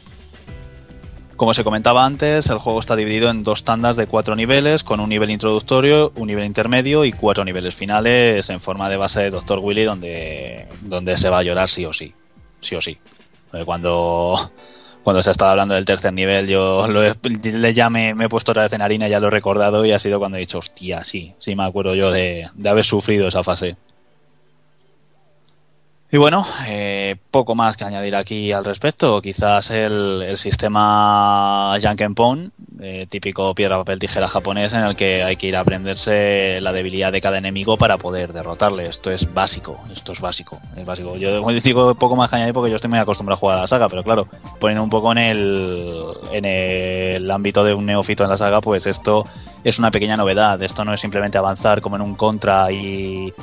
[1.36, 5.01] Como se comentaba antes, el juego está dividido en dos tandas de cuatro niveles, con
[5.01, 9.31] un nivel introductorio, un nivel intermedio y cuatro niveles finales en forma de base de
[9.31, 9.59] Dr.
[9.61, 12.15] Willy, donde, donde se va a llorar sí o sí.
[12.61, 12.98] Sí o sí.
[13.65, 14.52] Cuando,
[15.05, 18.52] cuando se estaba hablando del tercer nivel, yo lo he- ya me, me he puesto
[18.52, 21.05] otra vez en harina, ya lo he recordado y ha sido cuando he dicho, hostia,
[21.05, 23.76] sí, sí me acuerdo yo de, de haber sufrido esa fase.
[26.15, 29.20] Y bueno, eh, poco más que añadir aquí al respecto.
[29.20, 35.35] Quizás el, el sistema Jankenpon, eh, típico piedra, papel, tijera japonés, en el que hay
[35.35, 38.86] que ir a aprenderse la debilidad de cada enemigo para poder derrotarle.
[38.86, 41.16] Esto es básico, esto es básico, es básico.
[41.16, 43.66] Yo digo poco más que añadir porque yo estoy muy acostumbrado a jugar a la
[43.66, 44.28] saga, pero claro,
[44.61, 48.86] poniendo un poco en el, en el ámbito de un neófito en la saga, pues
[48.86, 49.27] esto
[49.65, 50.62] es una pequeña novedad.
[50.62, 53.35] Esto no es simplemente avanzar como en un contra y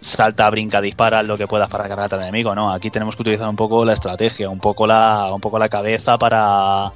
[0.00, 3.48] salta, brinca, dispara lo que puedas para cargar al enemigo, no, aquí tenemos que utilizar
[3.48, 6.92] un poco la estrategia, un poco la, un poco la cabeza para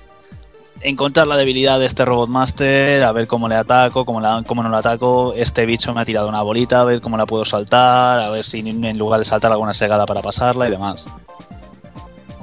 [0.81, 4.69] encontrar la debilidad de este Robot Master, a ver cómo le ataco, cómo, cómo no
[4.69, 8.21] lo ataco, este bicho me ha tirado una bolita, a ver cómo la puedo saltar,
[8.21, 11.07] a ver si en lugar de saltar alguna segada para pasarla y demás.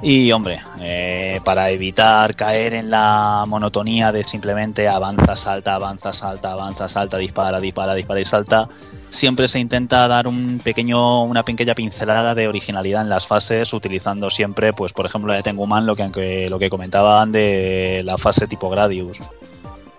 [0.04, 6.50] Y hombre, eh, para evitar caer en la monotonía de simplemente avanza, salta, avanza, salta,
[6.50, 8.68] avanza, salta, dispara, dispara, dispara y salta,
[9.12, 14.30] siempre se intenta dar un pequeño, una pequeña pincelada de originalidad en las fases, utilizando
[14.30, 18.68] siempre, pues por ejemplo, de Tenguman, lo que, lo que comentaban de la fase tipo
[18.70, 19.18] Gradius,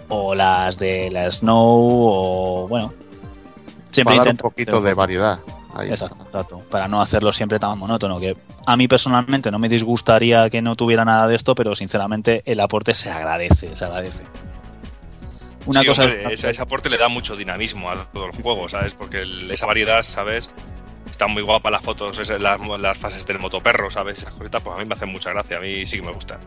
[0.10, 2.92] o las de la Snow, o bueno,
[3.92, 5.40] siempre Para dar un poquito de variedad.
[5.76, 5.90] Ahí.
[5.90, 8.36] Exacto, exacto, para no hacerlo siempre tan monótono, que
[8.66, 12.60] a mí personalmente no me disgustaría que no tuviera nada de esto, pero sinceramente el
[12.60, 14.22] aporte se agradece, se agradece.
[15.66, 18.68] Una Sí, cosa hombre, ese, ese aporte le da mucho dinamismo a todo el juego,
[18.68, 18.94] ¿sabes?
[18.96, 20.46] Porque el- esa variedad, ¿sabes?
[21.06, 24.18] Está están muy guapas las fotos, esas- las, las fases del motoperro, ¿sabes?
[24.20, 26.40] Esas cositas, pues a mí me hacen mucha gracia, a mí sí que me gustan.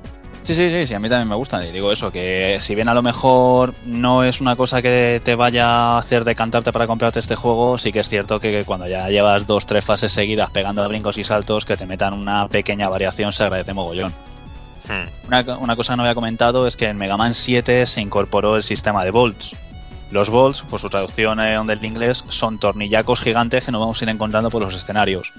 [0.43, 1.65] Sí, sí, sí, sí, a mí también me gustan.
[1.67, 5.35] Y digo eso, que si bien a lo mejor no es una cosa que te
[5.35, 9.09] vaya a hacer decantarte para comprarte este juego, sí que es cierto que cuando ya
[9.09, 12.89] llevas dos, tres fases seguidas pegando a brincos y saltos, que te metan una pequeña
[12.89, 14.13] variación se agradece mogollón.
[14.89, 15.27] Hmm.
[15.27, 18.57] Una, una cosa que no había comentado es que en Mega Man 7 se incorporó
[18.57, 19.57] el sistema de volts.
[20.11, 24.09] Los volts, por su traducción del inglés, son tornillacos gigantes que nos vamos a ir
[24.09, 25.33] encontrando por los escenarios.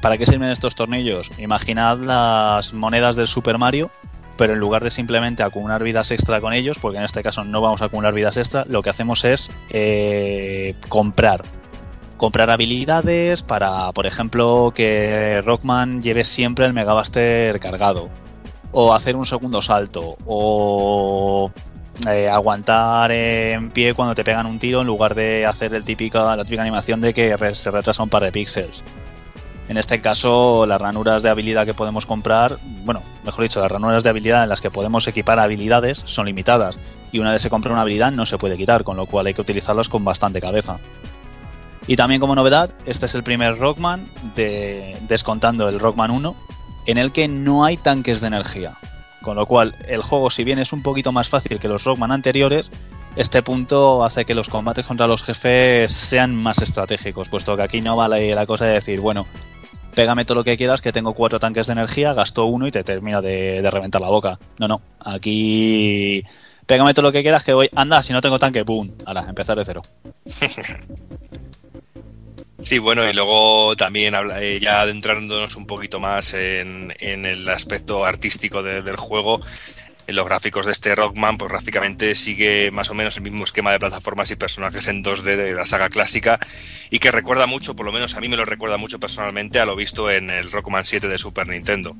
[0.00, 1.30] ¿Para qué sirven estos tornillos?
[1.38, 3.90] Imaginad las monedas del Super Mario,
[4.36, 7.60] pero en lugar de simplemente acumular vidas extra con ellos, porque en este caso no
[7.60, 11.42] vamos a acumular vidas extra, lo que hacemos es eh, comprar.
[12.16, 18.08] Comprar habilidades para, por ejemplo, que Rockman lleve siempre el Megabuster cargado.
[18.78, 20.18] O hacer un segundo salto.
[20.26, 21.50] O
[22.06, 26.36] eh, aguantar en pie cuando te pegan un tiro en lugar de hacer el típica,
[26.36, 28.82] la típica animación de que se retrasa un par de píxeles.
[29.70, 34.04] En este caso, las ranuras de habilidad que podemos comprar, bueno, mejor dicho, las ranuras
[34.04, 36.76] de habilidad en las que podemos equipar habilidades son limitadas.
[37.12, 39.32] Y una vez se compra una habilidad no se puede quitar, con lo cual hay
[39.32, 40.80] que utilizarlas con bastante cabeza.
[41.86, 44.04] Y también como novedad, este es el primer Rockman,
[44.34, 46.36] de, descontando el Rockman 1,
[46.86, 48.74] en el que no hay tanques de energía.
[49.22, 52.12] Con lo cual, el juego, si bien es un poquito más fácil que los Rockman
[52.12, 52.70] anteriores,
[53.16, 57.80] este punto hace que los combates contra los jefes sean más estratégicos, puesto que aquí
[57.80, 59.26] no vale la cosa de decir, bueno,
[59.94, 62.84] pégame todo lo que quieras, que tengo cuatro tanques de energía, gasto uno y te
[62.84, 64.38] termino de, de reventar la boca.
[64.58, 66.22] No, no, aquí
[66.66, 69.56] pégame todo lo que quieras, que voy, anda, si no tengo tanque, boom, ahora, empezar
[69.56, 69.82] de cero.
[72.66, 77.48] Sí, bueno, y luego también habla- eh, ya adentrándonos un poquito más en, en el
[77.48, 79.40] aspecto artístico de- del juego,
[80.08, 83.70] en los gráficos de este Rockman, pues gráficamente sigue más o menos el mismo esquema
[83.70, 86.40] de plataformas y personajes en 2D de la saga clásica
[86.90, 89.64] y que recuerda mucho, por lo menos a mí me lo recuerda mucho personalmente a
[89.64, 91.96] lo visto en el Rockman 7 de Super Nintendo.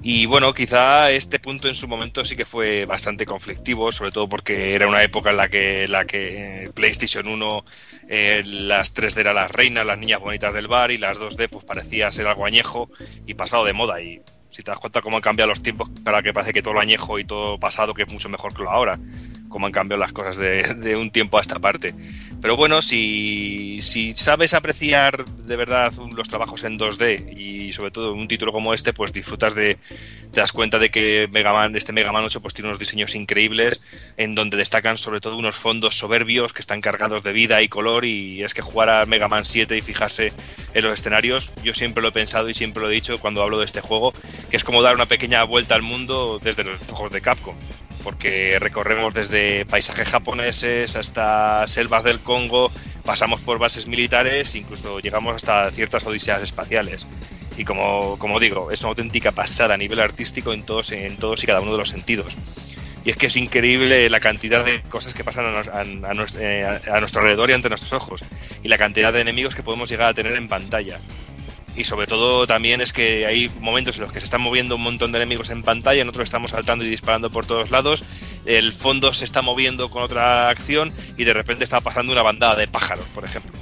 [0.00, 4.28] Y bueno, quizá este punto en su momento sí que fue bastante conflictivo, sobre todo
[4.28, 7.64] porque era una época en la que, la que PlayStation 1
[8.08, 11.64] eh, las 3D eran las reinas, las niñas bonitas del bar y las 2D pues
[11.64, 12.90] parecía ser algo añejo
[13.26, 14.00] y pasado de moda.
[14.00, 16.74] Y si te das cuenta cómo han cambiado los tiempos, ahora que parece que todo
[16.74, 19.00] lo añejo y todo pasado que es mucho mejor que lo ahora,
[19.48, 21.94] cómo han cambiado las cosas de, un tiempo a esta parte.
[22.40, 28.12] Pero bueno, si, si sabes apreciar de verdad los trabajos en 2D y sobre todo
[28.12, 29.76] un título como este, pues disfrutas de,
[30.32, 33.14] te das cuenta de que Mega Man, este Mega Man 8 pues tiene unos diseños
[33.14, 33.82] increíbles
[34.16, 38.04] en donde destacan sobre todo unos fondos soberbios que están cargados de vida y color
[38.04, 40.32] y es que jugar a Mega Man 7 y fijarse
[40.74, 43.58] en los escenarios, yo siempre lo he pensado y siempre lo he dicho cuando hablo
[43.58, 44.12] de este juego,
[44.50, 47.56] que es como dar una pequeña vuelta al mundo desde los ojos de Capcom
[47.98, 52.70] porque recorremos desde paisajes japoneses hasta selvas del Congo,
[53.04, 57.06] pasamos por bases militares, incluso llegamos hasta ciertas odiseas espaciales.
[57.56, 61.42] Y como, como digo, es una auténtica pasada a nivel artístico en todos, en todos
[61.42, 62.36] y cada uno de los sentidos.
[63.04, 66.96] Y es que es increíble la cantidad de cosas que pasan a, a- eh, a-
[66.96, 68.22] a nuestro alrededor y ante nuestros ojos.
[68.62, 70.98] Y la cantidad de enemigos que podemos llegar a tener en pantalla.
[71.78, 74.82] Y sobre todo también es que hay momentos en los que se están moviendo un
[74.82, 78.02] montón de enemigos en pantalla, nosotros estamos saltando y disparando por todos lados,
[78.46, 82.56] el fondo se está moviendo con otra acción y de repente está pasando una bandada
[82.56, 83.52] de pájaros, por ejemplo.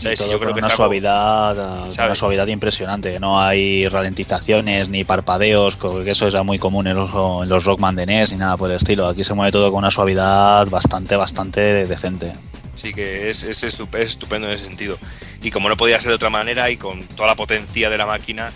[0.00, 1.56] Yo creo con que una suavidad,
[1.94, 3.20] con una suavidad impresionante.
[3.20, 7.96] No hay ralentizaciones ni parpadeos, que eso era muy común en los, en los Rockman
[7.96, 9.06] de NES ni nada por el estilo.
[9.06, 12.32] Aquí se mueve todo con una suavidad bastante, bastante decente.
[12.80, 14.96] Sí, que es, es, estup- es estupendo en ese sentido.
[15.42, 18.06] Y como no podía ser de otra manera y con toda la potencia de la
[18.06, 18.52] máquina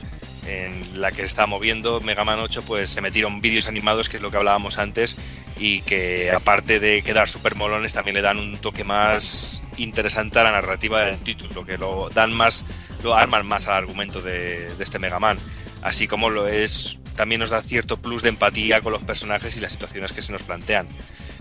[0.46, 4.22] en la que está moviendo Mega Man 8, pues se metieron vídeos animados, que es
[4.22, 5.16] lo que hablábamos antes,
[5.58, 10.44] y que aparte de quedar súper molones, también le dan un toque más interesante a
[10.44, 12.64] la narrativa del título, que lo dan más,
[13.02, 15.38] lo arman más al argumento de, de este Mega Man.
[15.82, 19.60] Así como lo es, también nos da cierto plus de empatía con los personajes y
[19.60, 20.86] las situaciones que se nos plantean.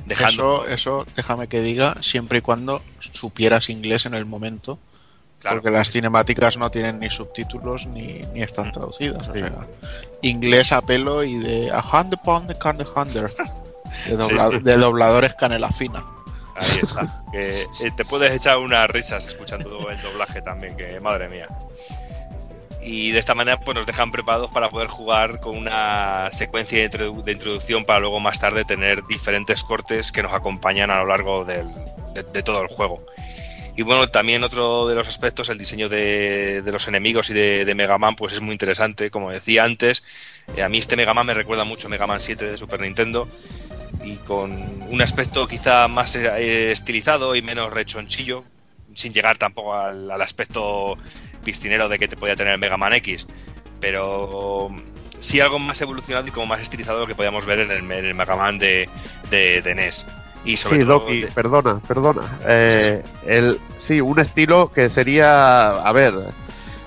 [0.06, 4.78] Dejando, Eso, eso, déjame que diga, siempre y cuando supieras inglés en el momento,
[5.40, 9.24] claro, porque las cinemáticas no tienen ni subtítulos ni, ni están traducidas.
[9.34, 9.42] Sí.
[9.42, 9.68] O sea,
[10.22, 13.32] inglés a pelo y de a hand pound the can the hander.
[14.08, 14.64] De, dobla- Sí, sí.
[14.64, 16.04] de dobladores canela fina.
[16.56, 17.24] Ahí está.
[17.32, 21.48] Que eh, te puedes echar unas risas escuchando el doblaje también, que madre mía.
[22.86, 26.90] Y de esta manera pues nos dejan preparados para poder jugar con una secuencia de,
[26.92, 31.06] introdu- de introducción para luego más tarde tener diferentes cortes que nos acompañan a lo
[31.08, 31.70] largo del-
[32.14, 33.06] de, todo el juego.
[33.76, 37.66] Y bueno, también otro de los aspectos, el diseño de, de los enemigos y de,
[37.66, 39.10] de Mega Man, pues es muy interesante.
[39.10, 40.04] Como decía antes,
[40.56, 42.82] eh, a mí este Mega Man me recuerda mucho a Mega Man 7 de Super
[42.82, 43.28] Nintendo
[44.04, 44.52] y con
[44.90, 48.44] un aspecto quizá más eh, estilizado y menos rechonchillo,
[48.96, 50.96] sin llegar tampoco al, al aspecto
[51.44, 53.28] piscinero de que te podía tener el Mega Man X,
[53.80, 54.70] pero
[55.20, 58.06] sí algo más evolucionado y como más estilizado lo que podíamos ver en el, en
[58.06, 58.90] el Mega Man de,
[59.30, 60.06] de, de NES.
[60.46, 62.40] Y sobre Sí, todo Doki, de- perdona, perdona.
[62.48, 63.12] Eh, Sí, sí.
[63.28, 66.14] El, sí, un estilo que sería, a ver,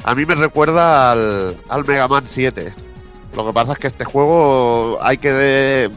[0.04, 2.74] a mí me recuerda al, al Mega Man 7.
[3.34, 5.32] Lo que pasa es que este juego hay que...
[5.32, 5.90] de-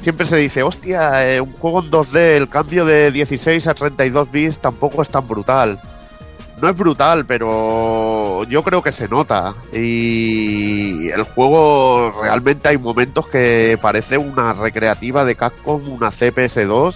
[0.00, 4.30] siempre se dice, hostia, eh, un juego en 2D, el cambio de 16 a 32
[4.30, 5.80] bits tampoco es tan brutal.
[6.60, 9.52] No es brutal, pero yo creo que se nota.
[9.74, 16.94] Y el juego realmente hay momentos que parece una recreativa de Capcom, una CPS2,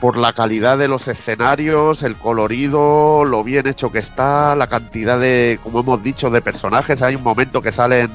[0.00, 5.18] por la calidad de los escenarios, el colorido, lo bien hecho que está, la cantidad
[5.18, 7.02] de, como hemos dicho, de personajes.
[7.02, 8.10] Hay un momento que salen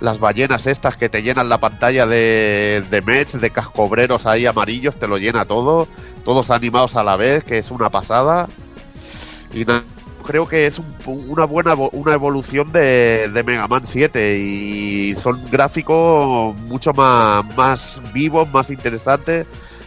[0.00, 4.94] las ballenas estas que te llenan la pantalla de, de mechs, de cascobreros ahí amarillos,
[4.94, 5.88] te lo llena todo,
[6.24, 8.48] todos animados a la vez, que es una pasada.
[9.52, 9.64] Y
[10.26, 10.94] creo que es un-
[11.28, 18.00] una buena una evolución de, de Mega Man 7 y son gráficos mucho más, más
[18.12, 19.46] vivos, más interesantes.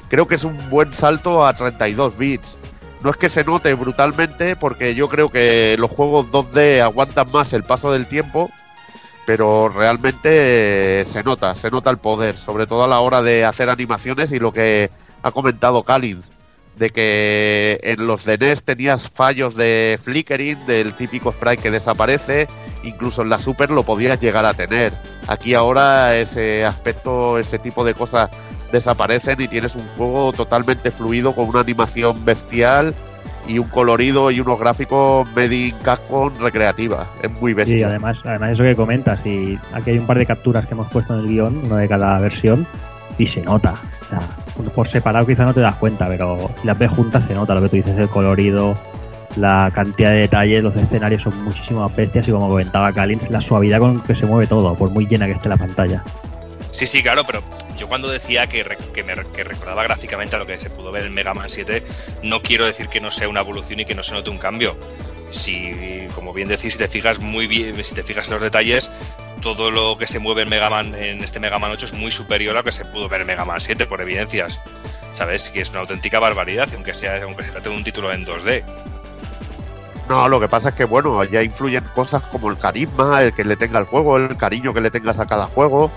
[0.10, 2.58] Creo que es un buen salto a 32 bits.
[3.04, 7.54] No es que se note brutalmente porque yo creo que los juegos 2D aguantan más
[7.54, 8.52] el paso del tiempo,
[9.26, 13.46] pero realmente eh, se nota, se nota el poder, sobre todo a la hora de
[13.46, 14.90] hacer animaciones y lo que
[15.22, 16.24] ha comentado Kalin,
[16.78, 22.48] de que en los de NES tenías fallos de flickering, del típico sprite que desaparece,
[22.84, 24.94] incluso en la Super lo podías llegar a tener.
[25.28, 28.30] Aquí ahora ese aspecto, ese tipo de cosas
[28.72, 32.96] desaparecen y tienes un juego totalmente fluido con una animación bestial
[33.48, 37.08] y un colorido y unos gráficos made in Capcom recreativa.
[37.22, 37.78] Es muy bestia.
[37.78, 40.88] Sí, además, además eso que comentas, y aquí hay un par de capturas que hemos
[40.88, 42.66] puesto en el guion, uno de cada versión,
[43.18, 43.76] y se nota.
[44.02, 44.22] O sea,
[44.76, 47.62] por separado quizá no te das cuenta, pero si las ves juntas se nota lo
[47.62, 48.76] que tú dices, el colorido,
[49.36, 53.42] la cantidad de detalles, los escenarios son muchísimo más bestias y como comentaba Kalins, la
[53.42, 56.04] suavidad con que se mueve todo, por muy llena que esté la pantalla.
[56.72, 57.44] Sí, sí, claro, pero
[57.78, 61.34] yo cuando decía que, que, recordaba gráficamente a lo que se pudo ver en Mega
[61.34, 61.84] Man 7,
[62.24, 64.78] no quiero decir que no sea una evolución y que no se note un cambio.
[65.32, 68.90] Si, como bien decís, si te fijas muy bien, si te fijas en los detalles,
[69.42, 72.12] todo lo que se mueve en Mega Man, en este Mega Man 8 es muy
[72.12, 74.60] superior a lo que se pudo ver en Mega Man 7 por evidencias.
[75.12, 75.50] ¿Sabes?
[75.50, 78.64] Que es una auténtica barbaridad, aunque sea, aunque se trate de un título en 2D.
[80.08, 83.44] No, lo que pasa es que, bueno, ya influyen cosas como el carisma, el que
[83.44, 85.92] le tenga al juego, el cariño que le tengas a cada juego.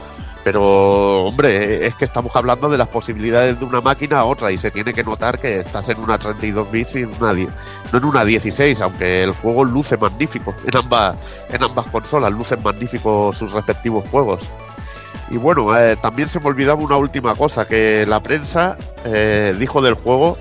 [0.45, 4.59] Pero, hombre, es que estamos hablando de las posibilidades de una máquina a otra y
[4.59, 8.05] se tiene que notar que estás en una 32 bits y en una, no en
[8.05, 10.55] una 16, aunque el juego luce magnífico.
[10.67, 11.17] En ambas,
[11.51, 14.41] en ambas consolas lucen magníficos sus respectivos juegos.
[15.31, 18.77] Y bueno, eh, también se me olvidaba una última cosa, que la prensa
[19.07, 20.37] eh, dijo del juego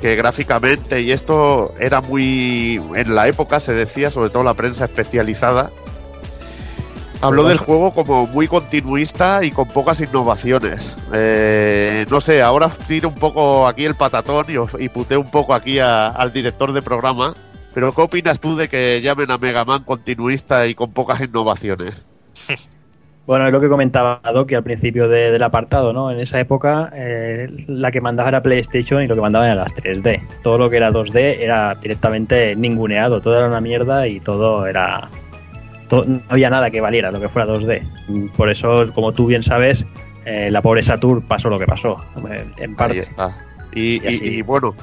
[0.00, 4.86] que gráficamente y esto era muy en la época se decía sobre todo la prensa
[4.86, 5.70] especializada
[7.22, 10.80] habló del juego como muy continuista y con pocas innovaciones
[11.12, 15.54] Eh, no sé ahora tiro un poco aquí el patatón y, y puteo un poco
[15.54, 17.34] aquí a- al director de programa
[17.74, 21.94] pero qué opinas tú de que llamen a Mega Man continuista y con pocas innovaciones
[23.24, 26.10] Bueno, es lo que comentaba Doki al principio de- del apartado, ¿no?
[26.10, 29.72] En esa época eh, la que mandaba era PlayStation y lo que mandaban eran las
[29.76, 30.20] 3D.
[30.42, 35.08] Todo lo que era 2D era directamente ninguneado, todo era una mierda y todo era...
[35.92, 37.82] to- no había nada que valiera lo que fuera 2D.
[38.08, 39.84] Mm, Por eso, como tú bien sabes,
[40.24, 42.98] eh, la pobre Saturn pasó lo que pasó, en Ahí parte.
[43.00, 43.36] está.
[43.74, 44.74] Y, Y y- y bueno,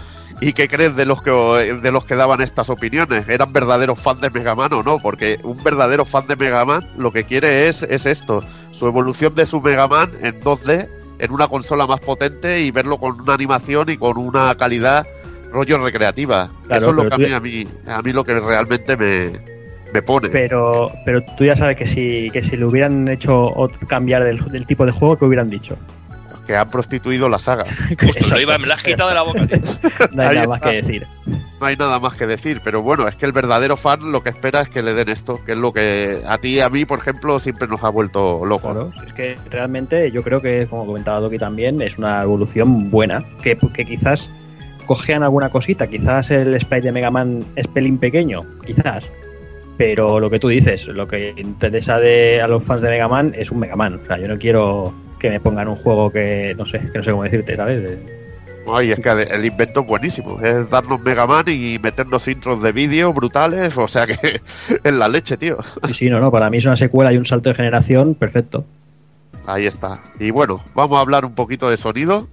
[0.42, 3.28] ¿y qué crees de los que de los que daban estas opiniones?
[3.28, 4.98] ¿Eran verdaderos fans de Mega Man o no?
[5.00, 8.40] Porque un verdadero fan de Mega Man lo que quiere es, es esto,
[8.72, 10.88] su evolución de su Mega Man en 2D,
[11.20, 15.06] en una consola más potente y verlo con una animación y con una calidad
[15.52, 16.50] rollo recreativa.
[16.68, 19.59] Claro, Eso es lo que a mí, a mí, a mí lo que realmente me,
[19.94, 20.30] me pone.
[20.30, 23.54] Pero, pero tú ya sabes que si, que si le hubieran hecho
[23.88, 25.78] cambiar del, del tipo de juego, que hubieran dicho?
[26.46, 27.64] Que han prostituido la saga.
[28.02, 29.40] Justo, lo iba, me la has quitado de la boca.
[30.12, 31.08] No hay nada más que decir.
[31.60, 34.30] no hay nada más que decir, pero bueno, es que el verdadero fan lo que
[34.30, 36.86] espera es que le den esto, que es lo que a ti y a mí,
[36.86, 38.74] por ejemplo, siempre nos ha vuelto locos.
[38.74, 43.24] Claro, es que realmente yo creo que, como comentaba Doki también, es una evolución buena,
[43.44, 44.32] que, que quizás
[44.90, 49.04] cojean alguna cosita, quizás el sprite de Mega Man es pelín pequeño, quizás,
[49.80, 53.34] pero lo que tú dices, lo que interesa de, a los fans de Mega Man
[53.34, 56.54] es un Mega Man, o sea, yo no quiero que me pongan un juego que,
[56.58, 57.82] no sé, que no sé cómo decirte, ¿sabes?
[57.82, 58.20] De-
[58.72, 62.74] Ay, es que el invento es buenísimo, es darnos Mega Man y meternos intros de
[62.74, 64.42] vídeo brutales, o sea que
[64.84, 65.58] es la leche, tío.
[65.88, 68.66] Sí, sí, no, no, para mí es una secuela y un salto de generación perfecto.
[69.48, 70.02] Ahí está.
[70.20, 72.28] Y bueno, vamos a hablar un poquito de sonido,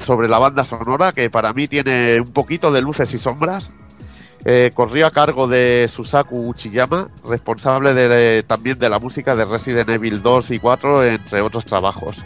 [0.00, 3.70] sobre la banda sonora, que para mí tiene un poquito de luces y sombras.
[4.44, 9.88] Eh, corrió a cargo de Susaku Uchiyama, responsable de- también de la música de Resident
[9.88, 12.16] Evil 2 y 4, entre otros trabajos.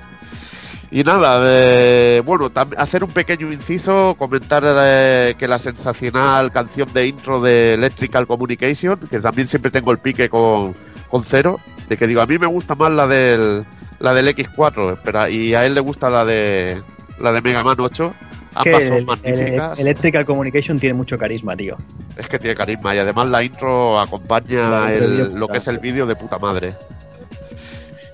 [0.91, 7.07] Y nada, eh, bueno, hacer un pequeño inciso, comentar eh, que la sensacional canción de
[7.09, 10.75] intro de Electrical Communication, que también siempre tengo el pique con,
[11.09, 13.65] con cero, de que digo, a mí me gusta más la del,
[14.01, 16.83] la del X4, pero, y a él le gusta la de,
[17.21, 18.13] la de Mega Man 8.
[18.63, 19.79] Que Ambas son el, el- magníficas.
[19.79, 21.77] Electrical Communication tiene mucho carisma, tío.
[22.17, 25.79] Es que tiene carisma y además la intro acompaña La el- lo que es el
[25.79, 26.75] vídeo de puta madre.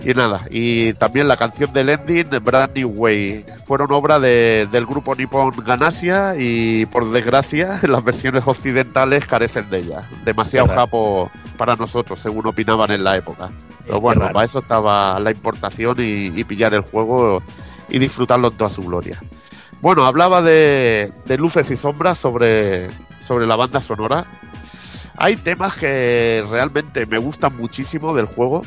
[0.01, 4.85] Y nada, y también la canción del ending, Brand New Way, fueron obra de- del
[4.85, 10.03] grupo Nippon Ganasia y por desgracia las versiones occidentales carecen de ella.
[10.23, 13.49] Demasiado japo para nosotros, según opinaban en la época.
[13.85, 17.43] Pero bueno, para eso estaba la importación y, y pillar el juego
[17.89, 19.19] y disfrutarlo en toda su gloria.
[19.81, 22.89] Bueno, hablaba de, de luces y sombras sobre,
[23.25, 24.25] sobre la banda sonora.
[25.15, 28.61] Hay temas que realmente me gustan muchísimo del juego.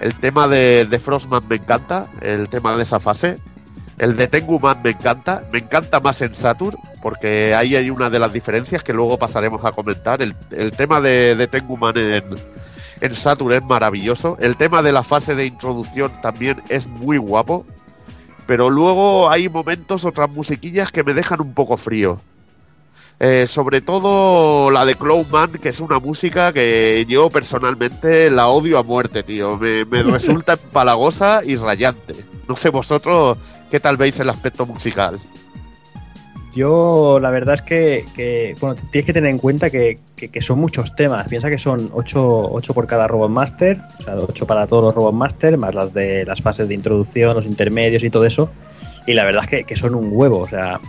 [0.00, 3.36] El tema de, de Frostman me encanta, el tema de esa fase.
[3.96, 8.18] El de Tenguman me encanta, me encanta más en Saturn, porque ahí hay una de
[8.18, 10.20] las diferencias que luego pasaremos a comentar.
[10.20, 12.24] El, el tema de, de Tenguman en,
[13.00, 14.36] en Saturn es maravilloso.
[14.40, 17.64] El tema de la fase de introducción también es muy guapo.
[18.46, 22.20] Pero luego hay momentos, otras musiquillas que me dejan un poco frío.
[23.20, 28.78] Eh, sobre todo la de Clownman, que es una música que yo personalmente la odio
[28.78, 29.56] a muerte, tío.
[29.56, 32.14] Me, me resulta empalagosa y rayante.
[32.48, 33.38] No sé vosotros
[33.70, 35.18] qué tal veis el aspecto musical.
[36.54, 39.98] Yo, la verdad es que, bueno, tienes que tener en cuenta que,
[40.40, 41.26] son muchos temas.
[41.28, 45.14] Piensa que son 8, por cada Robot Master, o sea, 8 para todos los Robot
[45.14, 48.50] Master, más las de las fases de introducción, los intermedios y todo eso.
[49.06, 50.38] Y la verdad es que, son un huevo.
[50.38, 50.80] O sea,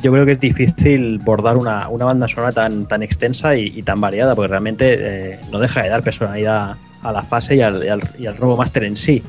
[0.00, 4.00] yo creo que es difícil bordar una, una banda sonora tan, tan extensa y, tan
[4.00, 8.22] variada, porque realmente eh, no deja de dar personalidad a la fase y al, y
[8.22, 9.22] y al Robot Master en sí.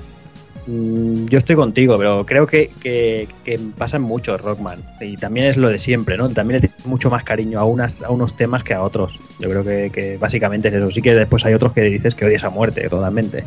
[0.68, 4.80] Mm, Yo estoy contigo, pero creo que, que, que pasan mucho Rockman.
[5.00, 6.30] Y también es lo de siempre, ¿no?
[6.30, 9.20] También le tiene mucho más cariño a, unas, a unos temas que a otros.
[9.40, 10.92] Yo creo que, que básicamente es eso.
[10.92, 13.44] Sí que después hay otros que dices que odias a muerte, totalmente.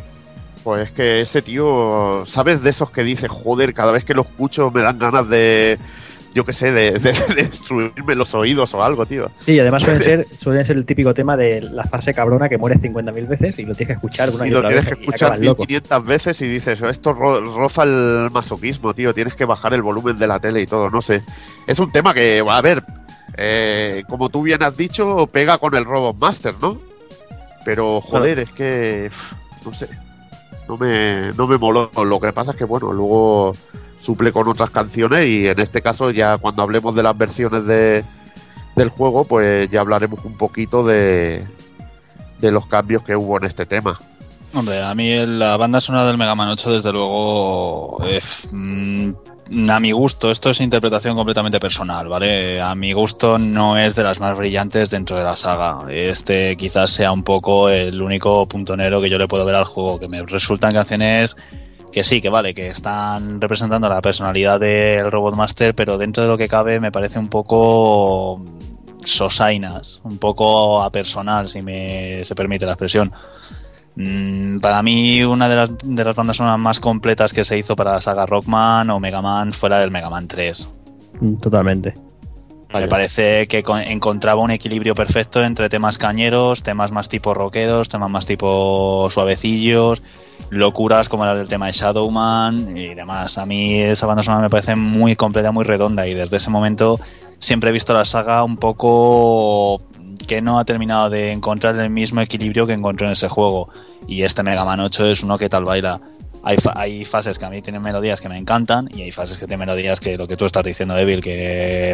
[0.63, 4.23] Pues es que ese tío, ¿sabes de esos que dice, joder, cada vez que lo
[4.23, 5.77] escucho me dan ganas de,
[6.35, 9.31] yo qué sé, de, de- de destruirme los oídos o algo, tío?
[9.45, 12.57] Sí, y además suelen ser, suelen ser el típico tema de la fase cabrona que
[12.59, 14.93] muere 50.000 veces y lo tienes que escuchar una Y y, lo otra tienes vez
[14.95, 15.63] que escuchar acabas loco.
[15.63, 20.17] 1500 veces y dices, esto ro- roza el masoquismo, tío, tienes que bajar el volumen
[20.17, 21.21] de la tele y todo, no sé.
[21.65, 22.83] Es un tema que, a ver,
[23.37, 26.77] eh, como tú bien has dicho, pega con el Robot Master, ¿no?
[27.63, 29.09] Pero, joder, es que,
[29.65, 29.87] no sé,
[30.67, 31.89] no me, no me moló.
[32.03, 33.53] Lo que pasa es que, bueno, luego
[34.05, 38.03] suple con otras canciones y en este caso ya cuando hablemos de las versiones de,
[38.75, 41.43] del juego, pues ya hablaremos un poquito de,
[42.39, 43.99] de los cambios que hubo en este tema.
[44.53, 47.99] Hombre, a mí la banda sonora del Mega Man 8, desde luego,
[48.51, 49.09] mm,
[49.69, 52.61] a mi gusto, esto es interpretación completamente personal, ¿vale?
[52.61, 55.91] A mi gusto no es de las más brillantes dentro de la saga.
[55.91, 59.99] Este quizás sea un poco el único puntonero que yo le puedo ver al juego,
[59.99, 61.35] que me resultan canciones
[61.95, 66.29] que sí, que vale, que están representando la personalidad del Robot Master, pero dentro de
[66.29, 68.41] lo que cabe me parece un poco
[69.05, 73.13] sosainas, un poco apersonal, si me se permite la expresión.
[73.95, 77.77] Mm, para mí, una de las, de las bandas sonoras más completas que se hizo
[77.77, 80.67] para la saga Rockman o Mega Man fue la del Mega Man 3.
[81.21, 81.93] Mm, Totalmente.
[82.73, 87.87] Me parece que con- encontraba un equilibrio perfecto entre temas cañeros, temas más tipo rockeros,
[87.87, 90.03] temas más tipo suavecillos,
[90.49, 93.37] locuras como la del tema de Shadowman y demás.
[93.37, 96.99] A mí esa banda sonora me parece muy completa, muy redonda y desde ese momento
[97.39, 99.81] siempre he visto la saga un poco
[100.27, 103.69] que no ha terminado de encontrar el mismo equilibrio que encontró en ese juego.
[104.07, 105.99] Y este Mega Man 8 es uno que tal baila.
[106.43, 109.37] Hay, fa- hay fases que a mí tienen melodías que me encantan y hay fases
[109.39, 111.93] que tienen melodías que lo que tú estás diciendo, Devil, que,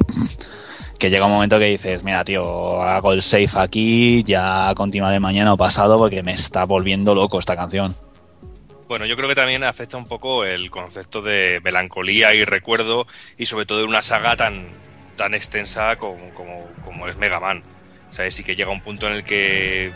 [0.99, 5.53] que llega un momento que dices, mira, tío, hago el safe aquí, ya continuaré mañana
[5.53, 7.93] o pasado porque me está volviendo loco esta canción.
[8.91, 13.07] Bueno, yo creo que también afecta un poco el concepto de melancolía y recuerdo
[13.37, 14.67] y sobre todo de una saga tan,
[15.15, 17.63] tan extensa como, como, como es Mega Man.
[18.09, 18.37] ¿Sabes?
[18.39, 19.93] Y que llega un punto en el que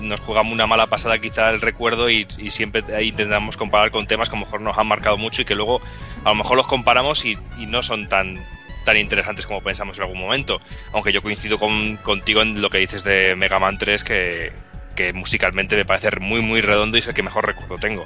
[0.00, 4.34] nos jugamos una mala pasada quizá el recuerdo y, siempre intentamos comparar con temas que
[4.34, 5.80] a lo mejor nos han marcado mucho y que luego
[6.24, 8.36] a lo mejor los comparamos y, no son tan
[8.84, 10.60] tan interesantes como pensamos en algún momento.
[10.92, 14.52] Aunque yo coincido con, contigo en lo que dices de Mega Man 3, que,
[14.94, 18.04] que musicalmente me parece muy muy redondo y es el que mejor recuerdo tengo.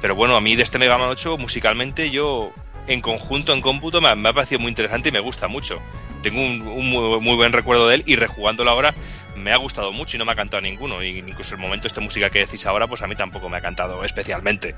[0.00, 2.52] Pero bueno, a mí de este Mega Man 8 musicalmente yo
[2.86, 5.80] en conjunto, en cómputo, me, ha- parecido muy interesante y me gusta mucho.
[6.22, 6.90] tengo un,
[7.22, 8.94] muy buen recuerdo de él y rejugándolo ahora
[9.36, 11.02] me ha gustado mucho y no me ha cantado ninguno.
[11.02, 13.60] Y incluso el momento esta música que decís ahora, pues a mí tampoco me ha
[13.60, 14.74] cantado especialmente.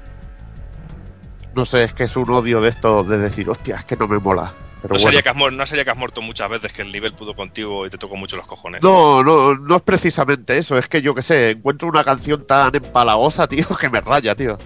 [1.54, 4.06] No sé, es que es un odio de esto de decir, hostia, es que no
[4.06, 4.54] me mola.
[4.82, 5.04] Pero no, bueno.
[5.04, 7.34] sería que has, muer- no sería que has muerto muchas veces, que el nivel pudo
[7.34, 8.82] contigo y te tocó mucho los cojones.
[8.82, 12.74] No, no, no es precisamente eso, es que yo que sé, encuentro una canción tan
[12.74, 14.56] empalagosa, tío, que me raya, tío,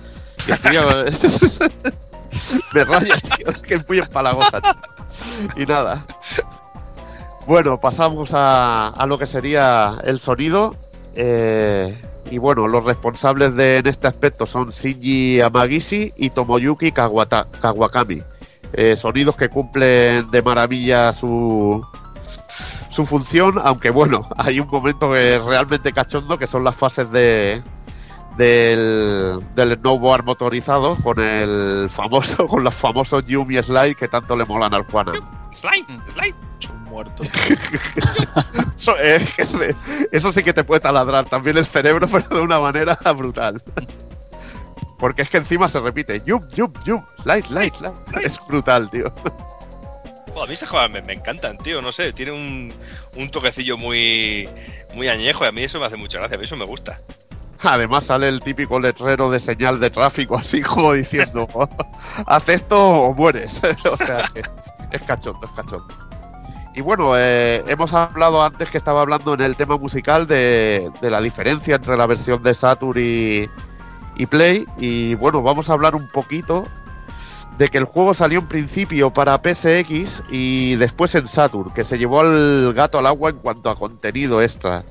[2.75, 5.63] me raya, tío, es que es muy empalagosa, tío.
[5.63, 6.07] Y nada.
[7.47, 10.77] Bueno, pasamos a, a lo que sería el sonido.
[11.15, 12.01] eh,
[12.31, 18.23] y bueno, los responsables de, en este aspecto son Shinji Amagishi y Tomoyuki Kawata- Kawakami.
[18.73, 21.85] Eh, sonidos que cumplen de maravilla su,
[22.91, 27.11] su función, aunque bueno, hay un momento que es realmente cachondo, que son las fases
[27.11, 27.63] de
[28.37, 34.45] del, del snowboard motorizado con el famoso, con los famosos Yumi Slide que tanto le
[34.45, 35.13] molan al Juana.
[35.53, 36.35] Slide, slide.
[36.89, 37.23] Muerto.
[38.77, 38.95] Eso,
[40.11, 43.63] eso sí que te puede taladrar también el cerebro, pero de una manera brutal.
[45.01, 47.73] Porque es que encima se repite, jump, jump, jump, slide, slide,
[48.05, 48.27] slide.
[48.27, 49.11] Es brutal, tío.
[50.29, 51.81] Joder, a mí esas cosas me, me encantan, tío.
[51.81, 52.73] No sé, tiene un,
[53.17, 54.47] un toquecillo muy,
[54.95, 56.37] muy añejo y a mí eso me hace mucha gracia.
[56.37, 57.01] A mí eso me gusta.
[57.63, 61.49] Además sale el típico letrero de señal de tráfico, así como diciendo,
[62.27, 63.59] haz esto o mueres.
[63.91, 64.43] o sea, que
[64.93, 65.89] es cachondo, es cachondo.
[66.75, 71.11] Y bueno, eh, hemos hablado antes que estaba hablando en el tema musical de, de
[71.11, 73.47] la diferencia entre la versión de Saturn y,
[74.21, 74.67] y Play.
[74.79, 76.65] Y bueno, vamos a hablar un poquito
[77.57, 81.99] de que el juego salió en principio para PSX y después en Saturn, que se
[81.99, 84.85] llevó al gato al agua en cuanto a contenido extra.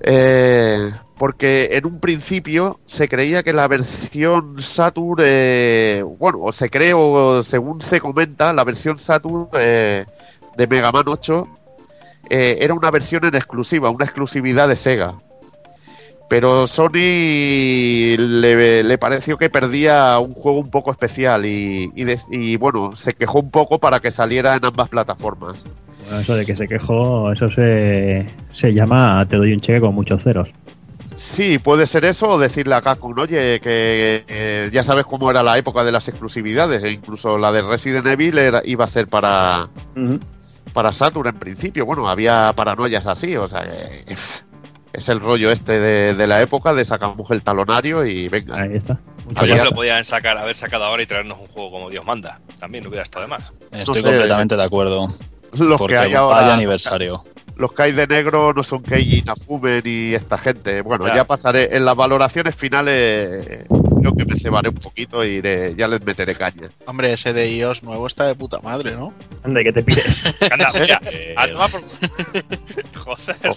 [0.00, 6.70] Eh, porque en un principio se creía que la versión Saturn, eh, bueno, o se
[6.70, 10.04] cree o según se comenta, la versión Saturn eh,
[10.56, 11.48] de Mega Man 8
[12.30, 15.16] eh, era una versión en exclusiva, una exclusividad de Sega.
[16.28, 22.20] Pero Sony le, le pareció que perdía un juego un poco especial y, y de-
[22.30, 25.64] y, bueno, se quejó un poco para que saliera en ambas plataformas.
[26.02, 29.94] Bueno, eso de que se quejó, eso se, se llama te doy un cheque con
[29.94, 30.50] muchos ceros.
[31.18, 35.42] Sí, puede ser eso o decirle a Capcom, oye, que eh, ya sabes cómo era
[35.42, 39.08] la época de las exclusividades, e incluso la de Resident Evil era- iba a ser
[39.08, 39.68] para,
[40.72, 41.84] para Saturn en principio.
[41.84, 44.16] Bueno, había paranoias así, o sea, que
[44.98, 48.60] es el rollo este de, de la época de sacamos el talonario y venga.
[48.62, 48.94] Ahí está.
[48.94, 51.90] A mí Había- se lo podían sacar, haber sacado ahora y traernos un juego como
[51.90, 52.40] Dios manda.
[52.60, 53.52] También no hubiera estado de más.
[53.72, 54.02] Estoy sé.
[54.02, 55.14] completamente de acuerdo.
[55.52, 57.24] Los porque que hay vaya ahora, aniversario.
[57.56, 60.82] los que hay de negro no son Keiji Nafume ni esta gente.
[60.82, 61.16] Bueno, Ya.
[61.16, 63.64] ya pasaré en las valoraciones finales.
[64.00, 65.40] Creo que me cebaré un poquito y
[65.76, 66.68] ya les meteré caña.
[66.86, 69.12] Hombre, ese de iOS nuevo está de puta madre, ¿no?
[69.42, 70.38] Anda, que te pides.
[70.52, 71.80] Anda, mira, Eh, a tomar por...
[72.94, 73.56] Joder.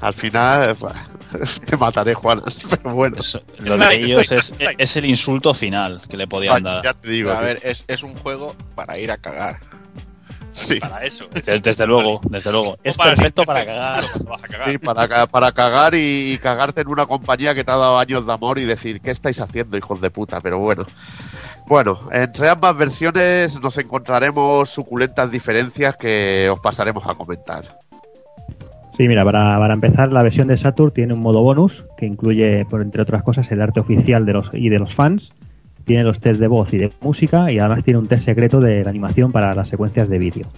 [0.00, 1.06] Al final, buah,
[1.66, 2.42] te mataré, Juana.
[2.70, 6.62] Pero bueno, Eso- lo de ellos es, es el insulto final que le podían Ay,
[6.62, 6.84] dar.
[6.84, 7.30] ya te digo.
[7.30, 9.58] A ver, es, es un juego para ir a cagar.
[10.52, 11.28] Sí, Para eso.
[11.62, 12.76] Desde, luego, desde luego.
[12.82, 14.00] Es para perfecto para cagar.
[14.02, 14.70] culo cuando vas a cagar.
[14.70, 18.26] sí, para, para cagar y, y cagarte en una compañía que te ha dado años
[18.26, 20.40] de amor y decir, ¿qué estáis haciendo, hijos de puta?
[20.40, 20.84] Pero bueno.
[21.66, 27.78] Bueno, entre ambas versiones nos encontraremos suculentas diferencias que os pasaremos a comentar.
[29.00, 32.66] Sí, mira, para, para empezar, la versión de Saturn tiene un modo bonus que incluye,
[32.66, 35.32] por entre otras cosas, el arte oficial de los y de los fans.
[35.86, 38.84] Tiene los test de voz y de música y además tiene un test secreto de
[38.84, 40.48] la animación para las secuencias de vídeo.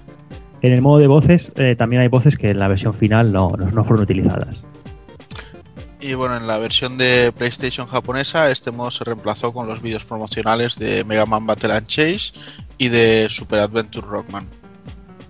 [0.60, 3.50] En el modo de voces eh, también hay voces que en la versión final no,
[3.50, 4.64] no, fueron utilizadas.
[6.00, 10.04] Y bueno, en la versión de PlayStation japonesa, este modo se reemplazó con los vídeos
[10.04, 12.32] promocionales de Mega Man Battle and Chase
[12.76, 14.61] y de Super Adventure Rockman.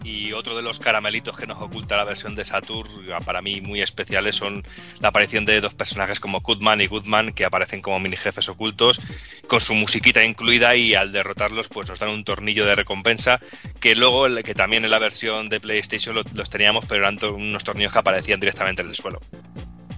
[0.05, 2.91] Y otro de los caramelitos que nos oculta la versión de Saturn,
[3.25, 4.65] para mí muy especiales, son
[5.01, 9.01] la aparición de dos personajes como Goodman y Goodman, que aparecen como mini jefes ocultos,
[9.47, 13.41] con su musiquita incluida, y al derrotarlos, pues nos dan un tornillo de recompensa,
[13.81, 17.63] que luego, que también en la versión de PlayStation lo- los teníamos, pero eran unos
[17.63, 19.21] tornillos que aparecían directamente en el suelo.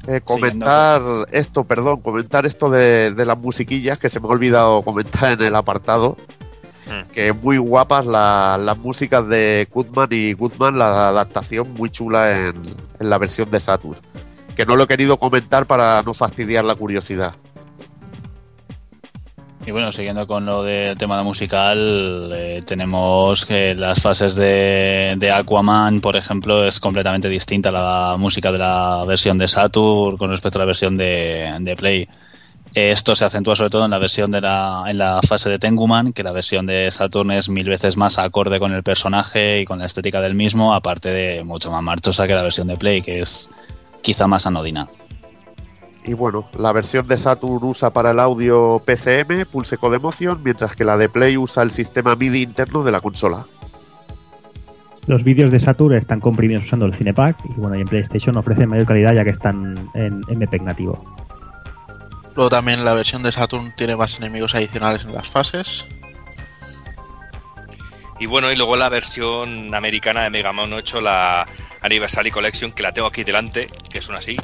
[0.07, 1.01] Eh, comentar
[1.33, 5.47] esto, perdón, comentar esto de, de las musiquillas que se me ha olvidado comentar en
[5.47, 6.19] el apartado.
[6.87, 7.11] Hmm.
[7.13, 12.57] Que muy guapas la- las músicas de Goodman y Goodman, la adaptación muy chula en,
[13.01, 13.97] en la versión de Saturn.
[14.57, 17.35] Que no lo he querido comentar para no fastidiar la curiosidad.
[19.67, 25.33] Y bueno, siguiendo con lo del tema musical, eh, tenemos que las fases de, de
[25.33, 27.73] Aquaman, por ejemplo, es completamente distinta a
[28.13, 32.07] la música de la versión de Saturn con respecto a la versión de, de Play.
[32.75, 35.59] Eh, Esto se acentúa sobre todo en la versión de la, en la fase de
[35.61, 39.65] Tenguman, que la versión de Saturn es mil veces más acorde con el personaje y
[39.65, 43.03] con la estética del mismo, aparte de mucho más marchosa que la versión de Play,
[43.03, 43.49] que es
[44.03, 44.89] quizá más anodina.
[46.05, 50.75] Y bueno, la versión de Saturn usa para el audio PCM, Pulse Code Emotion, mientras
[50.75, 53.47] que la de Play usa el sistema MIDI interno de la consola.
[55.07, 58.69] Los vídeos de Saturn están comprimidos usando el Cinepack y bueno, y en PlayStation ofrecen
[58.69, 61.03] mayor calidad ya que están en MPEG nativo.
[62.35, 65.87] Luego también la versión de Saturn tiene más enemigos adicionales en las fases.
[68.19, 71.47] Y bueno, y luego la versión americana de Mega Man 8, la
[71.81, 74.37] Anniversary Collection, que la tengo aquí delante, que es una así.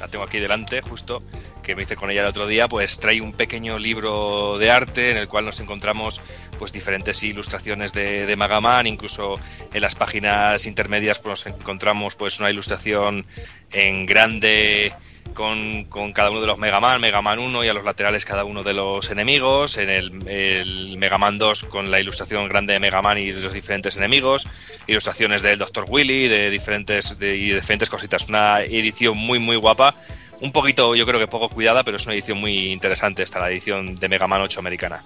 [0.00, 1.22] La tengo aquí delante, justo,
[1.62, 5.10] que me hice con ella el otro día, pues trae un pequeño libro de arte
[5.10, 6.20] en el cual nos encontramos
[6.58, 9.40] pues diferentes ilustraciones de, de Mega Man, incluso
[9.72, 13.26] en las páginas intermedias pues, nos encontramos pues una ilustración
[13.72, 14.92] en grande
[15.34, 18.24] con, con, cada uno de los Mega Man, Mega Man 1 y a los laterales
[18.24, 22.72] cada uno de los enemigos, en el, el, Mega Man 2 con la ilustración grande
[22.72, 24.48] de Mega Man y los diferentes enemigos,
[24.86, 25.86] ilustraciones del Dr.
[25.88, 29.94] Willy de diferentes, de, y diferentes cositas, una edición muy muy guapa,
[30.40, 33.50] un poquito yo creo que poco cuidada, pero es una edición muy interesante esta, la
[33.50, 35.02] edición de Mega Man 8 americana.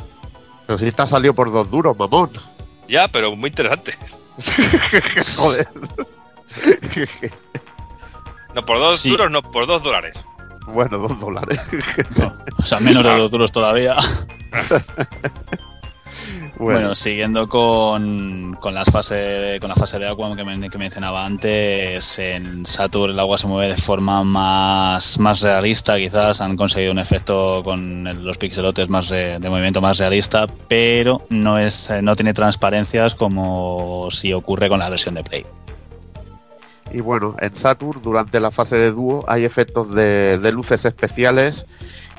[0.66, 2.32] Pero si te ha salido por dos duros, mamón.
[2.88, 3.92] Ya, pero muy interesante.
[5.36, 5.68] Joder.
[8.55, 9.10] No, por dos Sí.
[9.10, 10.24] duros, no, por dos dólares.
[10.66, 11.60] Bueno, dos dólares.
[12.16, 13.97] No, o sea, menos de dos duros todavía.
[16.59, 20.77] bueno, Bueno, siguiendo con, con, las fase, con la fase de agua que, men- que
[20.78, 26.56] mencionaba antes, en Saturn el agua se mueve de forma más, más realista, quizás han
[26.56, 31.59] conseguido un efecto con el- los pixelotes más re- de movimiento más realista, pero no,
[31.59, 35.47] es, eh, no tiene transparencias como si ocurre con la versión de Play.
[36.92, 41.64] Y bueno, en Saturn durante la fase de dúo hay efectos de, luces especiales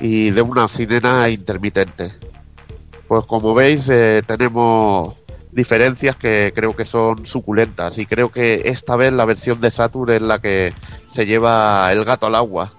[0.00, 2.12] y de una sirena intermitente.
[3.06, 5.14] Pues como veis eh, tenemos
[5.50, 10.10] diferencias que creo que son suculentas y creo que esta vez la versión de Saturn
[10.12, 10.72] es la que
[11.10, 12.72] se lleva el gato al agua.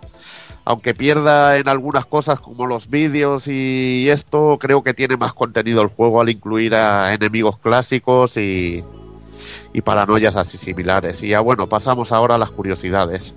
[0.65, 5.81] Aunque pierda en algunas cosas como los vídeos y esto, creo que tiene más contenido
[5.81, 8.81] el juego al incluir a enemigos clásicos y,
[9.73, 11.21] y paranoias así similares.
[11.23, 13.33] Y ya bueno, pasamos ahora a las curiosidades.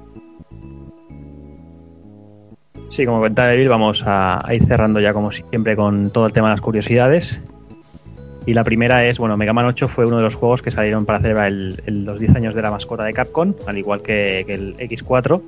[2.89, 6.49] Sí, como comentaba Bill, vamos a, ir cerrando ya como siempre con todo el tema
[6.49, 7.41] de las curiosidades.
[8.47, 11.05] Y la primera es, bueno, Mega Man 8 fue uno de los juegos que salieron
[11.05, 14.41] para celebrar el- el- los 10 años de la mascota de Capcom, al igual que,
[14.43, 15.43] el X4.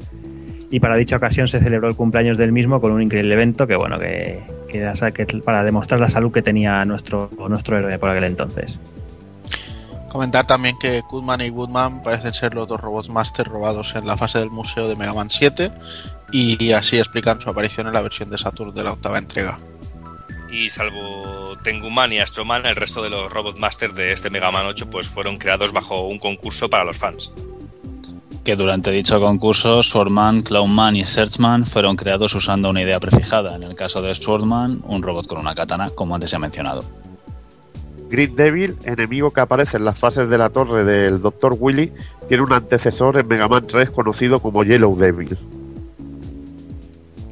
[0.70, 3.76] Y para dicha ocasión se celebró el cumpleaños del mismo con un increíble evento que,
[3.76, 8.80] bueno, que, que- para demostrar la salud que tenía nuestro, nuestro héroe por aquel entonces.
[10.08, 14.16] Comentar también que Goodman y Woodman parecen ser los dos robots master robados en la
[14.16, 15.70] fase del museo de Mega Man 7
[16.32, 19.58] y así explican su aparición en la versión de Saturn de la octava entrega.
[20.50, 24.66] Y salvo Tenguman y Astroman, el resto de los Robot Masters de este Mega Man
[24.66, 27.30] 8 pues fueron creados bajo un concurso para los fans.
[28.44, 33.54] Que durante dicho concurso, Swordman, Clownman y Searchman fueron creados usando una idea prefijada.
[33.56, 36.82] En el caso de Swordman, un robot con una katana, como antes se ha mencionado.
[38.08, 41.56] Green Devil, enemigo que aparece en las fases de la torre del Dr.
[41.58, 41.92] Willy,
[42.28, 45.38] tiene un antecesor en Mega Man 3 conocido como Yellow Devil.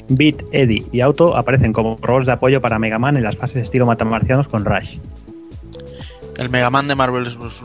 [0.08, 3.64] Beat, Eddie y Auto aparecen como robots de apoyo para Mega Man en las fases
[3.64, 4.98] estilo matamarcianos con Rush.
[6.38, 7.62] El Mega Man de Marvel vs.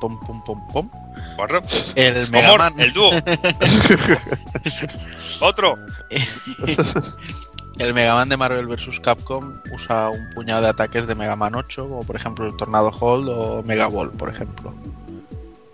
[0.00, 0.88] pum, pum, pum.
[1.36, 1.60] ¿Cuatro?
[1.94, 3.10] El Mega Amor, Man el dúo.
[5.42, 5.74] Otro.
[7.78, 9.00] El Mega Man de Marvel vs.
[9.00, 12.88] Capcom usa un puñado de ataques de Mega Man 8, como por ejemplo el Tornado
[12.88, 14.74] Hold o Mega Ball, por ejemplo.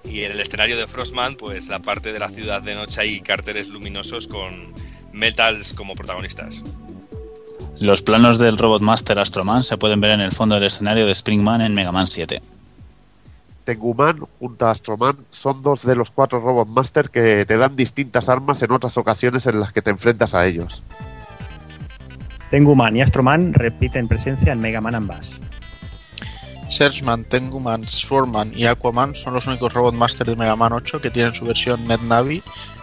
[0.02, 3.20] Y en el escenario de Frostman, pues la parte de la ciudad de noche hay
[3.20, 4.72] cárteles luminosos con
[5.12, 6.64] metals como protagonistas.
[7.78, 11.14] Los planos del Robot Master Astroman se pueden ver en el fondo del escenario de
[11.14, 12.42] Springman en Mega Man 7.
[13.64, 18.28] Tenguman junto a Astroman son dos de los cuatro Robot Master que te dan distintas
[18.28, 20.82] armas en otras ocasiones en las que te enfrentas a ellos.
[22.52, 25.26] Tenguman y Astroman repiten presencia en Mega Man ambas.
[26.68, 31.10] Searchman, Tenguman, Swordman y Aquaman son los únicos Robot Master de Mega Man 8 que
[31.10, 32.42] tienen su versión NetNavi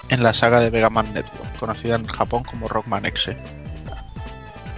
[0.10, 3.30] en la saga de Mega Man Network, conocida en Japón como Rockman X.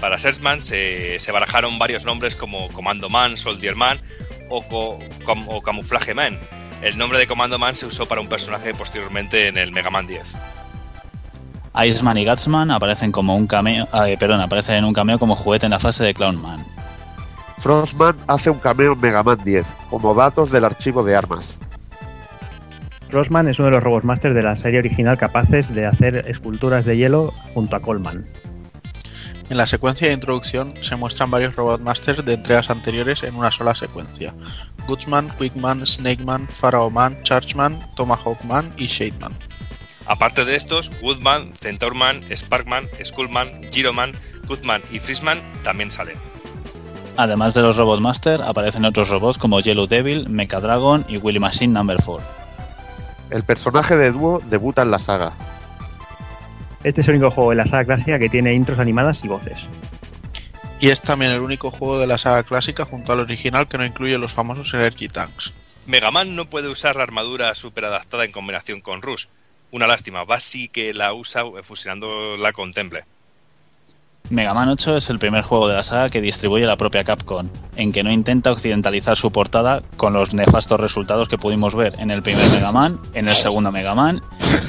[0.02, 3.98] Para Searchman se, se barajaron varios nombres como Comando Man, Soldier Man
[4.50, 6.38] o, co- com- o Camuflaje Man.
[6.82, 10.06] El nombre de Comando Man se usó para un personaje posteriormente en el Mega Man
[10.08, 10.34] 10.
[11.76, 15.66] Iceman y Gutsman aparecen como un cameo, eh, perdón, aparecen en un cameo como juguete
[15.68, 16.66] en la fase de Clownman.
[17.62, 21.54] Frostman hace un cameo en Mega Man 10, como datos del archivo de armas.
[23.10, 26.86] Frostman es uno de los robots masters de la serie original capaces de hacer esculturas
[26.86, 28.26] de hielo junto a Coleman.
[29.52, 33.52] En la secuencia de introducción se muestran varios Robot Masters de entregas anteriores en una
[33.52, 34.34] sola secuencia.
[34.88, 39.34] Goodsman, Quickman, Snakeman, Pharaoh Man, Chargeman, Tomahawk Man y Shademan.
[40.06, 44.14] Aparte de estos, Woodman, Centaurman, Sparkman, Skullman, Giroman,
[44.46, 46.18] Goodman y Frisman también salen.
[47.18, 51.40] Además de los Robot Master, aparecen otros robots como Yellow Devil, Mecha Dragon y Willy
[51.40, 52.26] Machine Number 4.
[53.30, 55.34] El personaje de dúo debuta en la saga.
[56.84, 59.60] Este es el único juego de la saga clásica que tiene intros animadas y voces.
[60.80, 63.86] Y es también el único juego de la saga clásica junto al original que no
[63.86, 65.54] incluye los famosos Energy Tanks.
[65.86, 69.26] Mega Man no puede usar la armadura super adaptada en combinación con Rush.
[69.72, 73.06] Una lástima, Bass sí que la usa fusionándola con Temple.
[74.30, 77.50] Mega Man 8 es el primer juego de la saga que distribuye la propia Capcom,
[77.76, 82.12] en que no intenta occidentalizar su portada con los nefastos resultados que pudimos ver en
[82.12, 84.22] el primer Mega Man, en el segundo Mega Man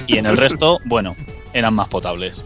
[0.07, 1.15] y en el resto, bueno,
[1.53, 2.45] eran más potables.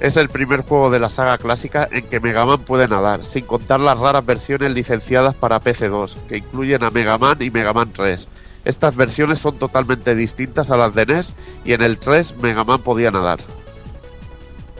[0.00, 3.44] Es el primer juego de la saga clásica en que Mega Man puede nadar, sin
[3.44, 7.92] contar las raras versiones licenciadas para PC2, que incluyen a Mega Man y Mega Man
[7.92, 8.26] 3.
[8.64, 11.28] Estas versiones son totalmente distintas a las de NES
[11.64, 13.40] y en el 3 Mega Man podía nadar.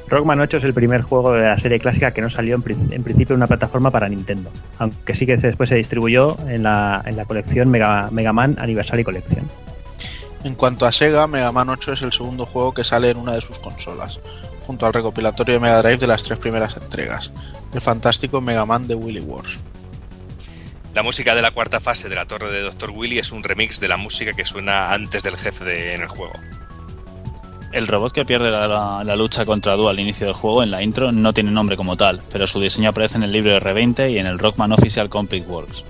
[0.08, 2.92] Rockman 8 es el primer juego de la serie clásica que no salió en, prin-
[2.92, 7.02] en principio en una plataforma para Nintendo, aunque sí que después se distribuyó en la,
[7.04, 9.46] en la colección Mega, Mega Man Anniversary Collection.
[10.44, 13.32] En cuanto a Sega, Mega Man 8 es el segundo juego que sale en una
[13.32, 14.18] de sus consolas,
[14.66, 17.30] junto al recopilatorio de Mega Drive de las tres primeras entregas,
[17.74, 19.58] el fantástico Mega Man de Willy Wars.
[20.98, 22.90] La música de la cuarta fase de la torre de Dr.
[22.90, 26.08] Willy es un remix de la música que suena antes del jefe de- en el
[26.08, 26.32] juego.
[27.70, 30.72] El robot que pierde la, la- la lucha contra Doo al inicio del juego en
[30.72, 33.60] la intro no tiene nombre como tal, pero su diseño aparece en el libro de
[33.60, 35.84] R20 y en el Rockman Official Complete Works.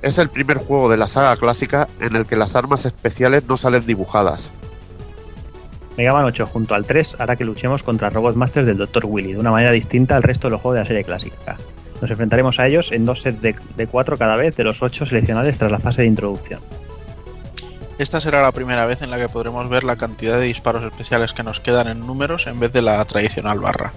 [0.00, 3.56] Es el primer juego de la saga clásica en el que las armas especiales no
[3.56, 4.42] salen dibujadas.
[5.96, 9.06] Mega Man 8 junto al 3 hará que luchemos contra Robot Masters del Dr.
[9.06, 11.56] Willy de una manera distinta al resto de los juegos de la serie clásica.
[12.04, 15.06] Nos enfrentaremos a ellos en dos sets de, de 4 cada vez de los 8
[15.06, 16.60] seleccionables tras la fase de introducción.
[17.98, 21.32] Esta será la primera vez en la que podremos ver la cantidad de disparos especiales
[21.32, 23.94] que nos quedan en números en vez de la tradicional barra.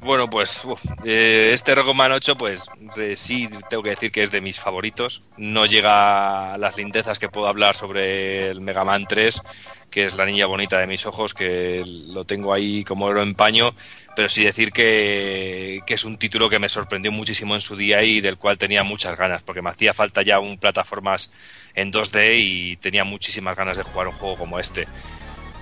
[0.02, 0.64] Bueno, pues
[1.04, 5.24] eh, este Rockman 8, pues eh, sí tengo que decir que es de mis favoritos.
[5.38, 9.42] No llega a las lindezas que puedo hablar sobre el Mega Man 3,
[9.90, 13.34] que es la niña bonita de mis ojos, que lo tengo ahí como oro en
[13.34, 13.74] paño,
[14.20, 18.04] pero sí decir que, que es un título que me sorprendió muchísimo en su día
[18.04, 21.32] y del cual tenía muchas ganas, porque me hacía falta ya un plataformas
[21.74, 24.90] en 2D y tenía muchísimas ganas de jugar un juego como este.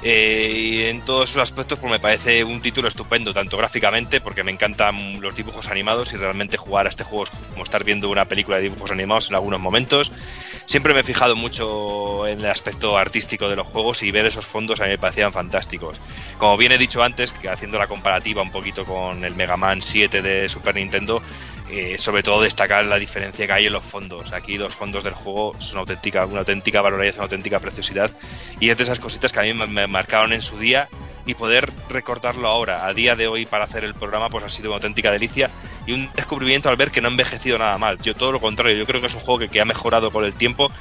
[0.10, 4.42] Eh, y en todos sus aspectos pues me parece un título estupendo, tanto gráficamente, porque
[4.42, 8.08] me encantan los dibujos animados y realmente jugar a este juego es como estar viendo
[8.08, 10.14] una película de dibujos animados en algunos momentos.
[10.64, 14.46] Siempre me he fijado mucho en el aspecto artístico de los juegos y ver esos
[14.46, 15.98] fondos a mí me parecían fantásticos.
[16.38, 19.82] Como bien he dicho antes, que haciendo la comparativa un poquito con el Mega Man
[19.82, 21.22] 7 de Super Nintendo,
[21.70, 24.32] eh, sobre todo destacar la diferencia que hay en los fondos.
[24.32, 28.10] Aquí los fondos del juego son auténtica, una auténtica valoridad, una auténtica preciosidad.
[28.60, 30.88] Y es de esas cositas que a mí me, marcaron en su día
[31.26, 34.70] y poder recordarlo ahora, a día de hoy, para hacer el programa, pues ha sido
[34.70, 35.50] una auténtica delicia
[35.86, 38.00] y un descubrimiento al ver que no ha envejecido nada mal.
[38.02, 40.24] Yo todo lo contrario, yo creo que es un juego que, que ha mejorado con
[40.24, 40.72] el tiempo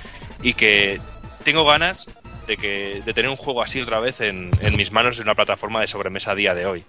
[0.40, 1.00] y que
[1.42, 2.08] tengo ganas
[2.46, 5.34] de, que, de tener un juego así otra vez en, en mis manos en una
[5.34, 6.84] plataforma de sobremesa a día de hoy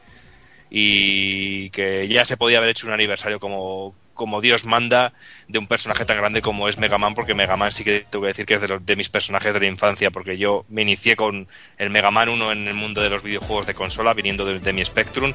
[0.69, 5.13] y que ya se podía haber hecho un aniversario como, como Dios manda
[5.47, 8.23] de un personaje tan grande como es Mega Man, porque Mega Man sí que tengo
[8.23, 10.81] que decir que es de, los- de mis personajes de la infancia, porque yo me
[10.81, 14.45] inicié con el Mega Man 1 en el mundo de los videojuegos de consola, viniendo
[14.45, 15.33] de, mi Spectrum,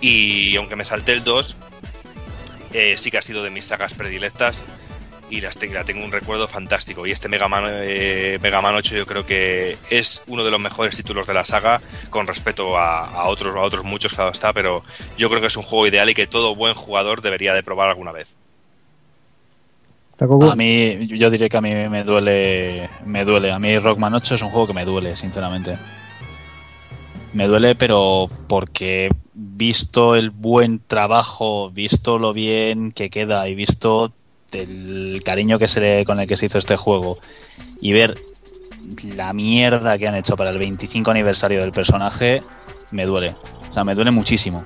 [0.00, 1.56] y aunque me salté el 2,
[2.72, 4.62] eh, sí que ha sido de mis sagas predilectas.
[5.30, 7.06] Y las tengo, la tengo un recuerdo fantástico.
[7.06, 10.60] Y este Mega Man, eh, Mega Man 8 yo creo que es uno de los
[10.60, 11.80] mejores títulos de la saga
[12.10, 14.82] con respecto a, a otros, a otros muchos, claro está, pero
[15.16, 17.88] yo creo que es un juego ideal y que todo buen jugador debería de probar
[17.88, 18.36] alguna vez.
[20.20, 23.50] A mí, yo diré que a mí me duele, me duele.
[23.52, 25.78] A mí Rockman 8 es un juego que me duele, sinceramente.
[27.32, 34.12] Me duele, pero porque visto el buen trabajo, visto lo bien que queda y visto
[34.52, 37.18] el cariño que se le, con el que se hizo este juego
[37.80, 38.18] y ver
[39.14, 42.42] la mierda que han hecho para el 25 aniversario del personaje,
[42.90, 43.34] me duele.
[43.70, 44.64] O sea, me duele muchísimo.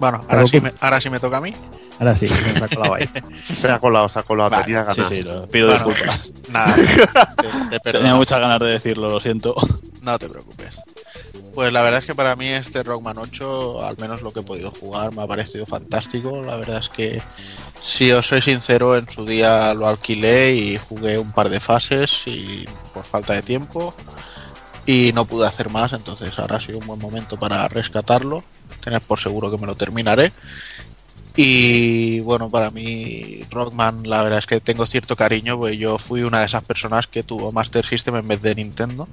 [0.00, 1.54] Bueno, ahora sí, me, ahora sí me toca a mí.
[1.98, 3.08] Ahora sí, se ha colado ahí.
[3.42, 5.08] Se ha colado, se ha colado, Vale, tenía Sí, ganas.
[5.08, 6.32] sí, lo pido Bueno, disculpas.
[6.48, 6.76] Nada,
[7.70, 9.56] te, te Tenía muchas ganas de decirlo, lo siento.
[10.02, 10.78] No te preocupes.
[11.54, 14.42] Pues la verdad es que para mí este Rockman 8, al menos lo que he
[14.42, 16.42] podido jugar, me ha parecido fantástico.
[16.42, 17.20] La verdad es que,
[17.80, 22.22] si os soy sincero, en su día lo alquilé y jugué un par de fases
[22.26, 22.64] y
[22.94, 23.94] por falta de tiempo
[24.86, 28.42] y no pude hacer más, entonces ahora ha sido un buen momento para rescatarlo.
[28.80, 30.32] Tener por seguro que me lo terminaré.
[31.36, 36.22] Y bueno, para mí Rockman la verdad es que tengo cierto cariño, porque yo fui
[36.22, 39.06] una de esas personas que tuvo Master System en vez de Nintendo.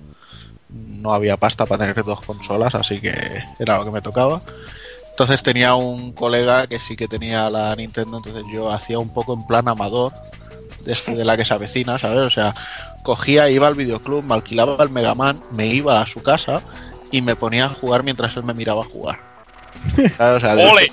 [0.69, 3.13] No había pasta para tener dos consolas, así que
[3.59, 4.41] era lo que me tocaba.
[5.11, 9.33] Entonces tenía un colega que sí que tenía la Nintendo, entonces yo hacía un poco
[9.33, 10.11] en plan amador,
[10.83, 12.19] de este de la que se avecina, ¿sabes?
[12.19, 12.53] O sea,
[13.03, 16.61] cogía, iba al videoclub, me alquilaba el Mega Man, me iba a su casa
[17.11, 19.19] y me ponía a jugar mientras él me miraba jugar.
[20.17, 20.43] ¿Sabes?
[20.43, 20.91] O sea, de- ¡Ole!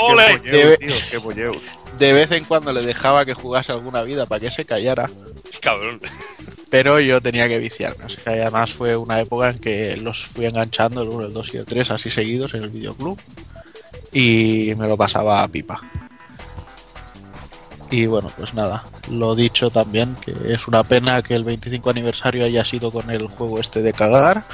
[0.00, 0.38] ¡Ole!
[0.40, 1.52] Tío, qué bolleo.
[1.98, 5.10] De vez en cuando le dejaba que jugase alguna vida para que se callara,
[5.60, 6.00] Cabrón.
[6.70, 8.04] pero yo tenía que viciarme.
[8.04, 11.54] O sea, además fue una época en que los fui enganchando el 1, el 2
[11.54, 13.18] y el 3 así seguidos en el videoclub
[14.12, 15.80] y me lo pasaba a pipa.
[17.90, 22.44] Y bueno, pues nada, lo dicho también, que es una pena que el 25 aniversario
[22.44, 24.44] haya sido con el juego este de cagar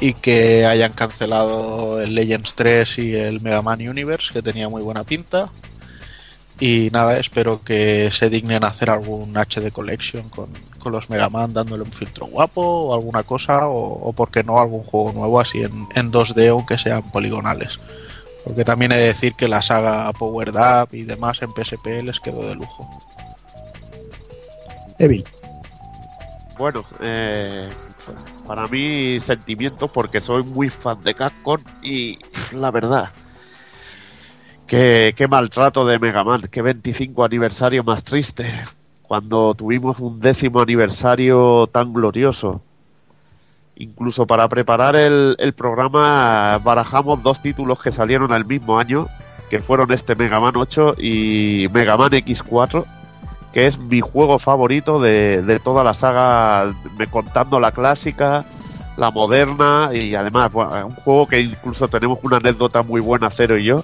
[0.00, 4.80] y que hayan cancelado el Legends 3 y el Mega Man Universe, que tenía muy
[4.80, 5.52] buena pinta.
[6.60, 11.30] Y nada, espero que se dignen a hacer algún HD Collection con, con los Mega
[11.30, 15.12] Man dándole un filtro guapo o alguna cosa, o, o por qué no, algún juego
[15.12, 17.80] nuevo así en, en 2D aunque sean poligonales.
[18.44, 22.20] Porque también he de decir que la saga Powered Up y demás en PSP les
[22.20, 22.88] quedó de lujo.
[24.98, 25.24] Evil.
[26.58, 27.70] Bueno, eh,
[28.46, 32.18] para mí sentimientos porque soy muy fan de Capcom y
[32.52, 33.10] la verdad,
[34.70, 38.48] qué, qué maltrato de Mega Man, qué 25 aniversario más triste,
[39.02, 42.62] cuando tuvimos un décimo aniversario tan glorioso.
[43.74, 49.08] Incluso para preparar el, programa barajamos dos títulos que salieron el mismo año,
[49.50, 52.84] que fueron este Mega Man 8 y Mega Man X4
[53.52, 58.44] que es mi juego favorito de, de toda la saga, me contando la clásica,
[58.96, 63.58] la moderna y además bueno, un juego que incluso tenemos una anécdota muy buena Cero
[63.58, 63.82] y yo.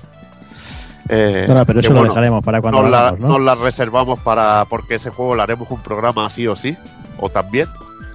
[1.08, 3.28] Eh, No, pero eso lo dejaremos para cuando nos, la, hablamos, ¿no?
[3.38, 6.76] nos la reservamos para porque ese juego le haremos un programa sí o sí
[7.18, 7.66] o también,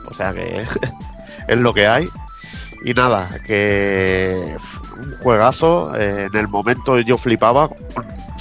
[0.09, 0.61] o sea que
[1.47, 2.07] es lo que hay.
[2.83, 4.55] Y nada, que
[4.97, 5.95] un juegazo.
[5.95, 7.69] eh, en el momento yo flipaba,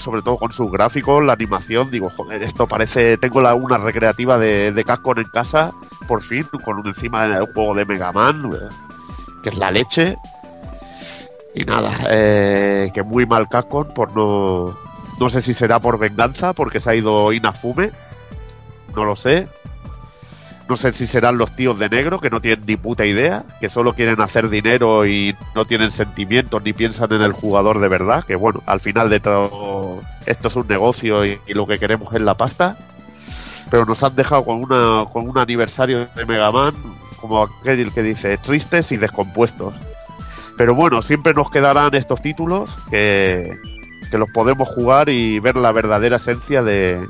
[0.02, 1.90] sobre todo con sus gráficos, la animación.
[1.90, 3.18] Digo, joder, esto parece.
[3.18, 5.72] Tengo la, una recreativa de, de Capcom en casa,
[6.08, 8.68] por fin, con un encima del juego de Mega Man, eh,
[9.42, 10.16] que es la leche.
[11.54, 14.76] Y nada, eh, que muy mal Capcom por no.
[15.18, 17.90] No sé si será por venganza, porque se ha ido Inafume.
[18.94, 19.48] No lo sé.
[20.68, 23.68] No sé si serán los tíos de negro que no tienen ni puta idea, que
[23.68, 28.24] solo quieren hacer dinero y no tienen sentimientos ni piensan en el jugador de verdad,
[28.24, 32.14] que bueno, al final de todo esto es un negocio y, y lo que queremos
[32.14, 32.76] es la pasta.
[33.68, 36.72] Pero nos han dejado con una con un aniversario de Mega Man
[37.20, 39.74] como aquel que dice tristes y descompuestos.
[40.60, 43.58] Pero bueno, siempre nos quedarán estos títulos que,
[44.10, 47.06] que los podemos jugar y ver la verdadera esencia de,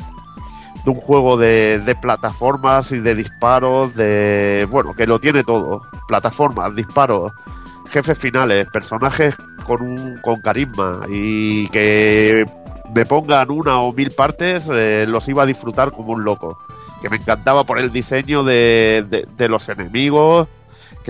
[0.86, 4.68] un juego de, de plataformas y de disparos, de.
[4.70, 7.32] Bueno, que lo tiene todo: plataformas, disparos,
[7.90, 9.34] jefes finales, personajes
[9.66, 12.44] con, un, con carisma y que
[12.94, 16.56] me pongan una o mil partes, eh, los iba a disfrutar como un loco.
[17.02, 20.46] Que me encantaba por el diseño de, de los enemigos,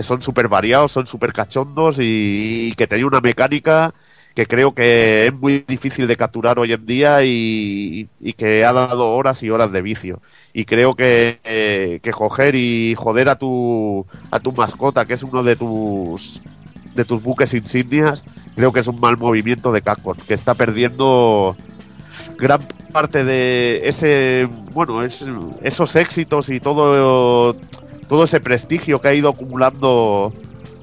[0.03, 3.93] son súper variados, son súper cachondos y, que tenía una mecánica
[4.35, 8.71] que creo que es muy difícil de capturar hoy en día y, y que ha
[8.71, 10.21] dado horas y horas de vicio.
[10.53, 15.23] Y creo que, eh, que coger y joder a tu, a tu mascota, que es
[15.23, 16.41] uno de tus,
[16.95, 18.23] de tus buques insignias,
[18.55, 21.55] creo que es un mal movimiento de Capcom, que está perdiendo
[22.37, 22.59] gran
[22.91, 25.23] parte de ese, bueno, es,
[25.61, 27.53] esos éxitos y todo,
[28.11, 30.33] todo ese prestigio que ha ido acumulando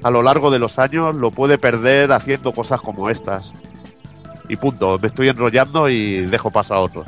[0.01, 3.53] a lo largo de los años lo puede perder haciendo cosas como estas.
[4.47, 7.05] Y punto, me estoy enrollando y dejo pasar a otros.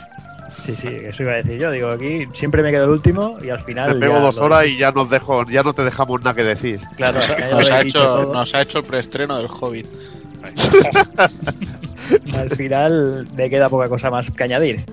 [0.64, 1.72] Sí, sí, eso iba a decir yo.
[1.72, 3.94] Digo, aquí siempre me quedo el último y al final.
[3.94, 6.44] Te pego dos lo- horas y ya nos dejo, ya no te dejamos nada que
[6.44, 6.80] decir.
[6.98, 9.88] Claro, Nos, lo nos ha hecho, nos ha hecho el preestreno del Hobbit.
[12.36, 14.86] Al final me queda poca cosa más que añadir.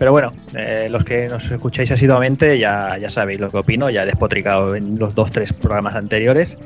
[0.00, 4.02] Pero bueno, eh, los que nos escucháis asiduamente ya, ya sabéis lo que opino, ya
[4.02, 6.56] he despotricado en los dos, tres programas anteriores.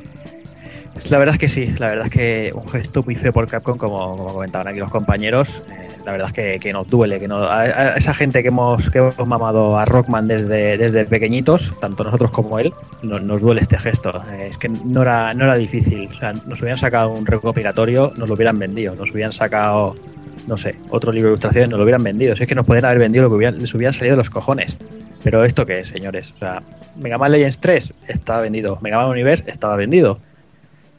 [1.11, 3.77] La verdad es que sí, la verdad es que un gesto muy feo por Capcom,
[3.77, 7.27] como, como comentaban aquí los compañeros, eh, la verdad es que, que nos duele, que
[7.27, 12.05] no, a, esa gente que hemos, que hemos mamado a Rockman desde, desde pequeñitos, tanto
[12.05, 14.23] nosotros como él, no- nos duele este gesto.
[14.35, 18.13] Eh, es que no era, no era difícil, o sea, nos hubieran sacado un recopilatorio,
[18.17, 19.97] nos lo hubieran vendido, nos hubieran sacado
[20.47, 22.37] no sé, otro libro de ilustraciones nos lo hubieran vendido.
[22.37, 24.77] Si es que nos podrían haber vendido lo que hubieran- les hubieran salido los cojones.
[25.23, 26.33] Pero esto qué es, señores.
[26.37, 26.63] O sea,
[27.01, 28.79] Mega Man Legends 3 estaba vendido.
[28.83, 30.19] Mega Man Universe estaba vendido.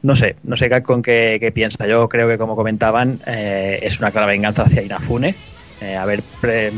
[0.01, 1.88] No sé, no sé con qué, qué piensa.
[1.88, 5.35] Yo creo que como comentaban, eh, es una clara venganza hacia Inafune.
[5.81, 6.72] Eh, haber pre-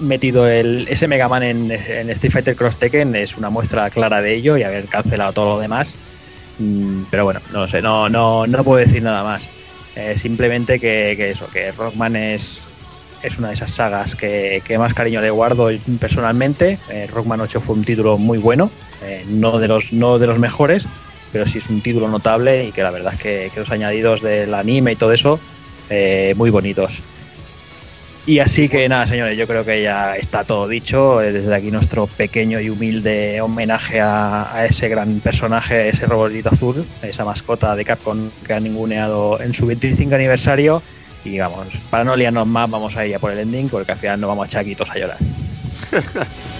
[0.00, 4.20] metido el, ese Mega Man en, en Street Fighter Cross Tekken es una muestra clara
[4.22, 5.94] de ello y haber cancelado todo lo demás.
[6.58, 9.48] Mm, pero bueno, no sé, no, no, no puedo decir nada más.
[9.96, 12.62] Eh, simplemente que, que eso, que Rockman es,
[13.22, 16.78] es una de esas sagas que, que más cariño le guardo personalmente.
[16.90, 18.70] Eh, Rockman 8 fue un título muy bueno,
[19.02, 20.86] eh, no, de los, no de los mejores,
[21.32, 24.22] pero sí es un título notable y que la verdad es que, que los añadidos
[24.22, 25.40] del anime y todo eso,
[26.36, 27.00] muy bonitos.
[28.26, 31.18] Y así que nada, señores, yo creo que ya está todo dicho.
[31.18, 37.24] Desde aquí nuestro pequeño y humilde homenaje a, ese gran personaje, ese robotito azul, esa
[37.24, 40.82] mascota de Capcom que ha ninguneado en su 25 aniversario.
[41.24, 43.98] Y vamos, para no liarnos más, vamos a ir a por el ending, porque al
[43.98, 45.18] final nos vamos a echar aquí todos a llorar.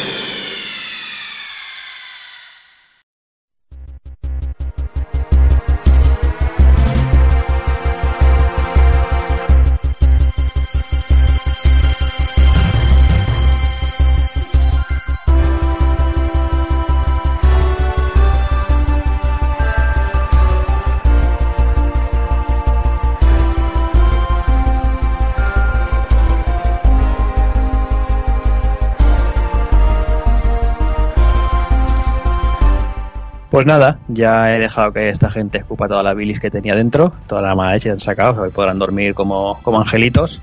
[33.51, 37.13] Pues nada, ya he dejado que esta gente escupa toda la bilis que tenía dentro,
[37.27, 40.41] toda la mala leche que han sacado, hoy podrán dormir como, como angelitos.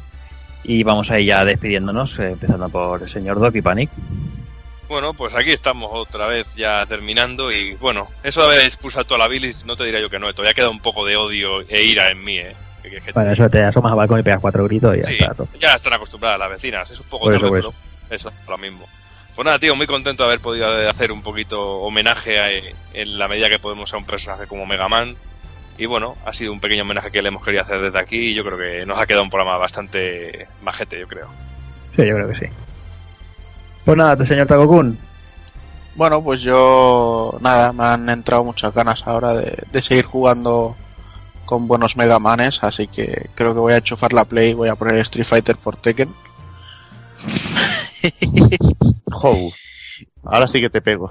[0.62, 3.88] Y vamos a ir ya despidiéndonos, eh, empezando por el señor Doc y Panic.
[4.90, 9.18] Bueno, pues aquí estamos otra vez ya terminando y bueno, eso de haber expulsado toda
[9.18, 11.82] la bilis, no te diría yo que no, todavía queda un poco de odio e
[11.84, 12.54] ira en mí, ¿eh?
[12.82, 15.08] Que- que- que- Para eso te asomas al balcón y pegas cuatro gritos y ya
[15.08, 15.34] sí, está.
[15.34, 15.48] todo.
[15.58, 17.74] ya están acostumbradas las vecinas, es un poco Por eso, tarde, pues.
[18.08, 18.86] pero eso, lo mismo.
[19.38, 22.50] Pues nada, tío, muy contento de haber podido hacer un poquito homenaje a-
[22.92, 25.14] en la medida que podemos a un personaje como Mega Man.
[25.78, 28.34] Y bueno, ha sido un pequeño homenaje que le hemos querido hacer desde aquí y
[28.34, 31.28] yo creo que nos ha quedado un programa bastante majete, yo creo.
[31.94, 32.46] Sí, yo creo que sí.
[33.84, 34.98] Pues nada, señor Takokun.
[35.94, 40.74] Bueno, pues yo, nada, me han entrado muchas ganas ahora de, de seguir jugando
[41.44, 44.74] con buenos Mega Manes, así que creo que voy a enchufar la Play, voy a
[44.74, 46.12] poner Street Fighter por Tekken.
[49.10, 49.52] Jou.
[50.24, 51.10] Ahora sí que te pego.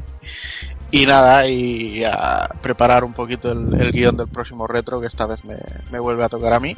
[0.90, 5.26] y nada, y a preparar un poquito el, el guion del próximo retro, que esta
[5.26, 5.56] vez me,
[5.90, 6.76] me vuelve a tocar a mí.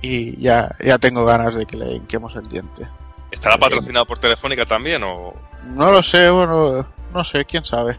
[0.00, 2.88] Y ya, ya tengo ganas de que le hinquemos el diente.
[3.30, 5.34] ¿Estará patrocinado por Telefónica también o...?
[5.64, 7.98] No lo sé, bueno, no sé, quién sabe.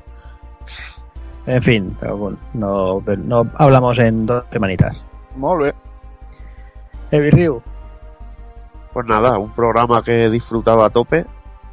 [1.45, 5.01] En fin, Takokun, no, no hablamos en dos semanitas.
[5.35, 5.73] Molve.
[7.11, 7.61] Heavy Ryu.
[8.93, 11.25] Pues nada, un programa que he disfrutado a tope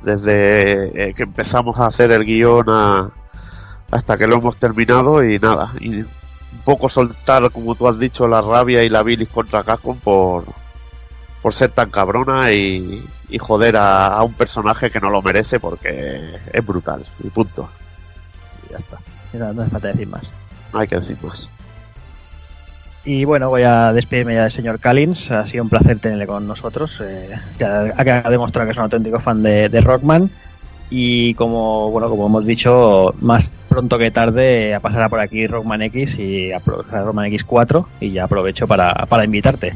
[0.03, 3.11] desde eh, que empezamos a hacer el guion a-
[3.91, 6.09] hasta que lo hemos terminado y nada, y un
[6.65, 10.45] poco soltar, como tú has dicho, la rabia y la bilis contra Capcom por,
[11.41, 15.59] por ser tan cabrona y, y joder a, a un personaje que no lo merece
[15.61, 17.69] porque es brutal, y punto.
[18.69, 18.99] Y ya está.
[19.33, 20.23] No, no hace falta decir más.
[20.73, 21.49] No hay que decir más.
[23.07, 25.31] Y bueno, voy a despedirme ya del señor Callins.
[25.31, 27.01] Ha sido un placer tenerle con nosotros.
[27.01, 27.31] Eh,
[27.65, 30.29] ha, demostrado que es un auténtico fan de, de Rockman.
[30.91, 36.19] Y como bueno, como hemos dicho, más pronto que tarde pasará por aquí Rockman X
[36.19, 39.75] y Rockman X4 y ya aprovecho para, para invitarte.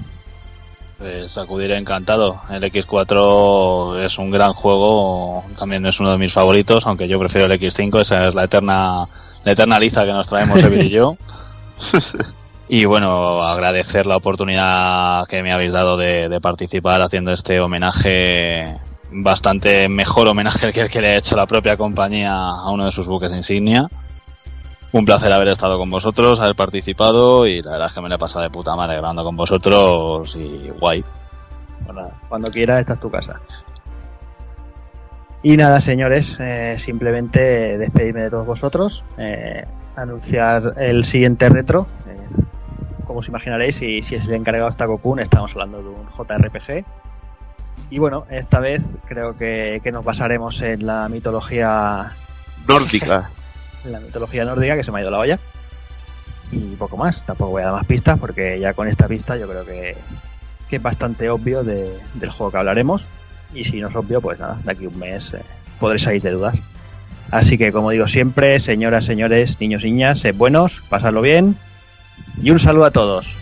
[0.99, 2.43] Pues acudiré encantado.
[2.51, 7.47] El X4 es un gran juego, también es uno de mis favoritos, aunque yo prefiero
[7.47, 9.07] el X5, esa es la eterna,
[9.45, 11.17] la eterna liza que nos traemos Evil y yo.
[12.73, 18.65] Y bueno, agradecer la oportunidad que me habéis dado de, participar haciendo este homenaje,
[19.11, 22.93] bastante mejor homenaje que el que le ha hecho la propia compañía a uno de
[22.93, 23.89] sus buques insignia.
[24.93, 28.15] Un placer haber estado con vosotros, haber participado y la verdad es que me lo
[28.15, 31.05] he pasado de puta madre grabando con vosotros y guay.
[31.87, 33.41] Bueno, cuando quieras, esta es tu casa.
[35.43, 39.65] Y nada, señores, eh, simplemente despedirme de todos vosotros, eh,
[39.97, 41.89] anunciar el siguiente retro.
[43.11, 46.85] Como os imaginaréis, y si es el encargado está Cocoon, estamos hablando de un JRPG.
[47.91, 52.13] Y bueno, esta vez creo que, que nos basaremos en la mitología
[52.69, 53.29] Nórdica.
[53.85, 55.41] en la mitología nórdica que se me ha ido la olla.
[56.53, 59.49] Y poco más, tampoco voy a dar más pistas porque ya con esta pista yo
[59.49, 59.97] creo que,
[60.69, 63.09] que es bastante obvio de- del juego que hablaremos.
[63.53, 65.43] Y si no es obvio, pues nada, de aquí a un mes eh,
[65.81, 66.57] podréis salir de dudas.
[67.33, 71.57] Así que como digo siempre, señoras, señores, niños niñas, sed buenos, pasadlo bien
[72.43, 73.41] y un saludo a todos.